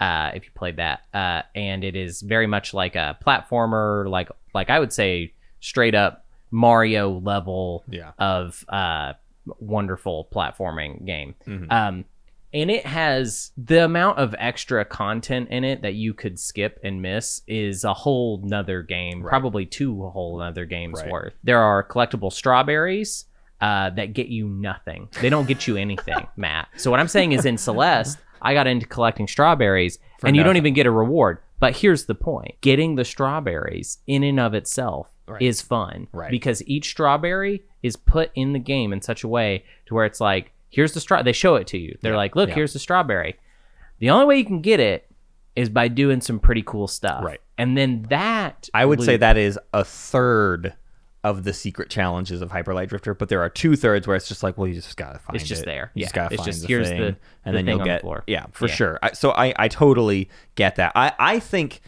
Uh, 0.00 0.32
if 0.34 0.44
you 0.44 0.50
played 0.54 0.76
that, 0.76 1.02
uh, 1.14 1.42
and 1.54 1.84
it 1.84 1.94
is 1.94 2.20
very 2.20 2.46
much 2.48 2.74
like 2.74 2.96
a 2.96 3.16
platformer, 3.24 4.08
like 4.08 4.28
like 4.54 4.70
I 4.70 4.78
would 4.80 4.92
say 4.92 5.32
straight 5.60 5.94
up 5.94 6.23
Mario 6.54 7.18
level 7.18 7.82
Yeah. 7.88 8.12
of 8.18 8.64
uh, 8.68 9.14
wonderful 9.58 10.28
platforming 10.32 11.04
game. 11.04 11.34
Mhm. 11.46 11.70
Um, 11.72 12.04
and 12.52 12.70
it 12.70 12.86
has 12.86 13.50
the 13.56 13.84
amount 13.84 14.18
of 14.18 14.34
extra 14.38 14.84
content 14.84 15.48
in 15.50 15.64
it 15.64 15.82
that 15.82 15.94
you 15.94 16.14
could 16.14 16.38
skip 16.38 16.78
and 16.84 17.02
miss 17.02 17.42
is 17.48 17.82
a 17.82 17.92
whole 17.92 18.40
nother 18.44 18.82
game, 18.82 19.20
Right. 19.22 19.28
probably 19.30 19.66
two 19.66 20.06
whole 20.10 20.40
other 20.40 20.64
games 20.64 21.00
Right. 21.02 21.10
worth. 21.10 21.34
There 21.42 21.58
are 21.60 21.82
collectible 21.82 22.32
strawberries 22.32 23.26
uh, 23.60 23.88
that 23.90 24.12
get 24.12 24.28
you 24.28 24.46
nothing. 24.48 25.08
They 25.22 25.30
don't 25.30 25.48
get 25.48 25.66
you 25.66 25.76
anything, 25.76 26.26
Matt. 26.36 26.68
So 26.76 26.90
what 26.90 27.00
I'm 27.00 27.08
saying 27.08 27.32
is 27.32 27.44
in 27.46 27.56
Celeste, 27.56 28.18
I 28.42 28.52
got 28.52 28.66
into 28.66 28.86
collecting 28.86 29.26
strawberries, 29.26 29.98
For 30.20 30.26
and 30.28 30.36
you 30.36 30.42
don't 30.42 30.56
even 30.58 30.74
get 30.74 30.86
a 30.86 30.90
reward. 30.90 31.38
But 31.60 31.76
here's 31.78 32.04
the 32.04 32.14
point: 32.14 32.60
getting 32.60 32.96
the 32.96 33.04
strawberries 33.04 33.98
in 34.06 34.22
and 34.22 34.38
of 34.38 34.52
itself 34.54 35.08
Right. 35.26 35.40
is 35.42 35.62
fun, 35.62 36.06
Right. 36.12 36.30
Because 36.30 36.62
each 36.66 36.90
strawberry 36.90 37.62
is 37.82 37.96
put 37.96 38.30
in 38.34 38.52
the 38.52 38.58
game 38.58 38.92
in 38.92 39.00
such 39.00 39.24
a 39.24 39.28
way 39.28 39.64
to 39.86 39.94
where 39.94 40.04
it's 40.04 40.20
like, 40.20 40.52
here's 40.68 40.92
the 40.92 41.00
straw. 41.00 41.22
They 41.22 41.32
show 41.32 41.54
it 41.56 41.66
to 41.68 41.78
you. 41.78 41.96
They're 42.02 42.12
Yeah, 42.12 42.16
like, 42.18 42.36
look, 42.36 42.50
yeah. 42.50 42.54
here's 42.56 42.72
the 42.74 42.78
strawberry. 42.78 43.38
The 44.00 44.10
only 44.10 44.26
way 44.26 44.36
you 44.38 44.44
can 44.44 44.60
get 44.60 44.80
it 44.80 45.06
is 45.56 45.68
by 45.70 45.88
doing 45.88 46.20
some 46.20 46.38
pretty 46.40 46.62
cool 46.62 46.88
stuff, 46.88 47.24
Right. 47.24 47.40
And 47.56 47.76
then 47.78 48.02
that 48.10 48.68
I 48.74 48.84
would 48.84 49.00
say 49.02 49.16
that 49.16 49.36
is 49.36 49.58
a 49.72 49.84
third 49.84 50.74
of 51.22 51.44
the 51.44 51.52
secret 51.54 51.88
challenges 51.88 52.42
of 52.42 52.50
Hyper 52.50 52.74
Light 52.74 52.88
Drifter, 52.90 53.14
but 53.14 53.28
there 53.30 53.40
are 53.40 53.48
two 53.48 53.76
thirds 53.76 54.06
where 54.06 54.14
it's 54.16 54.28
just 54.28 54.42
like, 54.42 54.58
well, 54.58 54.66
you 54.66 54.74
just 54.74 54.96
gotta 54.96 55.18
find 55.20 55.36
it. 55.36 55.40
It's 55.40 55.48
just 55.48 55.62
it. 55.62 55.66
there. 55.66 55.90
You 55.94 56.00
Yeah. 56.00 56.04
just 56.06 56.14
gotta 56.14 56.34
It's 56.34 56.42
find 56.42 56.52
just, 56.52 56.62
the 56.62 56.68
here's 56.68 56.88
thing, 56.88 57.00
the- 57.00 57.06
and 57.06 57.16
the 57.46 57.50
then 57.52 57.64
thing 57.64 57.68
you'll 57.68 57.78
the 57.78 57.84
get 57.84 58.00
floor. 58.02 58.24
yeah 58.26 58.46
for 58.52 58.66
Yeah. 58.66 58.74
sure. 58.74 58.98
I, 59.02 59.12
so 59.12 59.30
I 59.30 59.54
I 59.56 59.68
totally 59.68 60.28
get 60.56 60.76
that. 60.76 60.92
I 60.96 61.12
I 61.18 61.38
think 61.38 61.80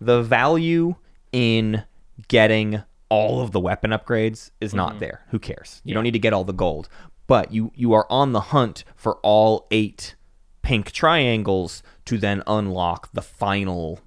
the 0.00 0.22
value 0.22 0.94
in 1.32 1.82
getting 2.28 2.82
all 3.08 3.40
of 3.40 3.52
the 3.52 3.60
weapon 3.60 3.90
upgrades 3.90 4.50
is 4.60 4.70
Mm-hmm. 4.70 4.76
not 4.76 4.98
there. 5.00 5.22
Who 5.28 5.38
cares? 5.38 5.80
You 5.84 5.94
don't 5.94 6.02
need 6.04 6.12
to 6.12 6.18
get 6.18 6.32
all 6.32 6.44
the 6.44 6.52
gold, 6.52 6.88
but 7.26 7.52
you 7.52 7.72
you 7.74 7.92
are 7.92 8.06
on 8.10 8.32
the 8.32 8.40
hunt 8.40 8.84
for 8.96 9.16
all 9.22 9.66
eight 9.70 10.14
pink 10.62 10.90
triangles 10.92 11.82
to 12.06 12.16
then 12.18 12.42
unlock 12.46 13.12
the 13.12 13.20
final 13.22 14.00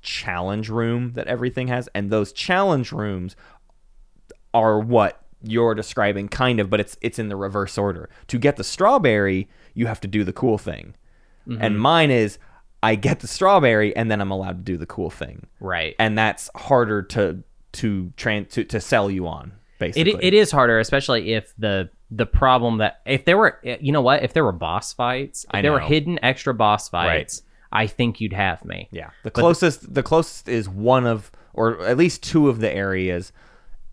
challenge 0.00 0.68
room 0.68 1.12
that 1.12 1.28
everything 1.28 1.68
has 1.68 1.88
and 1.94 2.10
those 2.10 2.32
challenge 2.32 2.90
rooms 2.90 3.36
are 4.52 4.80
what 4.80 5.20
you're 5.44 5.74
describing 5.76 6.28
kind 6.28 6.58
of 6.58 6.68
but 6.68 6.80
it's 6.80 6.96
it's 7.00 7.18
in 7.20 7.28
the 7.28 7.36
reverse 7.36 7.78
order 7.78 8.08
to 8.26 8.36
get 8.38 8.56
the 8.56 8.64
strawberry 8.64 9.48
you 9.74 9.86
have 9.86 10.00
to 10.00 10.08
do 10.08 10.24
the 10.24 10.32
cool 10.32 10.58
thing 10.58 10.94
and 11.60 11.78
mine 11.78 12.10
is 12.10 12.38
i 12.82 12.94
get 12.94 13.20
the 13.20 13.28
strawberry 13.28 13.94
and 13.96 14.10
then 14.10 14.20
i'm 14.20 14.30
allowed 14.30 14.58
to 14.58 14.72
do 14.72 14.76
the 14.76 14.86
cool 14.86 15.10
thing. 15.10 15.46
Right. 15.60 15.94
and 15.98 16.16
that's 16.16 16.50
harder 16.54 17.02
to 17.02 17.42
to 17.72 18.12
trans 18.16 18.52
to, 18.54 18.64
to 18.64 18.80
sell 18.80 19.10
you 19.10 19.26
on 19.26 19.52
basically. 19.82 20.12
It, 20.12 20.24
it 20.24 20.34
is 20.34 20.50
harder, 20.50 20.78
especially 20.78 21.34
if 21.34 21.52
the 21.58 21.90
the 22.10 22.26
problem 22.26 22.78
that 22.78 23.00
if 23.06 23.24
there 23.24 23.36
were 23.36 23.58
eh, 23.64 23.78
you 23.80 23.92
know 23.92 24.02
what? 24.02 24.22
If 24.22 24.32
there 24.32 24.44
were 24.44 24.52
boss 24.52 24.92
fights 24.92 25.44
if 25.52 25.62
there 25.62 25.72
were 25.72 25.80
hidden 25.80 26.18
extra 26.22 26.54
boss 26.54 26.88
fights 26.88 27.42
I 27.72 27.86
think 27.86 28.20
you'd 28.20 28.34
have 28.34 28.64
me. 28.64 28.88
Yeah, 28.92 29.10
the 29.22 29.30
closest 29.30 29.92
the 29.92 30.02
closest 30.02 30.48
is 30.48 30.68
one 30.68 31.06
of 31.06 31.30
or 31.54 31.84
at 31.84 31.96
least 31.96 32.22
two 32.22 32.48
of 32.48 32.60
the 32.60 32.72
areas. 32.72 33.32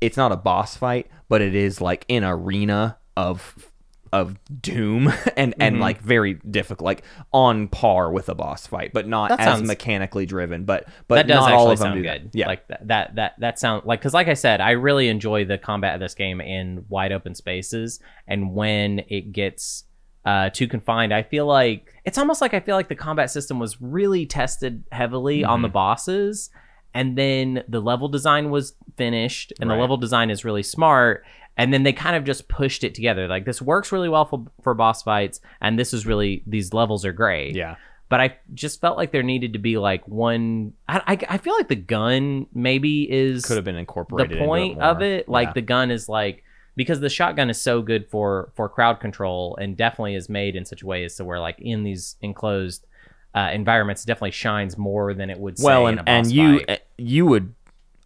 It's 0.01 0.15
not 0.15 0.31
a 0.31 0.37
boss 0.37 0.77
fight, 0.77 1.07
but 1.27 1.41
it 1.41 1.55
is 1.55 1.81
like 1.81 2.05
an 2.09 2.23
arena 2.23 2.97
of 3.17 3.68
of 4.11 4.37
doom 4.61 5.07
and 5.37 5.53
and 5.59 5.75
Mm-hmm. 5.75 5.81
like 5.81 6.01
very 6.01 6.33
difficult, 6.35 6.85
like 6.85 7.03
on 7.31 7.67
par 7.67 8.11
with 8.11 8.29
a 8.29 8.35
boss 8.35 8.65
fight, 8.67 8.91
but 8.93 9.07
not 9.07 9.29
That 9.29 9.39
as 9.41 9.45
sounds- 9.45 9.67
mechanically 9.67 10.25
driven. 10.25 10.65
But 10.65 10.87
but 11.07 11.15
that 11.15 11.27
does 11.27 11.35
not 11.41 11.49
actually 11.51 11.55
all 11.57 11.71
of 11.71 11.79
them 11.79 11.85
sound 11.85 11.95
do 11.95 12.01
good 12.03 12.23
that. 12.31 12.37
Yeah, 12.37 12.47
like 12.47 12.67
that 12.69 12.87
that 12.87 13.15
that, 13.15 13.33
that 13.39 13.59
sound 13.59 13.85
like 13.85 13.99
because 13.99 14.13
like 14.13 14.27
I 14.27 14.33
said 14.33 14.61
I 14.61 14.71
really 14.71 15.07
enjoy 15.09 15.45
the 15.45 15.57
combat 15.57 15.93
of 15.95 15.99
this 15.99 16.13
game 16.15 16.41
in 16.41 16.85
wide 16.89 17.11
open 17.11 17.35
spaces 17.35 17.99
and 18.27 18.53
when 18.53 18.99
it 19.09 19.31
gets 19.31 19.85
uh, 20.25 20.49
too 20.49 20.67
confined 20.67 21.13
I 21.13 21.23
feel 21.23 21.45
like 21.45 21.93
it's 22.05 22.17
almost 22.17 22.41
like 22.41 22.53
I 22.53 22.59
feel 22.59 22.75
like 22.75 22.89
the 22.89 22.95
combat 22.95 23.31
system 23.31 23.57
was 23.57 23.81
really 23.81 24.25
tested 24.25 24.83
heavily 24.91 25.43
on 25.43 25.57
Mm-hmm. 25.59 25.63
the 25.63 25.69
bosses 25.69 26.49
and 26.93 27.17
then 27.17 27.63
the 27.67 27.79
level 27.79 28.07
design 28.09 28.49
was 28.49 28.73
finished 28.97 29.53
and 29.59 29.69
Right. 29.69 29.75
the 29.75 29.81
level 29.81 29.97
design 29.97 30.29
is 30.29 30.43
really 30.43 30.63
smart 30.63 31.23
and 31.59 31.71
then 31.73 31.83
they 31.83 31.93
kind 31.93 32.15
of 32.15 32.23
just 32.23 32.47
pushed 32.47 32.83
it 32.83 32.95
together 32.95 33.27
like 33.27 33.45
this 33.45 33.61
works 33.61 33.91
really 33.91 34.09
well 34.09 34.25
for, 34.25 34.45
for 34.63 34.73
boss 34.73 35.03
fights 35.03 35.39
and 35.61 35.77
this 35.77 35.93
is 35.93 36.05
really 36.07 36.41
these 36.47 36.73
levels 36.73 37.05
are 37.05 37.13
great 37.13 37.55
yeah, 37.55 37.75
but 38.09 38.19
I 38.19 38.37
just 38.55 38.81
felt 38.81 38.97
like 38.97 39.11
there 39.11 39.21
needed 39.21 39.53
to 39.53 39.59
be 39.59 39.77
like 39.77 40.07
one. 40.07 40.73
I, 40.87 40.97
I, 41.05 41.35
I 41.35 41.37
feel 41.37 41.53
like 41.55 41.67
the 41.67 41.75
gun 41.75 42.47
maybe 42.55 43.03
is 43.03 43.45
could 43.45 43.55
have 43.55 43.63
been 43.65 43.75
incorporated. 43.75 44.39
The 44.39 44.45
point 44.45 44.81
of 44.81 45.03
it. 45.03 45.29
Like 45.29 45.49
Yeah. 45.49 45.53
the 45.53 45.61
gun 45.61 45.91
is 45.91 46.09
like 46.09 46.43
because 46.75 47.01
the 47.01 47.09
shotgun 47.09 47.51
is 47.51 47.61
so 47.61 47.83
good 47.83 48.09
for 48.09 48.51
for 48.55 48.67
crowd 48.67 48.99
control 48.99 49.55
and 49.61 49.77
definitely 49.77 50.15
is 50.15 50.27
made 50.27 50.55
in 50.55 50.65
such 50.65 50.81
a 50.81 50.87
way 50.87 51.03
as 51.03 51.17
to 51.17 51.23
where 51.23 51.39
like 51.39 51.59
in 51.59 51.83
these 51.83 52.15
enclosed 52.21 52.87
uh, 53.35 53.51
environments, 53.53 54.03
definitely 54.03 54.31
shines 54.31 54.75
more 54.75 55.13
than 55.13 55.29
it 55.29 55.37
would. 55.39 55.59
Say 55.59 55.65
well, 55.65 55.85
in 55.85 55.99
and 55.99 55.99
a 55.99 56.03
boss 56.03 56.25
and 56.27 56.31
you 56.31 56.57
fight. 56.59 56.69
uh, 56.69 56.77
you 56.97 57.25
would, 57.27 57.53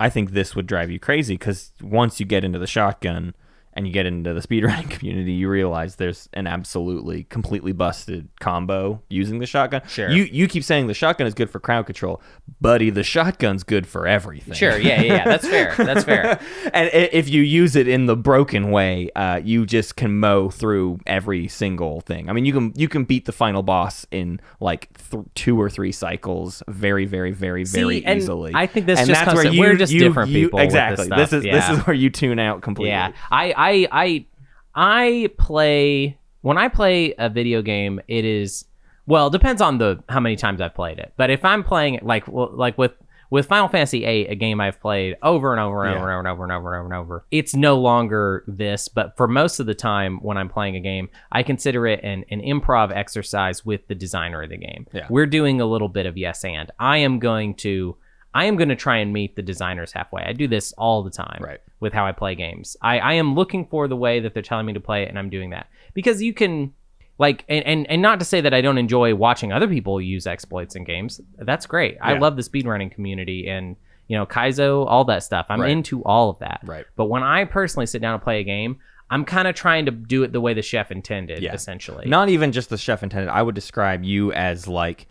I 0.02 0.10
think 0.10 0.32
this 0.32 0.54
would 0.54 0.68
drive 0.68 0.92
you 0.92 1.00
crazy 1.00 1.36
because 1.36 1.72
once 1.82 2.20
you 2.20 2.26
get 2.26 2.44
into 2.44 2.60
the 2.60 2.68
shotgun, 2.68 3.36
and 3.76 3.88
you 3.88 3.94
get 3.94 4.06
into 4.06 4.34
the 4.34 4.40
speedrunning 4.42 4.90
community, 4.98 5.32
you 5.34 5.50
realize 5.50 5.96
there's 5.96 6.30
an 6.34 6.48
absolutely 6.48 7.24
completely 7.26 7.72
busted 7.72 8.28
combo 8.40 9.02
using 9.10 9.40
the 9.40 9.46
shotgun. 9.46 9.82
Sure. 9.88 10.10
You 10.10 10.24
you 10.24 10.48
keep 10.48 10.64
saying 10.64 10.88
the 10.88 10.94
shotgun 10.94 11.28
is 11.28 11.34
good 11.34 11.50
for 11.50 11.60
crowd 11.60 11.86
control, 11.86 12.22
buddy. 12.62 12.90
The 12.90 13.04
shotgun's 13.04 13.64
good 13.64 13.88
for 13.88 14.08
everything. 14.08 14.54
Sure, 14.54 14.78
yeah, 14.78 15.02
yeah, 15.02 15.14
yeah. 15.16 15.26
That's 15.26 15.48
fair. 15.48 15.74
That's 15.78 16.04
fair. 16.04 16.40
and 16.74 16.90
if 16.94 17.30
you 17.30 17.42
use 17.42 17.76
it 17.76 17.88
in 17.88 18.06
the 18.06 18.16
broken 18.16 18.72
way, 18.72 19.10
uh, 19.16 19.42
you 19.44 19.66
just 19.66 19.96
can 19.96 20.20
mow 20.20 20.50
through 20.50 21.00
every 21.06 21.48
single 21.48 22.02
thing. 22.02 22.30
I 22.30 22.34
mean, 22.34 22.46
you 22.46 22.54
can 22.54 22.74
you 22.76 22.88
can 22.88 23.04
beat 23.04 23.26
the 23.26 23.32
final 23.32 23.64
boss 23.64 24.06
in 24.12 24.40
like 24.60 24.90
th- 25.10 25.24
two 25.36 25.60
or 25.60 25.70
three 25.70 25.92
cycles, 25.92 26.62
very, 26.68 27.06
very, 27.06 27.32
very, 27.32 27.64
very 27.64 27.66
See, 28.00 28.06
and 28.06 28.18
easily. 28.20 28.52
I 28.54 28.68
think 28.68 28.86
this 28.86 29.00
and 29.00 29.08
just 29.08 29.26
that's 29.26 29.34
where 29.36 29.44
to- 29.46 29.54
you, 29.54 29.60
we're 29.60 29.76
just 29.76 29.92
you- 29.92 30.00
different 30.00 30.30
you- 30.32 30.46
people 30.46 30.60
this 30.60 30.66
Exactly. 30.66 31.06
stuff, 31.06 31.18
This 31.18 31.34
is 31.34 31.44
yeah. 31.46 31.54
this 31.70 31.78
is 31.80 31.86
where 31.88 31.96
you 31.96 32.10
tune 32.10 32.40
out 32.40 32.62
completely. 32.62 32.92
Yeah, 32.92 33.12
I, 33.32 33.54
I, 33.64 33.88
I, 33.92 34.26
I 34.76 35.30
play 35.38 36.18
when 36.42 36.58
I 36.58 36.68
play 36.68 37.14
a 37.18 37.30
video 37.30 37.62
game. 37.62 38.00
It 38.08 38.26
is 38.26 38.66
well, 39.06 39.28
it 39.28 39.32
depends 39.32 39.62
on 39.62 39.78
the 39.78 40.02
how 40.10 40.20
many 40.20 40.36
times 40.36 40.62
I've 40.62 40.74
played 40.76 40.98
it. 41.00 41.14
But 41.18 41.30
if 41.30 41.44
I'm 41.44 41.64
playing 41.64 41.96
it 41.96 42.04
like 42.06 42.28
well, 42.28 42.50
like 42.54 42.78
with 42.78 42.92
with 43.30 43.48
Final 43.48 43.68
Fantasy 43.68 44.02
VIII, 44.02 44.28
a 44.28 44.36
game 44.36 44.62
I've 44.62 44.80
played 44.80 45.16
over 45.24 45.52
and 45.54 45.60
over 45.60 45.86
and 45.86 45.94
Yeah. 45.96 46.00
over 46.02 46.20
and 46.20 46.28
over 46.28 46.44
and 46.44 46.52
over 46.52 46.52
and 46.52 46.52
over 46.54 46.74
and 46.76 46.78
over 46.78 46.86
and 46.86 46.94
over, 46.94 47.26
it's 47.32 47.56
no 47.56 47.80
longer 47.80 48.44
this. 48.48 48.88
But 48.88 49.18
for 49.18 49.28
most 49.28 49.60
of 49.60 49.66
the 49.66 49.74
time 49.74 50.20
when 50.22 50.38
I'm 50.38 50.50
playing 50.50 50.76
a 50.76 50.80
game, 50.80 51.10
I 51.32 51.42
consider 51.44 51.88
it 51.88 52.02
an 52.04 52.26
an 52.30 52.42
improv 52.42 52.92
exercise 52.96 53.66
with 53.66 53.88
the 53.88 53.96
designer 53.96 54.44
of 54.44 54.50
the 54.50 54.58
game. 54.58 54.86
Yeah. 54.94 55.08
We're 55.10 55.26
doing 55.26 55.62
a 55.62 55.66
little 55.66 55.90
bit 55.90 56.06
of 56.06 56.18
yes 56.18 56.44
and. 56.46 56.70
I 56.80 56.98
am 57.00 57.20
going 57.20 57.56
to. 57.56 57.98
I 58.34 58.46
am 58.46 58.56
going 58.56 58.70
to 58.70 58.76
try 58.76 58.98
and 58.98 59.14
meet 59.14 59.36
the 59.36 59.42
designers 59.42 59.92
halfway. 59.92 60.24
I 60.24 60.34
do 60.34 60.48
this 60.48 60.72
all 60.74 61.04
the 61.04 61.12
time 61.12 61.40
Right. 61.42 61.60
with 61.80 61.94
how 61.94 62.06
I 62.06 62.12
play 62.12 62.34
games. 62.36 62.76
I, 62.82 63.00
I 63.00 63.14
am 63.14 63.36
looking 63.36 63.66
for 63.66 63.88
the 63.88 63.96
way 63.96 64.20
that 64.20 64.34
they're 64.34 64.42
telling 64.44 64.66
me 64.66 64.74
to 64.74 64.80
play 64.80 65.04
it, 65.04 65.10
and 65.10 65.20
I'm 65.20 65.30
doing 65.30 65.52
that 65.52 65.68
because 65.94 66.22
you 66.22 66.34
can, 66.34 66.74
like, 67.20 67.46
and, 67.48 67.64
and 67.66 67.88
and 67.90 68.02
not 68.02 68.20
to 68.20 68.26
say 68.26 68.42
that 68.42 68.54
I 68.54 68.62
don't 68.62 68.78
enjoy 68.80 69.14
watching 69.16 69.52
other 69.54 69.68
people 69.68 70.02
use 70.02 70.26
exploits 70.26 70.76
in 70.76 70.84
games. 70.84 71.22
That's 71.38 71.66
great. 71.68 71.98
I 72.02 72.14
love 72.18 72.36
the 72.36 72.42
speedrunning 72.42 72.92
community 72.92 73.48
and 73.48 73.76
you 74.08 74.18
know 74.18 74.26
Kaizo, 74.26 74.86
all 74.88 75.06
that 75.06 75.24
stuff. 75.24 75.46
I'm 75.50 75.62
Right. 75.62 75.72
into 75.72 76.04
all 76.04 76.30
of 76.32 76.40
that. 76.40 76.62
Right. 76.64 76.86
But 76.96 77.06
when 77.06 77.22
I 77.24 77.46
personally 77.46 77.86
sit 77.86 78.02
down 78.02 78.16
and 78.16 78.24
play 78.24 78.40
a 78.40 78.44
game, 78.44 78.78
I'm 79.12 79.26
kind 79.26 79.48
of 79.48 79.54
trying 79.54 79.86
to 79.86 79.92
do 79.92 80.24
it 80.24 80.32
the 80.34 80.42
way 80.42 80.54
the 80.56 80.62
chef 80.64 80.90
intended, 80.92 81.44
Yeah. 81.44 81.54
essentially. 81.54 82.08
Not 82.10 82.30
even 82.30 82.52
just 82.52 82.70
the 82.72 82.78
chef 82.80 83.04
intended. 83.04 83.30
I 83.30 83.44
would 83.44 83.54
describe 83.56 84.04
you 84.04 84.34
as 84.34 84.68
like 84.68 85.08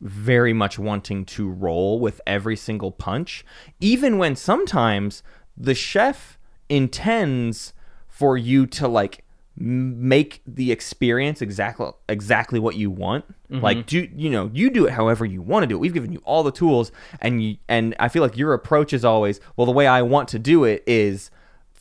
very 0.00 0.52
much 0.52 0.78
wanting 0.78 1.24
to 1.24 1.48
roll 1.48 2.00
with 2.00 2.20
every 2.26 2.56
single 2.56 2.90
punch, 2.90 3.44
even 3.80 4.18
when 4.18 4.34
sometimes 4.36 5.22
the 5.56 5.74
chef 5.74 6.38
intends 6.68 7.72
for 8.08 8.36
you 8.36 8.66
to 8.66 8.88
like 8.88 9.24
make 9.56 10.40
the 10.46 10.72
experience 10.72 11.42
exactly 11.42 11.90
exactly 12.08 12.58
what 12.58 12.76
you 12.76 12.90
want. 12.90 13.26
Mm-hmm. 13.50 13.62
Like 13.62 13.86
do 13.86 14.08
you 14.14 14.30
know 14.30 14.50
you 14.54 14.70
do 14.70 14.86
it 14.86 14.92
however 14.92 15.26
you 15.26 15.42
want 15.42 15.64
to 15.64 15.66
do 15.66 15.74
it. 15.74 15.78
We've 15.78 15.92
given 15.92 16.12
you 16.12 16.22
all 16.24 16.42
the 16.42 16.52
tools, 16.52 16.92
and 17.20 17.42
you 17.42 17.56
and 17.68 17.94
I 17.98 18.08
feel 18.08 18.22
like 18.22 18.36
your 18.36 18.54
approach 18.54 18.92
is 18.92 19.04
always 19.04 19.40
well. 19.56 19.66
The 19.66 19.72
way 19.72 19.86
I 19.86 20.02
want 20.02 20.28
to 20.28 20.38
do 20.38 20.64
it 20.64 20.82
is 20.86 21.30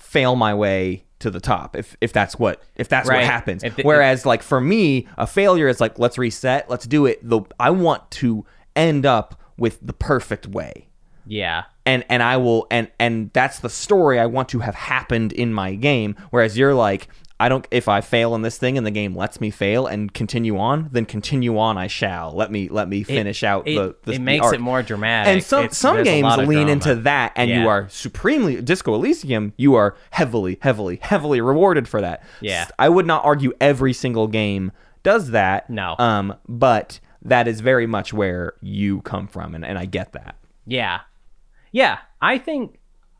fail 0.10 0.36
my 0.36 0.54
way 0.56 1.04
to 1.20 1.30
the 1.30 1.40
top 1.40 1.76
if 1.76 1.96
if 2.02 2.12
that's 2.12 2.40
what 2.40 2.64
if 2.76 2.90
that's 2.90 3.08
Right. 3.08 3.18
what 3.18 3.26
happens 3.26 3.64
If 3.64 3.78
whereas 3.84 4.26
like 4.26 4.42
for 4.42 4.60
me 4.60 5.08
a 5.18 5.28
failure 5.28 5.68
is 5.68 5.80
like 5.80 6.00
let's 6.00 6.18
reset 6.18 6.68
let's 6.70 6.88
do 6.88 7.06
it 7.06 7.20
the 7.22 7.42
i 7.60 7.70
want 7.70 8.10
to 8.12 8.44
end 8.76 9.06
up 9.06 9.40
with 9.58 9.78
the 9.86 9.94
perfect 9.94 10.48
way 10.48 10.88
yeah. 11.28 11.66
and 11.86 12.04
and 12.10 12.24
i 12.24 12.38
will 12.38 12.66
and 12.72 12.90
and 13.00 13.30
that's 13.34 13.60
the 13.60 13.70
story 13.70 14.18
i 14.20 14.26
want 14.26 14.50
to 14.50 14.60
have 14.60 14.74
happened 14.76 15.32
in 15.34 15.54
my 15.54 15.76
game 15.76 16.16
whereas 16.32 16.58
you're 16.58 16.74
like 16.74 17.08
I 17.42 17.48
don't. 17.48 17.66
If 17.72 17.88
I 17.88 18.02
fail 18.02 18.36
in 18.36 18.42
this 18.42 18.58
thing 18.58 18.78
and 18.78 18.86
the 18.86 18.92
game 18.92 19.16
lets 19.16 19.40
me 19.40 19.50
fail 19.50 19.88
and 19.88 20.14
continue 20.14 20.58
on, 20.58 20.90
then 20.92 21.06
continue 21.06 21.58
on. 21.58 21.78
I 21.78 21.88
shall. 21.88 22.34
Let 22.34 22.52
me 22.52 22.68
let 22.68 22.90
me 22.90 23.04
finish 23.04 23.44
out 23.44 23.68
it, 23.68 23.76
the. 23.76 23.96
the 24.04 24.12
it 24.14 24.22
makes 24.22 24.46
arc. 24.46 24.56
it 24.56 24.60
more 24.60 24.84
dramatic. 24.84 25.32
And 25.34 25.44
some 25.44 25.60
It's- 25.66 25.78
some 25.78 26.04
games 26.04 26.36
lean 26.38 26.48
drama. 26.48 26.72
into 26.72 26.96
that, 26.96 27.32
and 27.38 27.50
Yeah. 27.50 27.62
you 27.62 27.68
are 27.70 27.88
supremely 27.90 28.62
Disco 28.62 28.94
Elysium. 28.94 29.54
You 29.56 29.76
are 29.76 29.96
heavily, 30.12 30.58
heavily, 30.62 31.00
heavily 31.02 31.40
rewarded 31.40 31.88
for 31.88 32.02
that. 32.02 32.24
Yeah. 32.42 32.68
I 32.78 32.90
would 32.90 33.06
not 33.06 33.24
argue 33.24 33.54
every 33.62 33.94
single 33.94 34.28
game 34.28 34.72
does 35.04 35.32
that. 35.32 35.70
No. 35.70 35.96
Um, 35.98 36.36
but 36.48 37.00
that 37.22 37.48
is 37.48 37.62
very 37.62 37.88
much 37.88 38.12
where 38.14 38.54
you 38.62 39.02
come 39.04 39.28
from, 39.28 39.56
and, 39.56 39.64
and 39.66 39.78
I 39.78 39.86
get 39.86 40.12
that. 40.12 40.36
Yeah. 40.66 41.00
Yeah. 41.72 42.00
I 42.22 42.38
think 42.38 42.79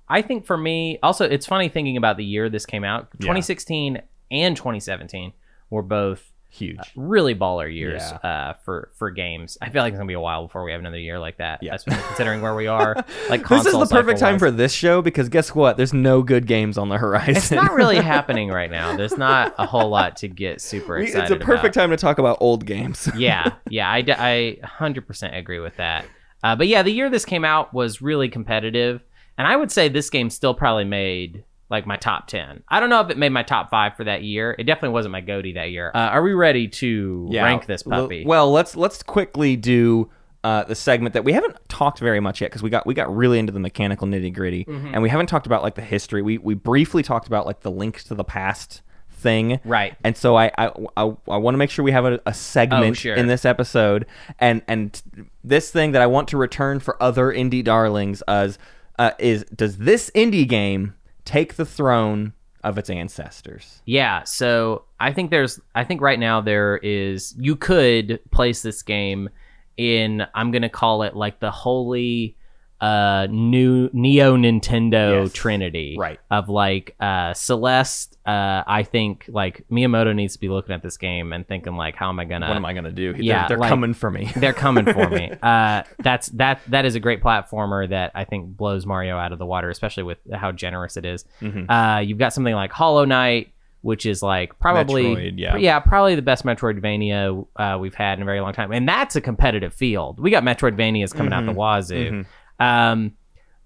I 0.10 0.22
think 0.22 0.46
for 0.46 0.58
me 0.58 0.98
also 1.04 1.26
it's 1.26 1.46
funny 1.46 1.70
thinking 1.70 1.98
about 1.98 2.18
the 2.18 2.26
year 2.26 2.50
this 2.50 2.66
came 2.66 2.84
out. 2.84 3.12
2016 3.20 4.02
and 4.32 4.56
2017 4.58 5.34
were 5.70 5.82
both 5.84 6.32
Huge. 6.52 6.80
really 6.96 7.36
baller 7.36 7.72
years 7.72 8.02
Yeah. 8.24 8.30
uh, 8.30 8.54
for 8.66 8.90
for 8.96 9.12
games. 9.12 9.56
I 9.62 9.70
feel 9.70 9.84
like 9.84 9.92
it's 9.94 10.00
gonna 10.00 10.08
be 10.08 10.16
a 10.16 10.20
while 10.20 10.48
before 10.48 10.64
we 10.64 10.72
have 10.72 10.82
another 10.82 10.98
year 10.98 11.20
like 11.20 11.38
that. 11.38 11.62
Yeah. 11.62 11.76
especially 11.76 12.02
considering 12.08 12.42
where 12.42 12.56
we 12.56 12.66
are. 12.66 12.96
Like 13.30 13.48
this 13.48 13.68
is 13.68 13.74
the 13.74 13.86
perfect 13.86 14.20
time 14.20 14.40
for 14.40 14.50
this 14.50 14.74
show 14.74 15.04
because 15.04 15.30
guess 15.30 15.54
what? 15.54 15.78
There's 15.78 15.94
no 15.94 16.24
good 16.24 16.48
games 16.48 16.80
on 16.80 16.90
the 16.90 16.98
horizon. 16.98 17.36
It's 17.36 17.52
not 17.52 17.74
really 17.74 17.98
happening 18.02 18.50
right 18.50 18.72
now. 18.72 18.98
There's 18.98 19.16
not 19.20 19.54
a 19.60 19.68
whole 19.68 19.90
lot 19.90 20.16
to 20.18 20.28
get 20.28 20.60
super 20.62 20.98
excited. 20.98 21.32
it's 21.32 21.32
a 21.32 21.46
perfect 21.46 21.76
about. 21.76 21.82
time 21.84 21.90
to 21.92 21.98
talk 21.98 22.18
about 22.18 22.38
old 22.42 22.66
games. 22.66 23.08
yeah, 23.16 23.54
yeah, 23.70 23.88
I, 23.88 24.04
I 24.08 24.58
100% 24.64 25.38
agree 25.38 25.60
with 25.60 25.76
that. 25.78 26.06
Uh, 26.44 26.56
but 26.56 26.68
yeah, 26.68 26.82
the 26.82 26.92
year 26.92 27.12
this 27.12 27.26
came 27.26 27.46
out 27.46 27.72
was 27.74 28.02
really 28.02 28.30
competitive, 28.30 29.04
and 29.40 29.48
I 29.48 29.56
would 29.56 29.72
say 29.72 29.90
this 29.90 30.12
game 30.12 30.30
still 30.30 30.54
probably 30.54 30.86
made 30.86 31.44
like 31.72 31.86
my 31.88 31.98
top 31.98 32.28
10. 32.28 32.64
I 32.70 32.80
don't 32.80 32.90
know 32.92 33.02
if 33.02 33.10
it 33.10 33.18
made 33.18 33.30
my 33.30 33.44
top 33.44 33.70
five 33.72 33.96
for 33.96 34.04
that 34.04 34.22
year. 34.24 34.56
It 34.60 34.64
definitely 34.66 34.90
wasn't 34.94 35.12
my 35.14 35.22
GOTY 35.22 35.54
that 35.54 35.72
year. 35.72 35.92
Uh, 35.96 35.98
are 36.00 36.22
we 36.24 36.34
ready 36.34 36.68
to 36.68 37.30
rank 37.34 37.66
this 37.66 37.84
L- 37.86 38.02
puppy? 38.04 38.24
Well, 38.26 38.52
let's 38.52 38.76
let's 38.76 39.02
quickly 39.04 39.56
do 39.56 40.10
uh, 40.44 40.64
the 40.64 40.74
segment 40.76 41.14
that 41.14 41.24
we 41.24 41.34
haven't 41.34 41.58
talked 41.68 42.00
very 42.00 42.20
much 42.20 42.42
yet 42.42 42.50
because 42.50 42.64
we 42.64 42.70
got 42.70 42.86
we 42.88 42.94
got 42.94 43.14
really 43.16 43.38
into 43.40 43.52
the 43.52 43.60
mechanical 43.60 44.08
nitty 44.08 44.34
gritty, 44.34 44.66
Mm-hmm. 44.66 44.94
and 44.94 45.02
we 45.04 45.10
haven't 45.10 45.28
talked 45.28 45.46
about 45.48 45.64
like 45.64 45.76
the 45.76 45.82
history. 45.82 46.22
We 46.22 46.38
we 46.38 46.54
briefly 46.54 47.04
talked 47.04 47.28
about 47.28 47.46
like 47.46 47.60
the 47.62 47.72
link 47.72 48.02
to 48.04 48.16
the 48.16 48.24
past 48.24 48.82
thing, 49.12 49.60
Right. 49.66 49.96
And 50.04 50.16
so 50.16 50.38
I 50.38 50.50
I, 50.58 50.72
I, 50.98 51.14
I 51.28 51.38
want 51.38 51.54
to 51.54 51.58
make 51.60 51.70
sure 51.70 51.84
we 51.84 51.92
have 51.92 52.06
a, 52.06 52.20
a 52.26 52.34
segment 52.34 52.84
Oh, 52.92 52.94
sure. 52.94 53.16
in 53.16 53.28
this 53.28 53.44
episode, 53.46 54.06
and 54.40 54.62
and 54.68 55.00
this 55.44 55.70
thing 55.72 55.92
that 55.92 56.02
I 56.02 56.08
want 56.08 56.30
to 56.30 56.38
return 56.38 56.80
for 56.80 57.02
other 57.04 57.28
indie 57.32 57.64
darlings 57.64 58.22
as 58.30 58.58
uh, 59.00 59.12
is 59.18 59.46
does 59.56 59.78
this 59.78 60.12
indie 60.14 60.48
game 60.48 60.94
take 61.26 61.56
the 61.56 61.66
throne 61.66 62.34
of 62.64 62.78
its 62.78 62.90
ancestors? 62.90 63.82
Yeah, 63.86 64.24
so 64.26 64.84
I 65.00 65.14
think 65.14 65.32
there's 65.32 65.60
I 65.74 65.86
think 65.86 66.02
right 66.02 66.20
now 66.20 66.42
there 66.42 66.78
is 66.78 67.34
you 67.40 67.56
could 67.56 68.20
place 68.32 68.62
this 68.62 68.84
game 68.84 69.30
in 69.78 70.28
I'm 70.36 70.52
going 70.52 70.64
to 70.64 70.70
call 70.70 71.04
it 71.04 71.16
like 71.16 71.40
the 71.40 71.50
holy 71.50 72.36
uh 72.82 73.28
new 73.30 73.90
neo 73.94 74.38
Nintendo 74.38 75.24
Yes. 75.24 75.34
trinity 75.34 75.96
Right. 76.00 76.20
of 76.32 76.48
like 76.50 76.96
uh 77.00 77.34
Celeste 77.34 78.18
uh 78.26 78.64
I 78.66 78.84
think 78.84 79.26
like 79.28 79.66
Miyamoto 79.70 80.16
needs 80.16 80.34
to 80.36 80.40
be 80.40 80.48
looking 80.50 80.74
at 80.74 80.82
this 80.82 80.96
game 80.98 81.34
and 81.34 81.48
thinking 81.48 81.76
like 81.76 81.96
how 81.96 82.10
am 82.10 82.20
I 82.20 82.26
to 82.26 82.34
What 82.40 82.44
am 82.56 82.66
I 82.66 82.74
gonna 82.74 82.92
do? 82.92 83.14
They're- 83.14 83.22
yeah, 83.22 83.48
they're, 83.48 83.58
like- 83.58 83.70
coming 83.70 83.94
for 83.94 84.10
me. 84.10 84.32
they're 84.36 84.54
coming 84.54 84.86
for 84.86 85.10
me. 85.10 85.32
Uh, 85.42 85.84
that's 86.00 86.28
that. 86.30 86.62
That 86.68 86.86
is 86.86 86.96
a 86.96 87.00
great 87.00 87.22
platformer 87.24 87.90
that 87.90 88.12
I 88.16 88.24
think 88.26 88.56
blows 88.58 88.86
Mario 88.86 89.18
out 89.18 89.32
of 89.32 89.40
the 89.40 89.46
water, 89.46 89.70
especially 89.70 90.04
with 90.04 90.18
how 90.34 90.52
generous 90.52 90.96
it 90.98 91.06
is. 91.06 91.26
Mm-hmm. 91.42 91.70
Uh, 91.70 92.00
you've 92.00 92.18
got 92.18 92.34
something 92.34 92.54
like 92.54 92.72
Hollow 92.72 93.06
Knight, 93.06 93.52
which 93.82 94.06
is 94.06 94.22
like 94.22 94.58
probably 94.60 95.04
Metroid, 95.16 95.62
yeah. 95.62 95.80
probably 95.80 96.16
the 96.16 96.22
best 96.22 96.46
Metroidvania 96.46 97.46
uh, 97.56 97.78
we've 97.80 97.94
had 97.96 98.18
in 98.20 98.22
a 98.22 98.26
very 98.26 98.42
long 98.42 98.54
time, 98.54 98.72
and 98.72 98.88
that's 98.88 99.16
a 99.16 99.22
competitive 99.22 99.74
field. 99.74 100.20
We 100.20 100.30
got 100.32 100.44
Metroidvanias 100.44 101.14
coming 101.16 101.34
out 101.34 101.46
the 101.46 101.52
wazoo. 101.54 102.26
Um, 102.60 103.14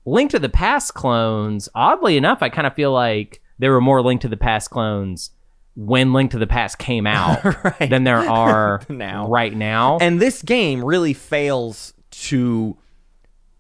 Link 0.06 0.32
to 0.32 0.40
the 0.40 0.50
Past 0.50 0.94
clones, 0.94 1.70
oddly 1.74 2.18
enough, 2.18 2.40
I 2.42 2.50
kind 2.50 2.68
of 2.68 2.74
feel 2.74 2.92
like 2.92 3.42
there 3.60 3.72
were 3.72 3.82
more 3.82 4.02
Link 4.02 4.22
to 4.22 4.28
the 4.28 4.38
Past 4.38 4.70
clones 4.70 5.32
when 5.76 6.12
Link 6.14 6.32
to 6.32 6.38
the 6.38 6.48
Past 6.48 6.78
came 6.78 7.08
out 7.08 7.44
Right. 7.64 7.90
than 7.90 8.04
there 8.04 8.20
are 8.20 8.82
Now. 8.90 9.28
right 9.28 9.54
now. 9.56 9.98
And 10.02 10.22
this 10.22 10.42
game 10.42 10.84
really 10.84 11.14
fails 11.14 11.94
to 12.12 12.78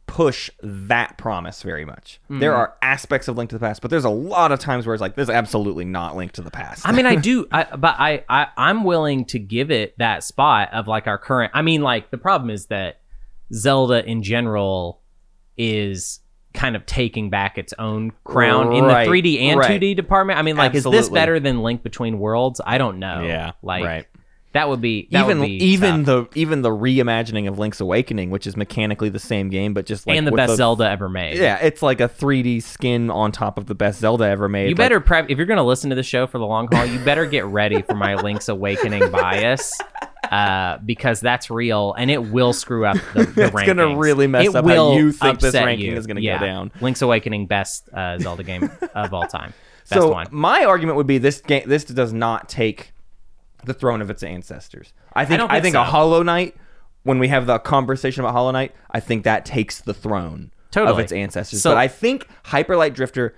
push 0.06 0.50
that 0.62 1.18
promise 1.18 1.64
very 1.64 1.86
much. 1.86 2.20
Mm-hmm. 2.26 2.40
There 2.40 2.54
are 2.54 2.76
aspects 2.84 3.28
of 3.28 3.38
Link 3.38 3.50
to 3.50 3.56
the 3.58 3.66
Past, 3.66 3.82
but 3.82 3.90
there's 3.90 4.06
a 4.06 4.10
lot 4.10 4.52
of 4.52 4.60
times 4.60 4.86
where 4.86 4.94
it's 4.94 5.02
like, 5.02 5.16
this 5.16 5.24
is 5.24 5.30
absolutely 5.34 5.86
not 5.86 6.16
Link 6.16 6.34
to 6.34 6.42
the 6.42 6.52
Past. 6.52 6.88
I 6.88 6.92
mean, 6.92 7.06
I 7.08 7.16
do, 7.30 7.48
I, 7.52 7.64
but 7.76 7.96
I, 7.98 8.24
I, 8.30 8.48
I'm 8.58 8.84
willing 8.84 9.26
to 9.26 9.40
give 9.40 9.72
it 9.72 9.98
that 9.98 10.24
spot 10.24 10.70
of 10.74 10.88
like 10.88 11.08
our 11.08 11.18
current. 11.18 11.52
I 11.56 11.62
mean, 11.64 11.82
like 11.82 12.12
the 12.12 12.18
problem 12.20 12.50
is 12.52 12.66
that 12.68 13.00
Zelda 13.54 14.06
in 14.06 14.22
general 14.22 15.00
is 15.58 16.20
kind 16.54 16.76
of 16.76 16.86
taking 16.86 17.30
back 17.30 17.58
its 17.58 17.74
own 17.80 18.12
crown 18.24 18.74
in 18.74 18.86
the 18.86 18.94
3D 18.94 19.42
and 19.42 19.60
right. 19.60 19.82
2D 19.82 19.96
department. 19.96 20.38
I 20.38 20.44
mean, 20.44 20.56
like, 20.56 20.76
is 20.76 20.84
this 20.84 21.10
better 21.10 21.40
than 21.40 21.62
Link 21.62 21.84
Between 21.84 22.20
Worlds? 22.20 22.62
I 22.64 22.78
don't 22.78 23.00
know. 23.00 23.24
yeah, 23.24 23.52
like, 23.62 23.84
right. 23.84 24.08
That 24.54 24.70
would 24.70 24.82
be 24.82 25.08
that 25.12 25.24
even 25.24 25.40
would 25.40 25.48
be 25.48 25.64
even 25.64 26.06
tough. 26.06 26.30
the 26.32 26.40
even 26.40 26.62
the 26.62 26.70
reimagining 26.70 27.48
of 27.48 27.58
Link's 27.58 27.80
Awakening, 27.80 28.30
which 28.30 28.46
is 28.46 28.56
mechanically 28.56 29.10
the 29.10 29.20
same 29.20 29.50
game, 29.50 29.74
but 29.74 29.88
just 29.88 30.06
like 30.06 30.16
and 30.18 30.28
the 30.28 30.32
best 30.32 30.58
Zelda 30.58 30.88
ever 30.88 31.10
made. 31.10 31.38
Yeah, 31.38 31.58
it's 31.58 31.82
like 31.82 32.00
a 32.00 32.08
3D 32.08 32.62
skin 32.62 33.10
on 33.10 33.32
top 33.32 33.58
of 33.58 33.66
the 33.66 33.74
best 33.74 34.00
Zelda 34.00 34.26
ever 34.26 34.48
made. 34.48 34.66
You 34.66 34.70
Like, 34.70 34.78
better 34.78 35.00
prep 35.00 35.30
if 35.30 35.38
you're 35.38 35.48
going 35.48 35.58
to 35.58 35.64
listen 35.64 35.90
to 35.90 35.96
the 35.96 36.04
show 36.04 36.28
for 36.28 36.38
the 36.38 36.46
long 36.46 36.68
haul. 36.72 36.86
You 36.86 37.00
better 37.00 37.26
get 37.26 37.46
ready 37.46 37.82
for 37.82 37.96
my 37.96 38.14
Link's 38.16 38.48
Awakening 38.48 39.10
bias, 39.10 39.74
uh, 40.30 40.78
because 40.80 41.20
that's 41.20 41.50
real 41.50 41.94
and 41.94 42.10
it 42.10 42.32
will 42.32 42.54
screw 42.54 42.86
up 42.86 42.98
the, 43.14 43.24
the 43.36 43.46
It's 43.46 43.64
gonna 43.64 43.98
really 43.98 44.28
mess 44.28 44.48
It 44.48 44.56
up 44.56 44.66
how 44.66 44.94
you 44.94 45.12
think 45.12 45.40
this 45.40 45.54
ranking 45.54 45.92
you. 45.92 45.98
is 45.98 46.08
gonna 46.08 46.22
go 46.22 46.38
down. 46.38 46.72
Link's 46.82 47.02
Awakening, 47.02 47.48
best 47.48 47.90
uh, 47.94 48.18
Zelda 48.20 48.44
game 48.44 48.70
of 48.96 49.14
all 49.14 49.28
time. 49.28 49.54
Best 49.90 50.02
so 50.02 50.12
one. 50.12 50.28
my 50.32 50.64
argument 50.64 50.98
would 50.98 51.08
be 51.08 51.18
this 51.18 51.42
game 51.42 51.64
this 51.68 51.84
does 51.84 52.14
not 52.14 52.48
take 52.48 52.93
the 53.66 53.74
throne 53.74 54.02
of 54.02 54.10
its 54.10 54.24
ancestors. 54.24 54.94
I 55.14 55.26
think 55.26 55.42
I 55.42 55.62
think 55.62 55.64
think, 55.64 55.76
a. 55.76 55.84
Hollow 55.84 56.24
Knight 56.24 56.56
when 57.04 57.20
we 57.20 57.28
have 57.28 57.46
the 57.46 57.60
conversation 57.60 58.22
about 58.22 58.34
Hollow 58.34 58.52
Knight, 58.52 58.74
I 58.92 59.00
think 59.00 59.24
that 59.26 59.46
takes 59.46 59.82
the 59.82 59.94
throne 59.94 60.52
of 60.88 61.00
its 61.00 61.12
ancestors. 61.12 61.62
So- 61.62 61.72
but 61.72 61.78
I 61.78 61.88
think 61.88 62.28
Hyper 62.46 62.76
Light 62.76 62.94
Drifter 62.94 63.36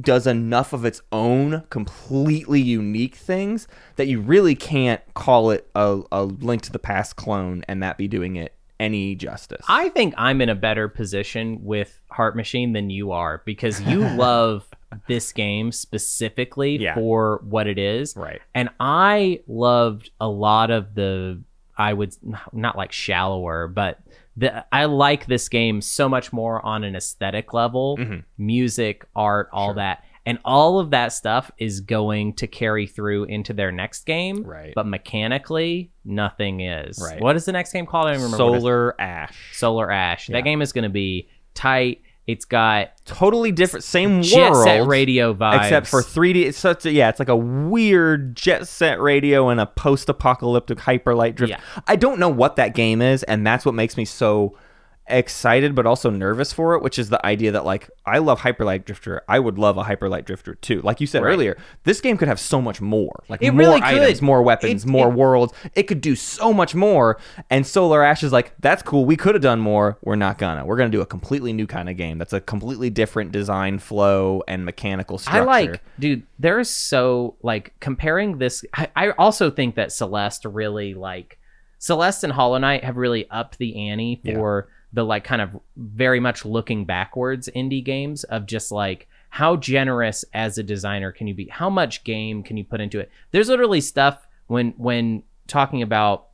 does 0.00 0.26
enough 0.26 0.72
of 0.72 0.84
its 0.86 1.02
own 1.12 1.64
completely 1.68 2.60
unique 2.62 3.14
things 3.14 3.68
that 3.96 4.06
you 4.06 4.20
really 4.20 4.54
can't 4.54 5.02
call 5.14 5.50
it 5.50 5.68
a, 5.74 6.00
a 6.10 6.22
Link 6.24 6.62
to 6.62 6.72
the 6.72 6.78
Past 6.78 7.16
clone 7.16 7.62
and 7.68 7.82
that 7.82 7.98
be 7.98 8.08
doing 8.08 8.36
it 8.36 8.54
any 8.82 9.14
justice. 9.14 9.64
I 9.68 9.88
think 9.90 10.14
I'm 10.16 10.40
in 10.40 10.48
a 10.48 10.54
better 10.54 10.88
position 10.88 11.62
with 11.62 12.00
Heart 12.10 12.36
Machine 12.36 12.72
than 12.72 12.90
you 12.90 13.12
are 13.12 13.42
because 13.44 13.80
you 13.82 14.00
love 14.16 14.66
this 15.08 15.32
game 15.32 15.72
specifically 15.72 16.76
Yeah. 16.78 16.94
for 16.94 17.40
what 17.44 17.66
it 17.66 17.78
is. 17.78 18.16
Right. 18.16 18.40
And 18.54 18.68
I 18.80 19.40
loved 19.46 20.10
a 20.20 20.28
lot 20.28 20.70
of 20.70 20.94
the 20.94 21.42
I 21.76 21.94
would 21.94 22.14
not 22.52 22.76
like 22.76 22.92
shallower, 22.92 23.66
but 23.66 23.98
the 24.36 24.64
I 24.74 24.84
like 24.84 25.26
this 25.26 25.48
game 25.48 25.80
so 25.80 26.08
much 26.08 26.32
more 26.32 26.64
on 26.64 26.84
an 26.84 26.94
aesthetic 26.94 27.52
level, 27.54 27.96
Mm-hmm. 27.98 28.20
music, 28.38 29.06
art, 29.16 29.48
all 29.52 29.74
that. 29.74 30.04
And 30.24 30.38
all 30.44 30.78
of 30.78 30.90
that 30.90 31.12
stuff 31.12 31.50
is 31.58 31.80
going 31.80 32.34
to 32.34 32.46
carry 32.46 32.86
through 32.86 33.24
into 33.24 33.52
their 33.52 33.72
next 33.72 34.04
game. 34.06 34.44
Right. 34.44 34.72
But 34.74 34.86
mechanically, 34.86 35.90
nothing 36.04 36.60
is. 36.60 37.00
Right. 37.02 37.20
What 37.20 37.34
is 37.34 37.44
the 37.44 37.52
next 37.52 37.72
game 37.72 37.86
called? 37.86 38.06
I 38.06 38.12
don't 38.12 38.22
remember. 38.22 38.36
Solar 38.36 39.00
Ash. 39.00 39.36
Solar 39.52 39.90
Ash. 39.90 40.28
Yeah. 40.28 40.36
That 40.36 40.42
game 40.42 40.62
is 40.62 40.72
going 40.72 40.84
to 40.84 40.90
be 40.90 41.28
tight. 41.54 42.02
It's 42.28 42.44
got 42.44 43.04
Totally 43.04 43.50
different 43.50 43.82
same 43.82 44.22
jet 44.22 44.52
world. 44.52 44.64
set 44.64 44.86
radio 44.86 45.34
vibes. 45.34 45.64
except 45.64 45.88
for 45.88 46.02
3D. 46.02 46.44
It's 46.46 46.56
such 46.58 46.86
a 46.86 46.92
yeah. 46.92 47.08
It's 47.08 47.18
like 47.18 47.28
a 47.28 47.34
weird 47.36 48.36
jet 48.36 48.68
set 48.68 49.00
radio 49.00 49.48
and 49.48 49.60
a 49.60 49.66
post-apocalyptic 49.66 50.78
hyper 50.78 51.16
light 51.16 51.34
drift. 51.34 51.50
Yeah. 51.50 51.60
I 51.88 51.96
don't 51.96 52.20
know 52.20 52.28
what 52.28 52.54
that 52.56 52.76
game 52.76 53.02
is, 53.02 53.24
and 53.24 53.44
that's 53.44 53.64
what 53.64 53.74
makes 53.74 53.96
me 53.96 54.04
so 54.04 54.56
excited 55.08 55.74
but 55.74 55.84
also 55.86 56.10
nervous 56.10 56.52
for 56.52 56.74
it. 56.74 56.82
Which 56.82 56.98
is 56.98 57.08
the 57.08 57.24
idea 57.26 57.52
that 57.52 57.64
like 57.64 57.90
I 58.06 58.18
love 58.18 58.40
hyper 58.40 58.64
light 58.64 58.84
drifter. 58.86 59.22
I 59.28 59.38
would 59.38 59.58
love 59.58 59.76
a 59.76 59.82
hyper 59.82 60.08
light 60.08 60.24
drifter 60.26 60.54
too. 60.54 60.80
Like 60.82 61.00
you 61.00 61.06
said 61.06 61.22
Right. 61.22 61.32
earlier, 61.32 61.56
this 61.84 62.00
game 62.00 62.16
could 62.16 62.28
have 62.28 62.40
so 62.40 62.60
much 62.60 62.80
more. 62.80 63.22
Like 63.28 63.42
It 63.42 63.50
more 63.52 63.58
really 63.60 63.80
items, 63.82 64.22
more 64.22 64.42
weapons, 64.42 64.84
It- 64.84 64.88
more 64.88 65.08
it- 65.08 65.14
worlds. 65.14 65.52
It 65.74 65.84
could 65.84 66.00
do 66.00 66.14
so 66.14 66.52
much 66.52 66.74
more. 66.74 67.18
And 67.50 67.66
Solar 67.66 68.02
Ash 68.02 68.22
is 68.22 68.32
like 68.32 68.54
that's 68.60 68.82
cool. 68.82 69.04
We 69.04 69.16
could 69.16 69.34
have 69.34 69.42
done 69.42 69.60
more. 69.60 69.98
We're 70.02 70.16
not 70.16 70.38
gonna. 70.38 70.64
We're 70.64 70.76
gonna 70.76 70.90
do 70.90 71.00
a 71.00 71.06
completely 71.06 71.52
new 71.52 71.66
kind 71.66 71.88
of 71.88 71.96
game. 71.96 72.18
That's 72.18 72.32
a 72.32 72.40
completely 72.40 72.90
different 72.90 73.32
design 73.32 73.78
flow 73.78 74.42
and 74.48 74.64
mechanical 74.64 75.18
structure. 75.18 75.42
I 75.42 75.44
like, 75.44 75.82
dude. 75.98 76.22
There's 76.38 76.70
so 76.70 77.36
like 77.42 77.72
comparing 77.80 78.38
this. 78.38 78.64
I, 78.74 78.88
I 78.96 79.10
also 79.10 79.50
think 79.50 79.74
that 79.76 79.92
Celeste 79.92 80.44
really 80.44 80.94
like 80.94 81.38
Celeste 81.78 82.24
and 82.24 82.32
Hollow 82.32 82.58
Knight 82.58 82.84
have 82.84 82.96
really 82.96 83.28
upped 83.30 83.58
the 83.58 83.74
ante 83.90 84.20
for 84.24 84.68
the 84.92 85.04
like 85.04 85.24
kind 85.24 85.40
of 85.42 85.58
very 85.76 86.20
much 86.20 86.44
looking 86.44 86.84
backwards 86.84 87.48
indie 87.56 87.84
games 87.84 88.24
of 88.24 88.46
just 88.46 88.70
like 88.72 89.08
how 89.30 89.56
generous 89.56 90.24
as 90.34 90.58
a 90.58 90.62
designer 90.62 91.10
can 91.12 91.26
you 91.26 91.34
be? 91.34 91.46
How 91.48 91.70
much 91.70 92.04
game 92.04 92.42
can 92.42 92.56
you 92.58 92.64
put 92.64 92.80
into 92.80 93.00
it? 93.00 93.10
There's 93.30 93.48
literally 93.48 93.80
stuff 93.80 94.26
when 94.48 94.72
when 94.76 95.22
talking 95.46 95.82
about 95.82 96.26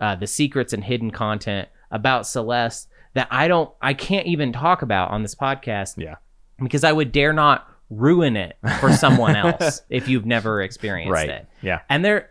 uh, 0.00 0.14
the 0.16 0.26
secrets 0.26 0.72
and 0.72 0.82
hidden 0.84 1.10
content 1.10 1.68
about 1.90 2.26
Celeste 2.26 2.88
that 3.14 3.28
I 3.30 3.48
don't 3.48 3.70
I 3.82 3.92
can't 3.94 4.26
even 4.26 4.52
talk 4.52 4.82
about 4.82 5.10
on 5.10 5.22
this 5.22 5.34
podcast 5.34 5.94
Yeah. 5.98 6.16
because 6.62 6.84
I 6.84 6.92
would 6.92 7.12
dare 7.12 7.32
not 7.32 7.66
ruin 7.90 8.36
it 8.36 8.56
for 8.80 8.92
someone 8.92 9.36
else 9.44 9.82
if 9.90 10.08
you've 10.08 10.26
never 10.26 10.60
experienced 10.62 11.12
Right. 11.12 11.28
it. 11.30 11.46
Yeah. 11.62 11.80
And 11.88 12.04
there 12.04 12.30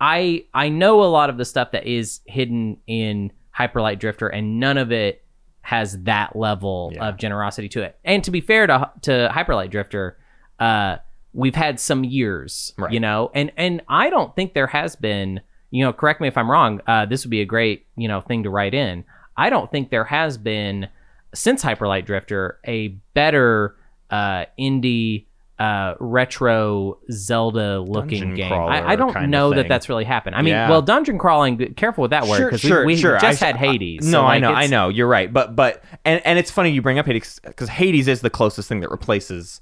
I 0.00 0.44
I 0.54 0.68
know 0.68 1.02
a 1.02 1.06
lot 1.10 1.28
of 1.30 1.36
the 1.38 1.44
stuff 1.44 1.72
that 1.72 1.86
is 1.86 2.20
hidden 2.26 2.78
in 2.86 3.32
Hyper 3.58 3.80
Light 3.82 3.98
Drifter 3.98 4.28
and 4.28 4.60
none 4.60 4.78
of 4.78 4.92
it 4.92 5.24
has 5.62 6.00
that 6.04 6.36
level 6.36 6.92
Yeah. 6.94 7.08
of 7.08 7.16
generosity 7.16 7.68
to 7.70 7.82
it. 7.82 7.98
And 8.04 8.22
to 8.24 8.30
be 8.30 8.40
fair 8.40 8.66
to 8.68 8.90
to 9.02 9.28
Hyper 9.32 9.54
Light 9.56 9.70
Drifter, 9.72 10.16
uh 10.60 10.98
we've 11.32 11.56
had 11.56 11.78
some 11.80 12.04
years, 12.04 12.72
Right. 12.78 12.92
you 12.92 13.00
know. 13.00 13.30
And 13.34 13.50
and 13.56 13.82
I 13.88 14.10
don't 14.10 14.34
think 14.36 14.54
there 14.54 14.68
has 14.68 14.94
been, 14.96 15.40
you 15.70 15.84
know, 15.84 15.92
correct 15.92 16.20
me 16.20 16.28
if 16.28 16.38
I'm 16.38 16.50
wrong, 16.50 16.80
uh 16.86 17.04
this 17.06 17.24
would 17.24 17.30
be 17.32 17.40
a 17.40 17.44
great, 17.44 17.86
you 17.96 18.06
know, 18.08 18.20
thing 18.20 18.44
to 18.44 18.50
write 18.50 18.74
in. 18.74 19.04
I 19.36 19.50
don't 19.50 19.70
think 19.70 19.90
there 19.90 20.04
has 20.04 20.38
been 20.38 20.88
since 21.34 21.60
Hyper 21.62 21.86
Light 21.88 22.06
Drifter 22.06 22.58
a 22.66 22.88
better 23.14 23.76
uh, 24.10 24.46
indie 24.58 25.26
uh, 25.58 25.94
retro 25.98 26.98
Zelda 27.10 27.80
looking 27.80 28.34
game. 28.34 28.52
I, 28.52 28.90
I 28.92 28.96
don't 28.96 29.28
know 29.30 29.52
that 29.54 29.66
that's 29.68 29.88
really 29.88 30.04
happened. 30.04 30.36
I 30.36 30.42
mean, 30.42 30.52
Yeah. 30.54 30.68
well, 30.70 30.82
dungeon 30.82 31.18
crawling. 31.18 31.74
Careful 31.74 32.02
with 32.02 32.12
that 32.12 32.26
word 32.28 32.50
because 32.52 32.62
we, 32.64 32.84
we 32.84 32.96
just 32.96 33.24
I- 33.42 33.46
had 33.46 33.56
Hades. 33.56 34.06
no, 34.06 34.18
so, 34.18 34.20
I 34.22 34.24
like, 34.34 34.40
know, 34.42 34.52
I 34.52 34.66
know. 34.68 34.88
You're 34.88 35.08
right, 35.08 35.32
but 35.32 35.56
but 35.56 35.82
and 36.04 36.24
and 36.24 36.38
it's 36.38 36.50
funny 36.50 36.70
you 36.70 36.80
bring 36.82 36.98
up 36.98 37.06
Hades 37.06 37.40
because 37.44 37.68
Hades 37.68 38.06
is 38.08 38.20
the 38.20 38.30
closest 38.30 38.68
thing 38.68 38.80
that 38.80 38.90
replaces 38.90 39.60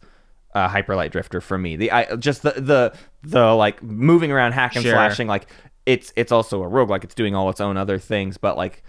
uh, 0.55 0.69
Hyper 0.69 0.97
Light 0.97 1.13
Drifter 1.13 1.41
for 1.41 1.57
me. 1.57 1.77
The 1.77 1.91
I 1.93 2.17
just 2.17 2.43
the 2.43 2.53
the 2.53 2.95
the 3.23 3.55
like 3.55 3.83
moving 3.83 4.31
around, 4.33 4.53
hack 4.53 4.75
and 4.77 4.83
Sure. 4.85 4.93
slashing. 4.93 5.29
Like 5.29 5.47
it's 5.87 6.13
it's 6.17 6.33
also 6.33 6.63
a 6.63 6.69
rogue. 6.69 6.91
Like 6.91 7.05
it's 7.05 7.15
doing 7.15 7.35
all 7.35 7.49
its 7.51 7.61
own 7.61 7.77
other 7.77 7.99
things, 7.99 8.37
but 8.37 8.57
like 8.57 8.83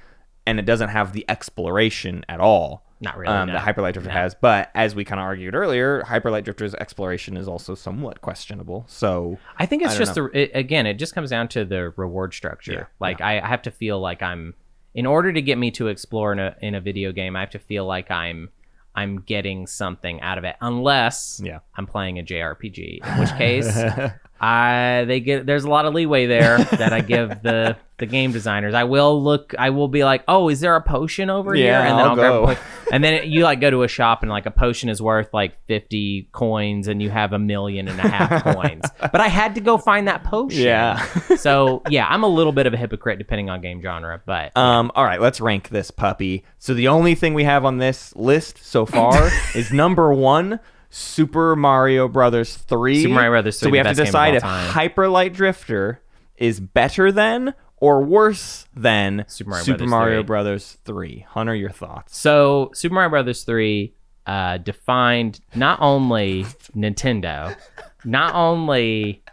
and 0.45 0.59
it 0.59 0.65
doesn't 0.65 0.89
have 0.89 1.13
the 1.13 1.25
exploration 1.29 2.25
at 2.29 2.39
all. 2.39 2.85
Not 2.99 3.17
really, 3.17 3.31
Um, 3.33 3.47
no. 3.47 3.53
that 3.53 3.59
Hyper 3.59 3.81
Light 3.81 3.93
Drifter 3.93 4.09
has, 4.11 4.33
but 4.35 4.71
as 4.73 4.95
we 4.95 5.05
kind 5.05 5.19
of 5.19 5.25
argued 5.25 5.53
earlier, 5.53 6.03
Hyper 6.03 6.31
Light 6.31 6.43
Drifter's 6.45 6.73
exploration 6.75 7.37
is 7.37 7.47
also 7.47 7.75
somewhat 7.75 8.21
questionable. 8.21 8.85
So 8.87 9.37
I 9.57 9.65
think 9.67 9.83
it's 9.83 9.95
I 9.95 9.97
just 9.99 10.15
the 10.15 10.25
it, 10.33 10.51
again, 10.55 10.85
it 10.87 10.95
just 10.95 11.13
comes 11.13 11.29
down 11.29 11.47
to 11.49 11.63
the 11.65 11.93
reward 11.95 12.33
structure. 12.33 12.73
Yeah, 12.73 12.83
like 12.99 13.21
I, 13.21 13.39
I 13.39 13.47
have 13.47 13.61
to 13.63 13.71
feel 13.71 13.99
like 13.99 14.21
I'm 14.23 14.55
in 14.95 15.05
order 15.05 15.31
to 15.31 15.41
get 15.43 15.57
me 15.59 15.69
to 15.71 15.87
explore 15.89 16.33
in 16.33 16.39
a 16.39 16.55
in 16.61 16.73
a 16.73 16.81
video 16.81 17.11
game, 17.11 17.35
I 17.35 17.41
have 17.41 17.51
to 17.51 17.59
feel 17.59 17.85
like 17.85 18.09
I'm 18.09 18.49
I'm 18.95 19.21
getting 19.21 19.67
something 19.67 20.19
out 20.21 20.39
of 20.39 20.43
it. 20.43 20.55
Unless 20.59 21.39
Yeah. 21.43 21.59
I'm 21.75 21.85
playing 21.85 22.17
a 22.17 22.23
JRPG, 22.23 23.05
in 23.05 23.19
which 23.19 23.29
case 23.37 23.67
I 24.39 25.05
they 25.07 25.19
get 25.19 25.45
there's 25.45 25.63
a 25.63 25.69
lot 25.69 25.85
of 25.85 25.93
leeway 25.93 26.25
there 26.25 26.57
that 26.63 26.93
I 26.93 27.01
give 27.01 27.41
the 27.41 27.77
the 27.97 28.05
game 28.05 28.31
designers. 28.31 28.75
I 28.75 28.83
will 28.83 29.23
look 29.23 29.55
I 29.57 29.71
will 29.71 29.87
be 29.87 30.03
like, 30.03 30.23
"Oh, 30.27 30.49
is 30.49 30.59
there 30.59 30.75
a 30.75 30.81
potion 30.81 31.29
over 31.31 31.55
here?" 31.55 31.65
Yeah, 31.65 31.81
and 31.81 31.97
then 31.97 32.05
I'll 32.05 32.09
I'll, 32.11 32.15
grab 32.45 32.57
go. 32.57 32.61
and 32.91 33.03
then 33.03 33.13
it, 33.15 33.25
you 33.25 33.43
like 33.43 33.59
go 33.59 33.71
to 33.71 33.81
a 33.83 33.87
shop 33.87 34.21
and 34.21 34.29
like 34.29 34.45
a 34.45 34.51
potion 34.51 34.87
is 34.89 35.01
worth 35.01 35.33
like 35.33 35.57
50 35.65 36.29
coins 36.31 36.87
and 36.87 37.01
you 37.01 37.09
have 37.09 37.33
a 37.33 37.39
million 37.39 37.87
and 37.87 37.99
a 37.99 38.07
half 38.07 38.43
coins. 38.55 38.83
But 38.99 39.19
I 39.19 39.27
had 39.27 39.55
to 39.55 39.61
go 39.61 39.79
find 39.79 40.07
that 40.07 40.23
potion. 40.23 40.61
Yeah. 40.61 41.03
so, 41.37 41.81
yeah, 41.89 42.05
I'm 42.07 42.23
a 42.23 42.27
little 42.27 42.53
bit 42.53 42.67
of 42.67 42.73
a 42.73 42.77
hypocrite 42.77 43.17
depending 43.17 43.49
on 43.49 43.61
game 43.61 43.81
genre, 43.81 44.21
but 44.25 44.55
Um, 44.55 44.91
all 44.93 45.03
right, 45.03 45.19
let's 45.19 45.41
rank 45.41 45.69
this 45.69 45.89
puppy. 45.89 46.43
So 46.59 46.75
the 46.75 46.87
only 46.89 47.15
thing 47.15 47.33
we 47.33 47.45
have 47.45 47.65
on 47.65 47.79
this 47.79 48.15
list 48.15 48.63
so 48.63 48.85
far 48.85 49.31
is 49.55 49.71
number 49.73 50.13
one, 50.13 50.59
Super 50.89 51.55
Mario 51.55 52.07
Brothers 52.07 52.55
three. 52.55 53.01
Super 53.01 53.13
Mario 53.13 53.31
Brothers 53.31 53.59
3, 53.59 53.67
So 53.67 53.71
we 53.71 53.77
have 53.77 53.87
to 53.87 53.89
best 53.91 53.97
game 53.97 54.03
of 54.03 54.07
decide 54.07 54.35
if. 54.35 54.43
Hyper 54.43 55.07
Light 55.07 55.33
Drifter 55.33 56.01
is 56.37 56.59
better 56.59 57.11
than 57.11 57.53
or 57.77 58.03
worse 58.03 58.65
than 58.75 59.25
Super 59.27 59.51
Mario 59.51 59.63
Super 59.63 59.77
Brothers 59.77 59.89
Mario 59.89 60.21
3. 60.21 60.25
Brothers 60.25 60.77
three. 60.85 61.25
Hunter, 61.29 61.55
your 61.55 61.69
thoughts? 61.69 62.17
So 62.17 62.71
Super 62.73 62.95
Mario 62.95 63.09
Brothers 63.09 63.43
3 63.43 63.93
uh, 64.25 64.57
defined 64.57 65.39
not 65.55 65.79
only 65.81 66.43
Nintendo, 66.75 67.55
not 68.03 68.33
only 68.35 69.23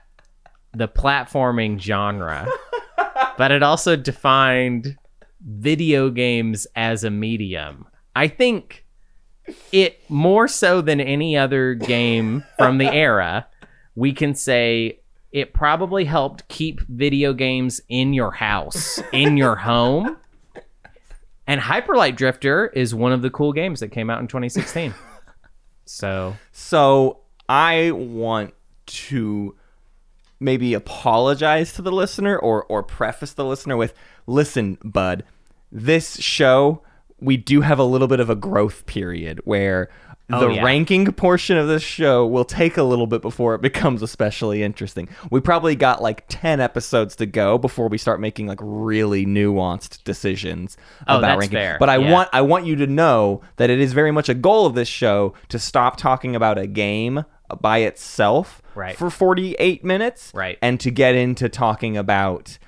the 0.72 0.88
platforming 0.88 1.80
genre, 1.80 2.48
but 3.38 3.50
it 3.50 3.62
also 3.62 3.96
defined 3.96 4.96
video 5.40 6.10
games 6.10 6.66
as 6.76 7.04
a 7.04 7.10
medium. 7.10 7.86
I 8.16 8.28
think 8.28 8.83
it 9.72 10.00
more 10.08 10.48
so 10.48 10.80
than 10.80 11.00
any 11.00 11.36
other 11.36 11.74
game 11.74 12.44
from 12.58 12.78
the 12.78 12.92
era, 12.92 13.46
we 13.94 14.12
can 14.12 14.34
say 14.34 15.00
it 15.32 15.52
probably 15.52 16.04
helped 16.04 16.46
keep 16.48 16.80
video 16.82 17.32
games 17.32 17.80
in 17.88 18.14
your 18.14 18.30
house, 18.30 19.02
in 19.12 19.36
your 19.36 19.56
home. 19.56 20.16
And 21.46 21.60
Hyper 21.60 21.94
Light 21.96 22.16
Drifter 22.16 22.68
is 22.68 22.94
one 22.94 23.12
of 23.12 23.20
the 23.20 23.30
cool 23.30 23.52
games 23.52 23.80
that 23.80 23.88
came 23.88 24.08
out 24.10 24.20
in 24.20 24.28
2016. 24.28 24.94
so 25.84 26.36
So 26.52 27.18
I 27.48 27.90
want 27.90 28.54
to 28.86 29.54
maybe 30.40 30.74
apologize 30.74 31.72
to 31.74 31.82
the 31.82 31.92
listener 31.92 32.38
or 32.38 32.64
or 32.64 32.82
preface 32.82 33.32
the 33.32 33.44
listener 33.44 33.76
with, 33.76 33.94
"Listen, 34.26 34.78
bud, 34.84 35.24
this 35.70 36.16
show 36.20 36.82
we 37.24 37.36
do 37.36 37.60
have 37.62 37.78
a 37.78 37.84
little 37.84 38.08
bit 38.08 38.20
of 38.20 38.30
a 38.30 38.34
growth 38.36 38.86
period 38.86 39.40
where 39.44 39.88
oh, 40.32 40.40
the 40.40 40.46
Oh, 40.46 40.48
yeah. 40.48 40.62
ranking 40.64 41.10
portion 41.12 41.56
of 41.56 41.68
this 41.68 41.82
show 41.82 42.26
will 42.26 42.44
take 42.44 42.76
a 42.76 42.82
little 42.82 43.06
bit 43.06 43.20
before 43.22 43.54
it 43.54 43.60
becomes 43.60 44.02
especially 44.02 44.62
interesting. 44.62 45.08
We 45.30 45.40
probably 45.40 45.76
got 45.76 46.00
like 46.02 46.24
10 46.28 46.60
episodes 46.60 47.14
to 47.16 47.26
go 47.26 47.58
before 47.58 47.88
we 47.88 47.98
start 47.98 48.20
making 48.20 48.46
like 48.46 48.58
really 48.62 49.26
nuanced 49.26 50.02
decisions 50.04 50.76
Oh, 51.06 51.18
about 51.18 51.20
that's 51.28 51.38
ranking. 51.40 51.56
fair. 51.58 51.76
But 51.78 51.90
I 51.90 51.96
Yeah. 51.98 52.12
want 52.12 52.28
I 52.32 52.40
want 52.42 52.66
you 52.66 52.76
to 52.76 52.86
know 52.86 53.40
that 53.56 53.70
it 53.70 53.80
is 53.80 53.92
very 53.92 54.10
much 54.12 54.28
a 54.28 54.34
goal 54.34 54.66
of 54.66 54.74
this 54.74 54.88
show 54.88 55.34
to 55.48 55.58
stop 55.58 55.96
talking 55.96 56.34
about 56.36 56.58
a 56.58 56.66
game 56.66 57.24
by 57.60 57.78
itself 57.78 58.62
Right. 58.74 58.96
for 58.96 59.10
48 59.10 59.84
minutes 59.84 60.32
Right. 60.34 60.58
and 60.62 60.80
to 60.80 60.90
get 60.90 61.14
into 61.14 61.48
talking 61.48 61.96
about 61.96 62.58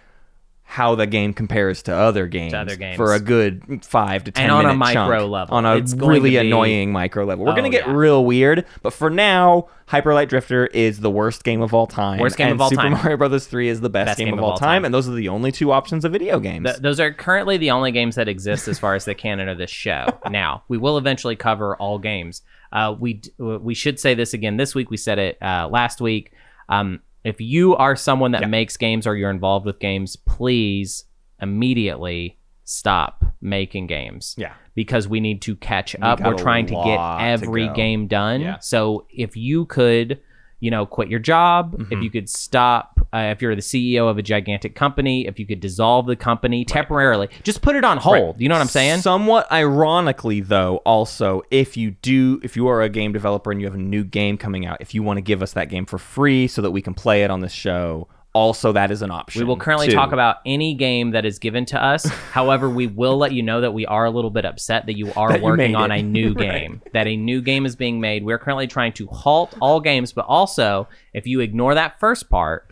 how 0.68 0.96
the 0.96 1.06
game 1.06 1.32
compares 1.32 1.82
to 1.84 1.94
other 1.94 2.26
games, 2.26 2.52
other 2.52 2.74
games. 2.76 2.96
for 2.96 3.14
a 3.14 3.20
good 3.20 3.84
five 3.84 4.24
to 4.24 4.32
ten 4.32 4.44
And 4.44 4.52
on 4.52 4.66
a 4.66 4.74
micro 4.74 5.20
chunk. 5.20 5.30
level. 5.30 5.56
on 5.56 5.64
a 5.64 5.76
It's 5.76 5.94
really 5.94 6.30
be- 6.30 6.36
annoying 6.38 6.90
micro 6.92 7.24
level. 7.24 7.44
We're 7.46 7.54
gonna 7.54 7.68
Oh, 7.68 7.70
get 7.70 7.86
yeah. 7.86 7.92
real 7.92 8.24
weird, 8.24 8.64
but 8.82 8.92
for 8.92 9.08
now, 9.08 9.68
Hyper 9.86 10.12
Light 10.12 10.28
Drifter 10.28 10.66
is 10.66 10.98
the 11.00 11.10
worst 11.10 11.44
game 11.44 11.62
of 11.62 11.72
all 11.72 11.86
time. 11.86 12.18
Worst 12.18 12.36
game 12.36 12.48
and 12.48 12.54
of 12.56 12.60
all 12.60 12.70
Super 12.70 12.82
time. 12.82 12.92
Mario 12.92 13.16
Brothers 13.16 13.46
Three 13.46 13.68
is 13.68 13.80
the 13.80 13.88
best, 13.88 14.18
game, 14.18 14.34
of 14.34 14.40
all 14.42 14.56
time, 14.56 14.84
and 14.84 14.92
those 14.92 15.08
are 15.08 15.14
the 15.14 15.28
only 15.28 15.52
two 15.52 15.70
options 15.70 16.04
of 16.04 16.10
video 16.10 16.40
games. 16.40 16.66
Th- 16.68 16.78
those 16.82 16.98
are 16.98 17.12
currently 17.12 17.56
the 17.58 17.70
only 17.70 17.92
games 17.92 18.16
that 18.16 18.26
exist 18.28 18.66
as 18.66 18.78
far 18.78 18.96
as 18.96 19.04
the 19.04 19.14
canon 19.14 19.48
of 19.48 19.58
this 19.58 19.70
show. 19.70 20.06
now, 20.30 20.64
we 20.66 20.76
will 20.78 20.98
eventually 20.98 21.36
cover 21.36 21.76
all 21.76 22.00
games. 22.00 22.42
Uh, 22.72 22.94
we 22.98 23.14
d- 23.14 23.30
we 23.38 23.72
should 23.74 24.00
say 24.00 24.14
this 24.14 24.34
again 24.34 24.56
this 24.56 24.74
week. 24.74 24.90
We 24.90 24.96
said 24.96 25.20
it 25.20 25.38
uh, 25.40 25.68
last 25.70 26.00
week. 26.00 26.32
Um, 26.68 27.00
if 27.26 27.40
you 27.40 27.74
are 27.76 27.96
someone 27.96 28.32
that 28.32 28.48
makes 28.48 28.76
games 28.76 29.06
or 29.06 29.16
you're 29.16 29.30
involved 29.30 29.66
with 29.66 29.78
games, 29.80 30.16
please 30.16 31.04
immediately 31.42 32.38
stop 32.64 33.24
making 33.40 33.86
games. 33.86 34.34
Yeah. 34.38 34.52
Because 34.74 35.08
we 35.08 35.20
need 35.20 35.42
to 35.42 35.56
catch 35.56 35.96
up. 36.02 36.20
We're 36.20 36.34
trying 36.34 36.66
to 36.66 36.72
get 36.74 36.96
lot 36.96 37.18
to 37.18 37.24
every 37.24 37.68
game 37.74 38.06
done. 38.08 38.40
Yeah. 38.40 38.58
So 38.58 39.06
if 39.10 39.36
you 39.36 39.64
could, 39.66 40.20
you 40.60 40.70
know, 40.70 40.84
quit 40.86 41.08
your 41.08 41.20
job, 41.20 41.76
Mm-hmm. 41.76 41.92
if 41.92 42.02
you 42.02 42.10
could 42.10 42.28
stop, 42.28 42.95
uh, 43.16 43.30
if 43.30 43.40
you're 43.40 43.54
the 43.54 43.62
CEO 43.62 44.10
of 44.10 44.18
a 44.18 44.22
gigantic 44.22 44.74
company, 44.74 45.26
if 45.26 45.38
you 45.38 45.46
could 45.46 45.60
dissolve 45.60 46.06
the 46.06 46.16
company 46.16 46.64
temporarily, 46.64 47.28
just 47.42 47.62
put 47.62 47.76
it 47.76 47.84
on 47.84 47.96
hold. 47.98 48.40
You 48.40 48.48
know 48.48 48.54
what 48.54 48.62
I'm 48.62 48.68
saying? 48.68 49.00
Somewhat 49.00 49.50
ironically, 49.50 50.40
though, 50.40 50.78
also, 50.78 51.42
if 51.50 51.76
you 51.76 51.92
do, 51.92 52.40
if 52.42 52.56
you 52.56 52.68
are 52.68 52.82
a 52.82 52.88
game 52.88 53.12
developer 53.12 53.50
and 53.50 53.60
you 53.60 53.66
have 53.66 53.74
a 53.74 53.78
new 53.78 54.04
game 54.04 54.36
coming 54.36 54.66
out, 54.66 54.78
if 54.80 54.94
you 54.94 55.02
want 55.02 55.16
to 55.18 55.22
give 55.22 55.42
us 55.42 55.52
that 55.54 55.68
game 55.68 55.86
for 55.86 55.98
free 55.98 56.46
so 56.48 56.62
that 56.62 56.70
we 56.70 56.82
can 56.82 56.94
play 56.94 57.22
it 57.24 57.30
on 57.30 57.40
this 57.40 57.52
show, 57.52 58.08
also 58.32 58.70
that 58.72 58.90
is 58.90 59.00
an 59.00 59.10
option. 59.10 59.40
We 59.40 59.46
will 59.46 59.56
currently 59.56 59.86
too. 59.86 59.94
talk 59.94 60.12
about 60.12 60.36
any 60.44 60.74
game 60.74 61.12
that 61.12 61.24
is 61.24 61.38
given 61.38 61.64
to 61.66 61.82
us. 61.82 62.04
However, 62.32 62.68
we 62.68 62.86
will 62.86 63.16
let 63.16 63.32
you 63.32 63.42
know 63.42 63.62
that 63.62 63.72
we 63.72 63.86
are 63.86 64.04
a 64.04 64.10
little 64.10 64.30
bit 64.30 64.44
upset 64.44 64.84
that 64.86 64.96
you 64.98 65.10
are 65.14 65.32
That 65.32 65.40
working 65.40 65.72
made 65.72 65.74
on 65.74 65.90
it. 65.90 66.00
a 66.00 66.02
new 66.02 66.34
Right. 66.34 66.60
game, 66.60 66.82
that 66.92 67.06
a 67.06 67.16
new 67.16 67.40
game 67.40 67.64
is 67.64 67.76
being 67.76 67.98
made. 67.98 68.24
We're 68.24 68.38
currently 68.38 68.66
trying 68.66 68.92
to 68.94 69.06
halt 69.06 69.54
all 69.60 69.80
games, 69.80 70.12
but 70.12 70.26
also 70.26 70.86
if 71.14 71.26
you 71.26 71.40
ignore 71.40 71.74
that 71.74 71.98
first 71.98 72.28
part 72.28 72.70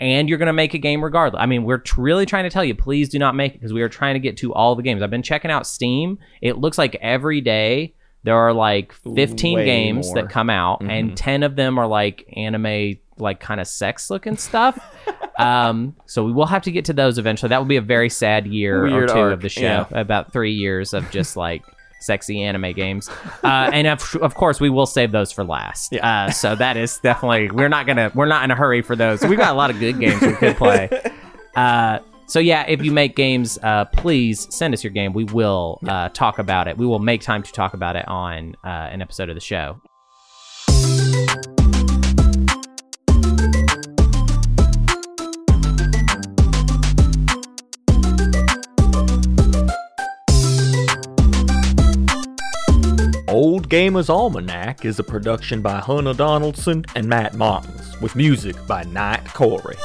and 0.00 0.28
you're 0.28 0.38
going 0.38 0.48
to 0.48 0.52
make 0.52 0.74
a 0.74 0.78
game 0.78 1.02
regardless. 1.02 1.40
I 1.40 1.46
mean, 1.46 1.64
we're 1.64 1.78
tr- 1.78 2.00
really 2.00 2.26
trying 2.26 2.44
to 2.44 2.50
tell 2.50 2.64
you, 2.64 2.74
please 2.74 3.08
do 3.08 3.18
not 3.18 3.34
make 3.34 3.52
it 3.54 3.58
because 3.58 3.72
we 3.72 3.82
are 3.82 3.88
trying 3.88 4.14
to 4.14 4.20
get 4.20 4.36
to 4.38 4.52
all 4.52 4.74
the 4.74 4.82
games. 4.82 5.02
I've 5.02 5.10
been 5.10 5.22
checking 5.22 5.50
out 5.50 5.66
Steam. 5.66 6.18
It 6.42 6.58
looks 6.58 6.78
like 6.78 6.96
every 7.00 7.40
day 7.40 7.94
there 8.24 8.36
are 8.36 8.52
like 8.52 8.92
15 8.92 9.56
Way 9.56 9.64
games 9.64 10.06
more. 10.06 10.16
Mm-hmm. 10.16 10.26
that 10.26 10.32
come 10.32 10.50
out 10.50 10.80
and 10.82 11.16
10 11.16 11.42
of 11.42 11.56
them 11.56 11.78
are 11.78 11.86
like 11.86 12.26
anime 12.36 12.98
like 13.18 13.38
kind 13.38 13.60
of 13.60 13.66
sex 13.68 14.10
looking 14.10 14.36
stuff. 14.36 14.78
um 15.38 15.94
so 16.06 16.24
we 16.24 16.32
will 16.32 16.46
have 16.46 16.62
to 16.62 16.70
get 16.70 16.84
to 16.86 16.92
those 16.92 17.18
eventually. 17.18 17.50
That 17.50 17.58
will 17.58 17.66
be 17.66 17.76
a 17.76 17.82
very 17.82 18.08
sad 18.08 18.46
year 18.46 18.82
Weird 18.84 19.10
or 19.10 19.14
two 19.14 19.20
arc, 19.20 19.32
of 19.34 19.40
the 19.42 19.48
show. 19.48 19.60
yeah. 19.62 19.86
About 19.90 20.32
3 20.32 20.52
years 20.52 20.94
of 20.94 21.08
just 21.10 21.36
like 21.36 21.62
sexy 22.04 22.42
anime 22.42 22.72
games. 22.72 23.08
Uh 23.42 23.70
and 23.72 23.86
of, 23.86 24.16
of 24.16 24.34
course 24.34 24.60
we 24.60 24.70
will 24.70 24.86
save 24.86 25.12
those 25.12 25.32
for 25.32 25.44
last. 25.44 25.92
Yeah. 25.92 26.26
Uh 26.26 26.30
so 26.30 26.54
that 26.54 26.76
is 26.76 26.98
definitely 26.98 27.50
we're 27.50 27.68
not 27.68 27.86
going 27.86 27.96
to 27.96 28.10
we're 28.14 28.26
not 28.26 28.44
in 28.44 28.50
a 28.50 28.54
hurry 28.56 28.82
for 28.82 28.96
those. 28.96 29.22
We've 29.22 29.38
got 29.38 29.52
a 29.52 29.56
lot 29.56 29.70
of 29.70 29.78
good 29.78 29.98
games 29.98 30.20
we 30.20 30.32
could 30.34 30.56
play. 30.64 30.88
Uh, 31.56 31.98
so 32.26 32.38
yeah, 32.40 32.64
if 32.66 32.82
you 32.82 32.90
make 32.90 33.16
games, 33.16 33.58
uh, 33.62 33.84
please 33.86 34.52
send 34.54 34.72
us 34.74 34.82
your 34.82 34.92
game. 34.92 35.12
We 35.12 35.24
will 35.24 35.78
uh, 35.86 36.08
talk 36.08 36.38
about 36.38 36.68
it. 36.68 36.78
We 36.78 36.86
will 36.86 36.98
make 36.98 37.20
time 37.20 37.42
to 37.42 37.52
talk 37.52 37.74
about 37.74 37.96
it 37.96 38.08
on 38.08 38.56
uh, 38.64 38.68
an 38.68 39.02
episode 39.02 39.28
of 39.28 39.34
the 39.34 39.40
show. 39.40 39.80
Old 53.44 53.68
Gamers 53.68 54.08
Almanac 54.08 54.86
is 54.86 54.98
a 54.98 55.04
production 55.04 55.60
by 55.60 55.76
Hunter 55.78 56.14
Donaldson 56.14 56.82
and 56.94 57.06
Matt 57.06 57.34
Martins, 57.34 58.00
with 58.00 58.16
music 58.16 58.56
by 58.66 58.84
Knight 58.84 59.22
Corey. 59.34 59.76